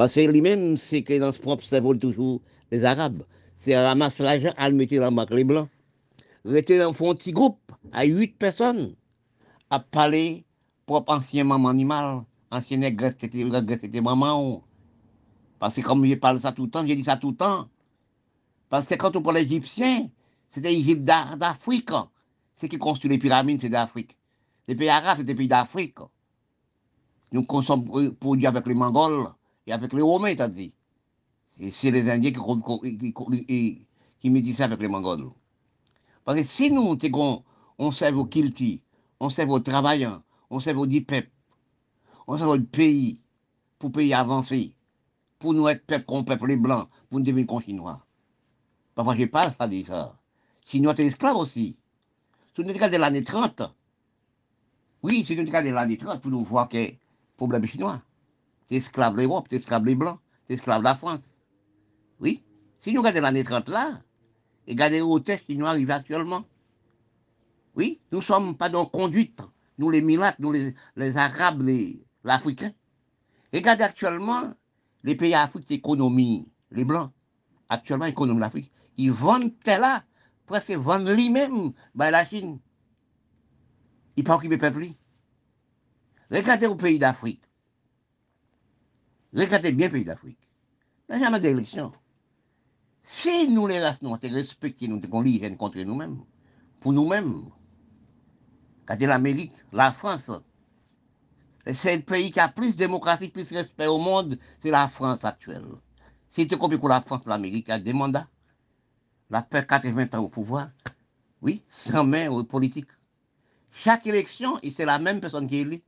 Parce 0.00 0.14
que 0.14 0.20
lui-même, 0.20 0.78
c'est 0.78 1.02
que 1.02 1.18
dans 1.18 1.30
ce 1.30 1.38
propre 1.38 1.62
cerveau, 1.62 1.94
toujours 1.94 2.40
les 2.70 2.86
Arabes. 2.86 3.22
C'est 3.58 3.76
ramasser 3.76 4.22
l'argent, 4.22 4.54
à 4.56 4.70
le 4.70 4.74
mettre 4.74 4.94
dans 4.94 5.10
la 5.10 5.36
les 5.36 5.44
Blancs. 5.44 5.68
Rester 6.42 6.78
dans 6.78 6.88
un 6.88 7.14
petit 7.14 7.32
groupe 7.32 7.60
à 7.92 8.06
huit 8.06 8.34
personnes 8.38 8.94
à 9.68 9.78
parler 9.78 10.46
propre 10.86 11.12
ancien 11.12 11.44
maman 11.44 11.68
animal, 11.68 12.22
ancien 12.50 12.78
nègre, 12.78 13.10
c'était 13.18 14.00
maman. 14.00 14.64
Parce 15.58 15.74
que 15.74 15.82
comme 15.82 16.06
je 16.06 16.14
parle 16.14 16.40
ça 16.40 16.52
tout 16.52 16.64
le 16.64 16.70
temps, 16.70 16.86
j'ai 16.86 16.96
dit 16.96 17.04
ça 17.04 17.18
tout 17.18 17.32
le 17.32 17.36
temps. 17.36 17.68
Parce 18.70 18.86
que 18.86 18.94
quand 18.94 19.14
on 19.16 19.20
parle 19.20 19.36
égyptien, 19.36 20.08
c'était 20.48 20.70
l'Égypte 20.70 21.02
d'Afrique. 21.02 21.90
C'est 22.54 22.70
qui 22.70 22.78
construit 22.78 23.10
les 23.10 23.18
pyramides, 23.18 23.60
c'est 23.60 23.68
d'Afrique. 23.68 24.16
Les 24.66 24.74
pays 24.74 24.88
arabes, 24.88 25.18
c'est 25.18 25.24
des 25.24 25.34
pays 25.34 25.46
d'Afrique. 25.46 25.98
Nous 27.32 27.44
consommons 27.44 28.12
produits 28.12 28.46
avec 28.46 28.66
les 28.66 28.72
Mongols 28.72 29.28
avec 29.72 29.92
les 29.92 30.02
Romains, 30.02 30.34
t'as 30.34 30.48
dit. 30.48 30.74
Et 31.58 31.70
c'est 31.70 31.90
les 31.90 32.08
Indiens 32.10 32.32
qui, 32.32 33.12
qui, 33.12 33.86
qui, 34.20 34.30
me 34.30 34.40
disent 34.40 34.56
ça 34.56 34.64
avec 34.64 34.80
les 34.80 34.88
Mongols. 34.88 35.30
Parce 36.24 36.38
que 36.38 36.44
si 36.44 36.70
nous, 36.70 36.96
on 37.78 37.92
sert 37.92 38.16
au 38.16 38.24
kilti, 38.24 38.82
on 39.18 39.30
sert 39.30 39.48
aux 39.48 39.60
travailleurs, 39.60 40.22
on 40.48 40.60
sert 40.60 40.78
au 40.78 40.86
peuple, 40.86 41.30
on 42.26 42.38
sert 42.38 42.48
au 42.48 42.58
pays, 42.58 43.20
pour 43.78 43.92
pays 43.92 44.14
avancer, 44.14 44.74
pour 45.38 45.54
nous 45.54 45.68
être 45.68 45.84
peuple 45.86 46.04
comme 46.06 46.24
peuple 46.24 46.48
les 46.48 46.56
blancs, 46.56 46.88
pour 47.08 47.18
nous 47.18 47.24
devenir 47.24 47.46
comme 47.46 47.62
chinois. 47.62 48.04
Parfois, 48.94 49.16
je 49.16 49.24
parle, 49.24 49.54
ça 49.58 49.68
dit 49.68 49.84
ça. 49.84 50.16
Chinois, 50.66 50.94
t'es 50.94 51.06
esclave 51.06 51.36
aussi. 51.36 51.76
Le 52.56 52.74
cas 52.74 52.90
de 52.90 52.96
l'année 52.98 53.24
30. 53.24 53.62
Oui, 55.02 55.24
c'est 55.26 55.34
le 55.34 55.44
cas 55.44 55.62
de 55.62 55.70
l'année 55.70 55.96
30 55.96 56.20
pour 56.20 56.30
nous 56.30 56.44
voir 56.44 56.68
que 56.68 56.92
problème 57.36 57.64
chinois. 57.64 58.02
T'es 58.70 58.76
esclave 58.76 59.16
l'Europe, 59.16 59.48
t'es 59.48 59.56
esclave 59.56 59.84
les 59.84 59.96
blancs, 59.96 60.20
t'es 60.46 60.54
esclave 60.54 60.84
la 60.84 60.94
France. 60.94 61.40
Oui. 62.20 62.44
Si 62.78 62.92
nous 62.92 63.00
regardons 63.00 63.22
l'année 63.22 63.42
30 63.42 63.68
là, 63.68 64.00
et 64.64 64.72
regardons 64.74 65.12
où 65.12 65.18
qui 65.18 65.56
nous 65.56 65.66
arrive 65.66 65.90
actuellement. 65.90 66.44
Oui, 67.74 68.00
nous 68.12 68.18
ne 68.18 68.22
sommes 68.22 68.56
pas 68.56 68.68
dans 68.68 68.86
conduite, 68.86 69.40
nous 69.76 69.90
les 69.90 70.00
Milates, 70.00 70.38
nous 70.38 70.52
les, 70.52 71.16
Arabes, 71.16 71.62
les, 71.62 72.00
l'Africain. 72.22 72.70
Regardez 73.52 73.82
actuellement 73.82 74.54
les 75.02 75.16
pays 75.16 75.34
africains 75.34 75.74
économie, 75.74 76.46
les 76.70 76.84
Blancs, 76.84 77.10
actuellement 77.68 78.06
économie 78.06 78.38
l'Afrique. 78.38 78.70
Ils 78.98 79.10
vendent 79.10 79.52
là, 79.66 80.04
presque 80.46 80.70
vendent 80.70 81.08
lui-même 81.08 81.72
bah, 81.96 82.12
la 82.12 82.24
Chine. 82.24 82.60
Ils 84.14 84.22
pas 84.22 84.36
occupés 84.36 84.58
peuple. 84.58 84.86
Regardez 86.30 86.66
au 86.66 86.76
pays 86.76 87.00
d'Afrique. 87.00 87.42
Regardez 89.32 89.72
bien 89.72 89.86
le 89.88 89.92
pays 89.92 90.04
d'Afrique. 90.04 90.38
Il 91.08 91.16
n'y 91.16 91.22
a 91.22 91.24
jamais 91.24 91.40
d'élection. 91.40 91.92
Si 93.02 93.48
nous, 93.48 93.66
les 93.66 93.80
races 93.80 94.02
noires, 94.02 94.18
respectons 94.22 94.88
nous, 94.88 95.00
qu'on 95.00 95.22
l'hygiène 95.22 95.56
contre 95.56 95.78
nous-mêmes, 95.78 96.22
pour 96.80 96.92
nous-mêmes, 96.92 97.44
regardez 98.82 99.06
l'Amérique, 99.06 99.54
la 99.72 99.92
France, 99.92 100.30
C'est 101.72 101.96
le 101.96 102.02
pays 102.02 102.30
qui 102.30 102.40
a 102.40 102.48
plus 102.48 102.72
de 102.72 102.78
démocratie, 102.78 103.28
plus 103.28 103.48
de 103.50 103.56
respect 103.56 103.86
au 103.86 103.98
monde, 103.98 104.38
c'est 104.60 104.70
la 104.70 104.88
France 104.88 105.24
actuelle. 105.24 105.66
Si 106.28 106.46
tu 106.46 106.56
comprends 106.56 106.78
que 106.78 106.88
la 106.88 107.00
France, 107.00 107.26
l'Amérique 107.26 107.70
a 107.70 107.78
des 107.78 107.92
mandats, 107.92 108.28
la 109.30 109.42
paix 109.42 109.64
80 109.66 110.06
ans 110.14 110.24
au 110.24 110.28
pouvoir, 110.28 110.70
oui, 111.42 111.64
sans 111.68 112.04
main 112.04 112.30
aux 112.30 112.44
politiques. 112.44 112.90
Chaque 113.72 114.06
élection, 114.06 114.58
c'est 114.72 114.84
la 114.84 114.98
même 114.98 115.20
personne 115.20 115.46
qui 115.46 115.56
est 115.56 115.60
élue. 115.60 115.82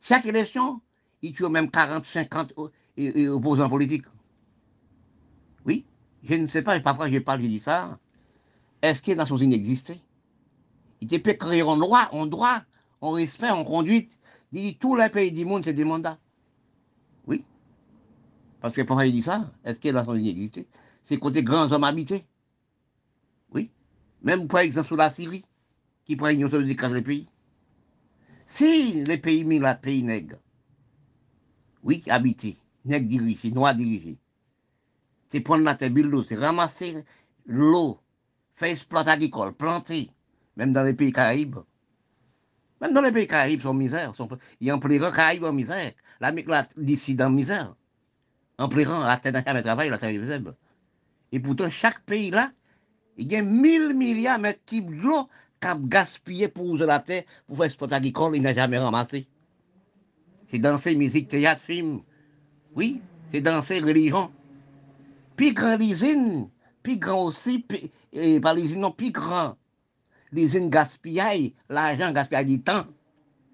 Chaque 0.00 0.26
élection, 0.26 0.80
il 1.22 1.32
tue 1.32 1.48
même 1.48 1.70
40, 1.70 2.04
50 2.04 2.54
opposants 3.28 3.68
politiques. 3.68 4.06
Oui, 5.64 5.84
je 6.22 6.34
ne 6.34 6.46
sais 6.46 6.62
pas, 6.62 6.78
parfois 6.80 7.10
je 7.10 7.18
parle, 7.18 7.40
je 7.40 7.46
dis 7.46 7.60
ça. 7.60 7.98
Est-ce 8.82 9.02
que 9.02 9.10
les 9.10 9.16
Nations 9.16 9.36
Unies 9.36 9.54
existaient? 9.54 10.00
Il 11.00 11.22
peut 11.22 11.32
créer 11.34 11.62
un 11.62 11.76
droit, 11.76 12.08
un 12.12 12.26
droit, 12.26 12.62
un 13.02 13.12
respect, 13.12 13.50
en 13.50 13.64
conduite. 13.64 14.16
Dit 14.52 14.76
tous 14.76 14.96
les 14.96 15.08
pays 15.08 15.32
du 15.32 15.44
monde, 15.44 15.64
c'est 15.64 15.72
des 15.72 15.84
mandats. 15.84 16.18
Oui. 17.26 17.44
Parce 18.60 18.74
que 18.74 18.82
pourquoi 18.82 19.06
il 19.06 19.12
dit 19.12 19.22
ça 19.22 19.50
Est-ce 19.64 19.80
que 19.80 19.88
les 19.88 19.92
Nations 19.92 20.14
Unies 20.14 20.50
C'est 21.04 21.18
côté 21.18 21.42
grands 21.42 21.70
hommes 21.72 21.84
habités. 21.84 22.24
Oui. 23.52 23.70
Même 24.22 24.46
par 24.46 24.60
exemple 24.60 24.86
sur 24.86 24.96
la 24.96 25.10
Syrie, 25.10 25.44
qui 26.04 26.16
prend 26.16 26.28
une 26.28 26.48
seule 26.50 26.64
des 26.66 26.76
les 26.88 27.02
pays. 27.02 27.26
Si 28.46 29.04
les 29.04 29.18
pays 29.18 29.44
mis 29.44 29.60
pays 29.82 30.04
oui, 31.86 32.02
habités, 32.08 32.56
nègres 32.84 33.08
dirigés, 33.08 33.50
noirs 33.52 33.76
dirigés, 33.76 34.18
c'est 35.30 35.40
prendre 35.40 35.64
la 35.64 35.76
terre, 35.76 35.92
c'est 36.26 36.34
ramasser 36.34 37.04
l'eau, 37.46 38.00
faire 38.54 38.72
exploiter 38.72 39.10
agricole, 39.10 39.52
planter, 39.54 40.10
même 40.56 40.72
dans 40.72 40.82
les 40.82 40.94
pays 40.94 41.12
Caraïbes. 41.12 41.58
Même 42.80 42.92
dans 42.92 43.02
les 43.02 43.12
pays 43.12 43.28
Caraïbes, 43.28 43.62
sont 43.62 43.72
misère. 43.72 44.14
Sont, 44.16 44.28
il 44.60 44.66
y 44.66 44.70
a 44.70 44.74
un 44.74 44.78
plus 44.78 44.98
grand 44.98 45.12
Caraïbes 45.12 45.44
en 45.44 45.52
misère. 45.52 45.92
L'Amérique 46.20 46.50
d'ici 46.76 47.14
dans 47.14 47.30
misère. 47.30 47.74
En 48.58 48.68
plus 48.68 48.84
grand, 48.84 49.04
la 49.04 49.16
terre 49.18 49.32
n'a 49.32 49.62
travaillé, 49.62 49.90
la 49.90 49.98
terre 49.98 50.10
est 50.10 50.42
Et 51.30 51.40
pourtant, 51.40 51.70
chaque 51.70 52.04
pays 52.04 52.30
là, 52.30 52.50
il 53.16 53.30
y 53.30 53.36
a 53.36 53.42
1000 53.42 53.94
milliards 53.94 54.38
de 54.38 54.42
mètres 54.42 54.60
d'eau 54.72 55.28
qu'a 55.60 55.76
gaspillé 55.78 56.48
pour 56.48 56.74
user 56.74 56.86
la 56.86 56.98
terre, 56.98 57.24
pour 57.46 57.56
faire 57.56 57.66
exploiter 57.66 57.94
agricole, 57.94 58.34
il 58.34 58.42
n'a 58.42 58.54
jamais 58.54 58.78
ramassé. 58.78 59.28
C'est 60.50 60.58
danser, 60.58 60.94
musique, 60.94 61.28
théâtre, 61.28 61.62
film. 61.62 62.00
Oui, 62.74 63.00
c'est 63.32 63.40
danser, 63.40 63.80
religion. 63.80 64.30
Puis 65.36 65.52
grand 65.52 65.76
l'usine, 65.76 66.48
puis 66.82 66.98
grand 66.98 67.26
aussi, 67.26 67.64
et 68.12 68.40
par 68.40 68.54
l'usine, 68.54 68.80
non, 68.80 68.90
puis 68.90 69.10
grand. 69.10 69.56
L'usine 70.32 70.70
gaspille, 70.70 71.54
l'argent 71.68 72.12
gaspille 72.12 72.44
du 72.44 72.60
temps. 72.60 72.84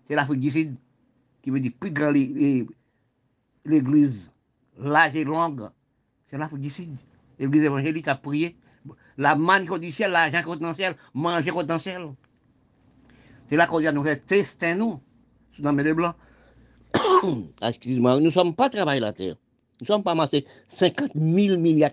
C'est 0.09 0.14
l'Afrique 0.14 0.40
du 0.40 0.51
Sud, 0.51 0.77
qui 1.43 1.51
veut 1.51 1.60
dire 1.60 1.73
plus 1.78 1.90
grand 1.90 2.12
l'église, 3.64 4.31
l'âge 4.78 5.16
est 5.16 5.24
longue. 5.24 5.69
C'est 6.28 6.39
l'Afrique 6.39 6.60
du 6.60 6.70
Sud. 6.70 6.97
L'église 7.39 7.64
évangélique 7.64 8.09
a 8.09 8.14
prié. 8.14 8.56
La 9.16 9.36
manne 9.36 9.66
du 9.78 9.93
ciel, 9.93 10.10
l'argent 10.10 10.43
contre 10.43 10.66
le 10.66 10.74
ciel, 10.74 10.97
manger 11.14 11.51
contre 11.51 11.73
le 11.73 11.78
ciel. 11.78 12.12
C'est 13.48 13.56
là 13.56 13.66
qu'on 13.66 13.81
dit 13.81 13.86
à 13.86 13.93
nous 13.93 14.05
tester 14.27 14.74
nous, 14.74 15.01
dans 15.59 15.73
les 15.73 15.94
blancs. 15.94 16.16
Excuse-moi, 17.62 18.16
nous 18.16 18.27
ne 18.27 18.31
sommes 18.31 18.55
pas 18.55 18.69
travaillés 18.70 19.01
la 19.01 19.12
terre. 19.12 19.36
Nous 19.81 19.86
sommes 19.86 20.02
pas 20.02 20.12
amassés 20.12 20.44
50 20.69 21.12
000 21.14 21.59
milliards 21.59 21.90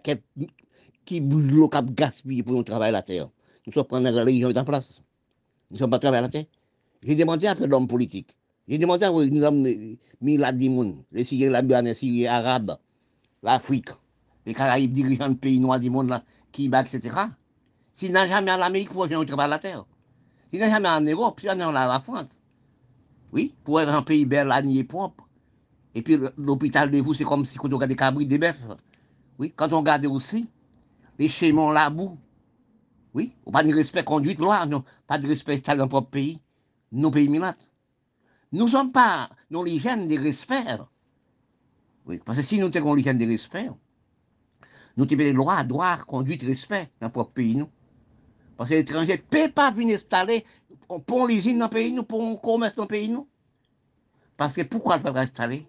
qui 1.06 1.22
bougent 1.22 1.48
l'eau, 1.48 1.70
qui 1.70 1.80
gaspillent 1.94 2.44
pour 2.44 2.54
nous 2.54 2.64
travailler 2.64 2.92
la 2.92 3.02
terre. 3.02 3.30
Nous 3.66 3.74
sommes 3.74 3.86
prendre 3.86 4.10
la 4.10 4.22
religion 4.22 4.50
en 4.56 4.64
place. 4.64 5.02
Nous 5.70 5.76
ne 5.76 5.80
sommes 5.80 5.90
pas 5.90 6.00
travaillés 6.00 6.22
la 6.22 6.30
terre. 6.30 6.46
J'ai 7.02 7.16
demandé 7.16 7.48
après 7.48 7.68
l'homme 7.68 7.88
politique. 7.88 8.36
J'ai 8.68 8.78
demandé 8.78 9.06
à 9.06 9.12
nous 9.12 9.44
avons 9.44 9.64
mis 10.22 10.38
la 10.38 10.52
dimoun, 10.52 11.04
les 11.12 11.24
Syriens, 11.24 11.62
les 11.82 11.94
Syriens 11.96 12.32
arabes, 12.34 12.78
l'Afrique, 13.42 13.90
les 14.46 14.54
Caraïbes, 14.54 14.92
dirigeants 14.92 15.30
de 15.30 15.36
pays 15.36 15.60
noirs 15.60 15.80
du 15.80 15.90
monde, 15.90 16.22
qui 16.52 16.70
battent, 16.70 16.94
etc. 16.94 17.16
S'ils 17.94 18.14
n'ont 18.14 18.28
jamais 18.28 18.52
en 18.52 18.62
Amérique, 18.62 18.90
pour 18.90 19.06
venir 19.06 19.26
travailler 19.26 19.50
la 19.50 19.60
terre. 19.60 19.86
S'ils 20.52 20.62
n'ont 20.62 20.70
jamais 20.70 20.90
en 20.90 21.02
Europe, 21.02 21.38
puis 21.38 21.50
en 21.50 21.72
la 21.72 22.00
France. 22.02 22.39
Oui, 23.32 23.54
pour 23.64 23.80
être 23.80 23.94
un 23.94 24.02
pays 24.02 24.26
bel, 24.26 24.52
propre. 24.88 25.28
Et 25.96 26.02
puis 26.02 26.18
l'hôpital 26.38 26.90
de 26.92 27.00
vous, 27.00 27.14
c'est 27.14 27.24
comme 27.24 27.46
si 27.46 27.58
on 27.60 27.64
regarde 27.64 27.88
des 27.88 27.96
cabris, 27.96 28.26
des 28.26 28.38
bœufs. 28.38 28.78
Oui, 29.38 29.54
quand 29.56 29.72
on 29.74 29.80
regarde 29.80 30.06
aussi 30.06 30.50
les 31.18 31.30
schémas 31.30 31.74
là 31.74 31.90
bout. 31.90 32.18
Oui, 33.14 33.36
pas 33.52 33.64
de 33.64 33.74
respect 33.74 34.04
conduite 34.04 34.40
loi, 34.40 34.66
non, 34.66 34.84
pas 35.08 35.18
de 35.18 35.28
respect 35.28 35.62
dans 35.62 35.76
notre 35.76 35.90
propre 35.90 36.10
pays, 36.12 36.42
nos 36.92 37.10
pays 37.10 37.28
minates. 37.28 37.70
Nous 38.52 38.66
ne 38.66 38.70
sommes 38.70 38.92
pas 38.92 39.30
dans 39.50 39.64
l'hygiène 39.64 40.08
des 40.08 40.18
respect. 40.18 40.78
Oui, 42.06 42.20
parce 42.24 42.38
que 42.38 42.44
si 42.44 42.60
nous 42.60 42.70
avons 42.76 42.94
l'hygiène 42.94 43.18
des 43.18 43.26
respect, 43.26 43.70
nous 44.96 45.06
avons 45.06 45.16
des 45.16 45.34
lois, 45.34 45.64
droits, 45.64 45.98
conduite, 45.98 46.44
respect 46.44 46.92
dans 47.00 47.08
notre 47.08 47.14
propre 47.14 47.32
pays, 47.34 47.56
nous. 47.56 47.70
Parce 48.58 48.70
que 48.70 48.76
l'étranger 48.76 49.14
ne 49.14 49.38
peut 49.38 49.52
pas 49.52 49.72
venir 49.72 49.96
installer 49.96 50.46
pour 51.06 51.28
l'usine 51.28 51.60
dans 51.60 51.66
le 51.66 51.72
pays, 51.72 51.92
nous, 51.92 52.04
pour 52.04 52.24
un 52.24 52.36
commerce 52.36 52.76
dans 52.76 52.84
le 52.84 52.88
pays, 52.88 53.10
nous. 53.10 53.28
Parce 54.38 54.56
que 54.56 54.62
pourquoi 54.62 54.98
ne 54.98 55.04
peut 55.04 55.14
pas 55.14 55.22
installer 55.22 55.68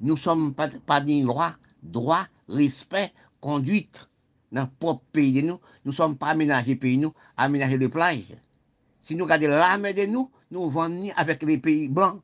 nous 0.00 0.14
ne 0.14 0.18
sommes 0.18 0.54
pas, 0.54 0.68
pas 0.68 1.00
ni 1.00 1.22
droit, 1.22 1.54
droit, 1.82 2.26
respect, 2.48 3.12
conduite 3.40 4.08
dans 4.52 4.62
le 4.62 4.68
propre 4.78 5.02
pays 5.12 5.32
de 5.32 5.46
nous. 5.46 5.60
Nous 5.84 5.92
ne 5.92 5.96
sommes 5.96 6.16
pas 6.16 6.28
aménagés 6.28 6.76
pays 6.76 6.98
nous, 6.98 7.12
aménagés 7.36 7.78
les 7.78 7.88
plages. 7.88 8.36
Si 9.02 9.14
nous 9.14 9.24
regardons 9.24 9.48
l'armée 9.48 9.94
de 9.94 10.06
nous, 10.06 10.30
nous 10.50 10.68
vendons 10.68 11.10
avec 11.16 11.42
les 11.42 11.58
pays 11.58 11.88
blancs. 11.88 12.20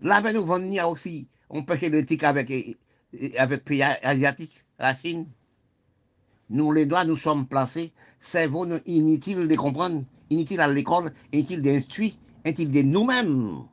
L'armée 0.00 0.32
nous 0.32 0.44
vendons 0.44 0.90
aussi. 0.90 1.26
On 1.48 1.64
pêche 1.64 1.82
l'éthique 1.82 2.22
avec, 2.22 2.50
avec 3.36 3.50
les 3.50 3.64
pays 3.64 3.82
asiatiques, 3.82 4.64
la 4.78 4.96
Chine. 4.96 5.26
Nous, 6.48 6.72
les 6.72 6.86
doigts, 6.86 7.04
nous 7.04 7.16
sommes 7.16 7.46
placés, 7.46 7.92
cerveau 8.20 8.66
inutile 8.86 9.46
de 9.46 9.54
comprendre, 9.54 10.04
inutile 10.30 10.60
à 10.60 10.68
l'école, 10.68 11.10
inutile 11.32 11.62
d'instruire, 11.62 12.12
inutile 12.44 12.70
de 12.70 12.82
nous-mêmes? 12.82 13.69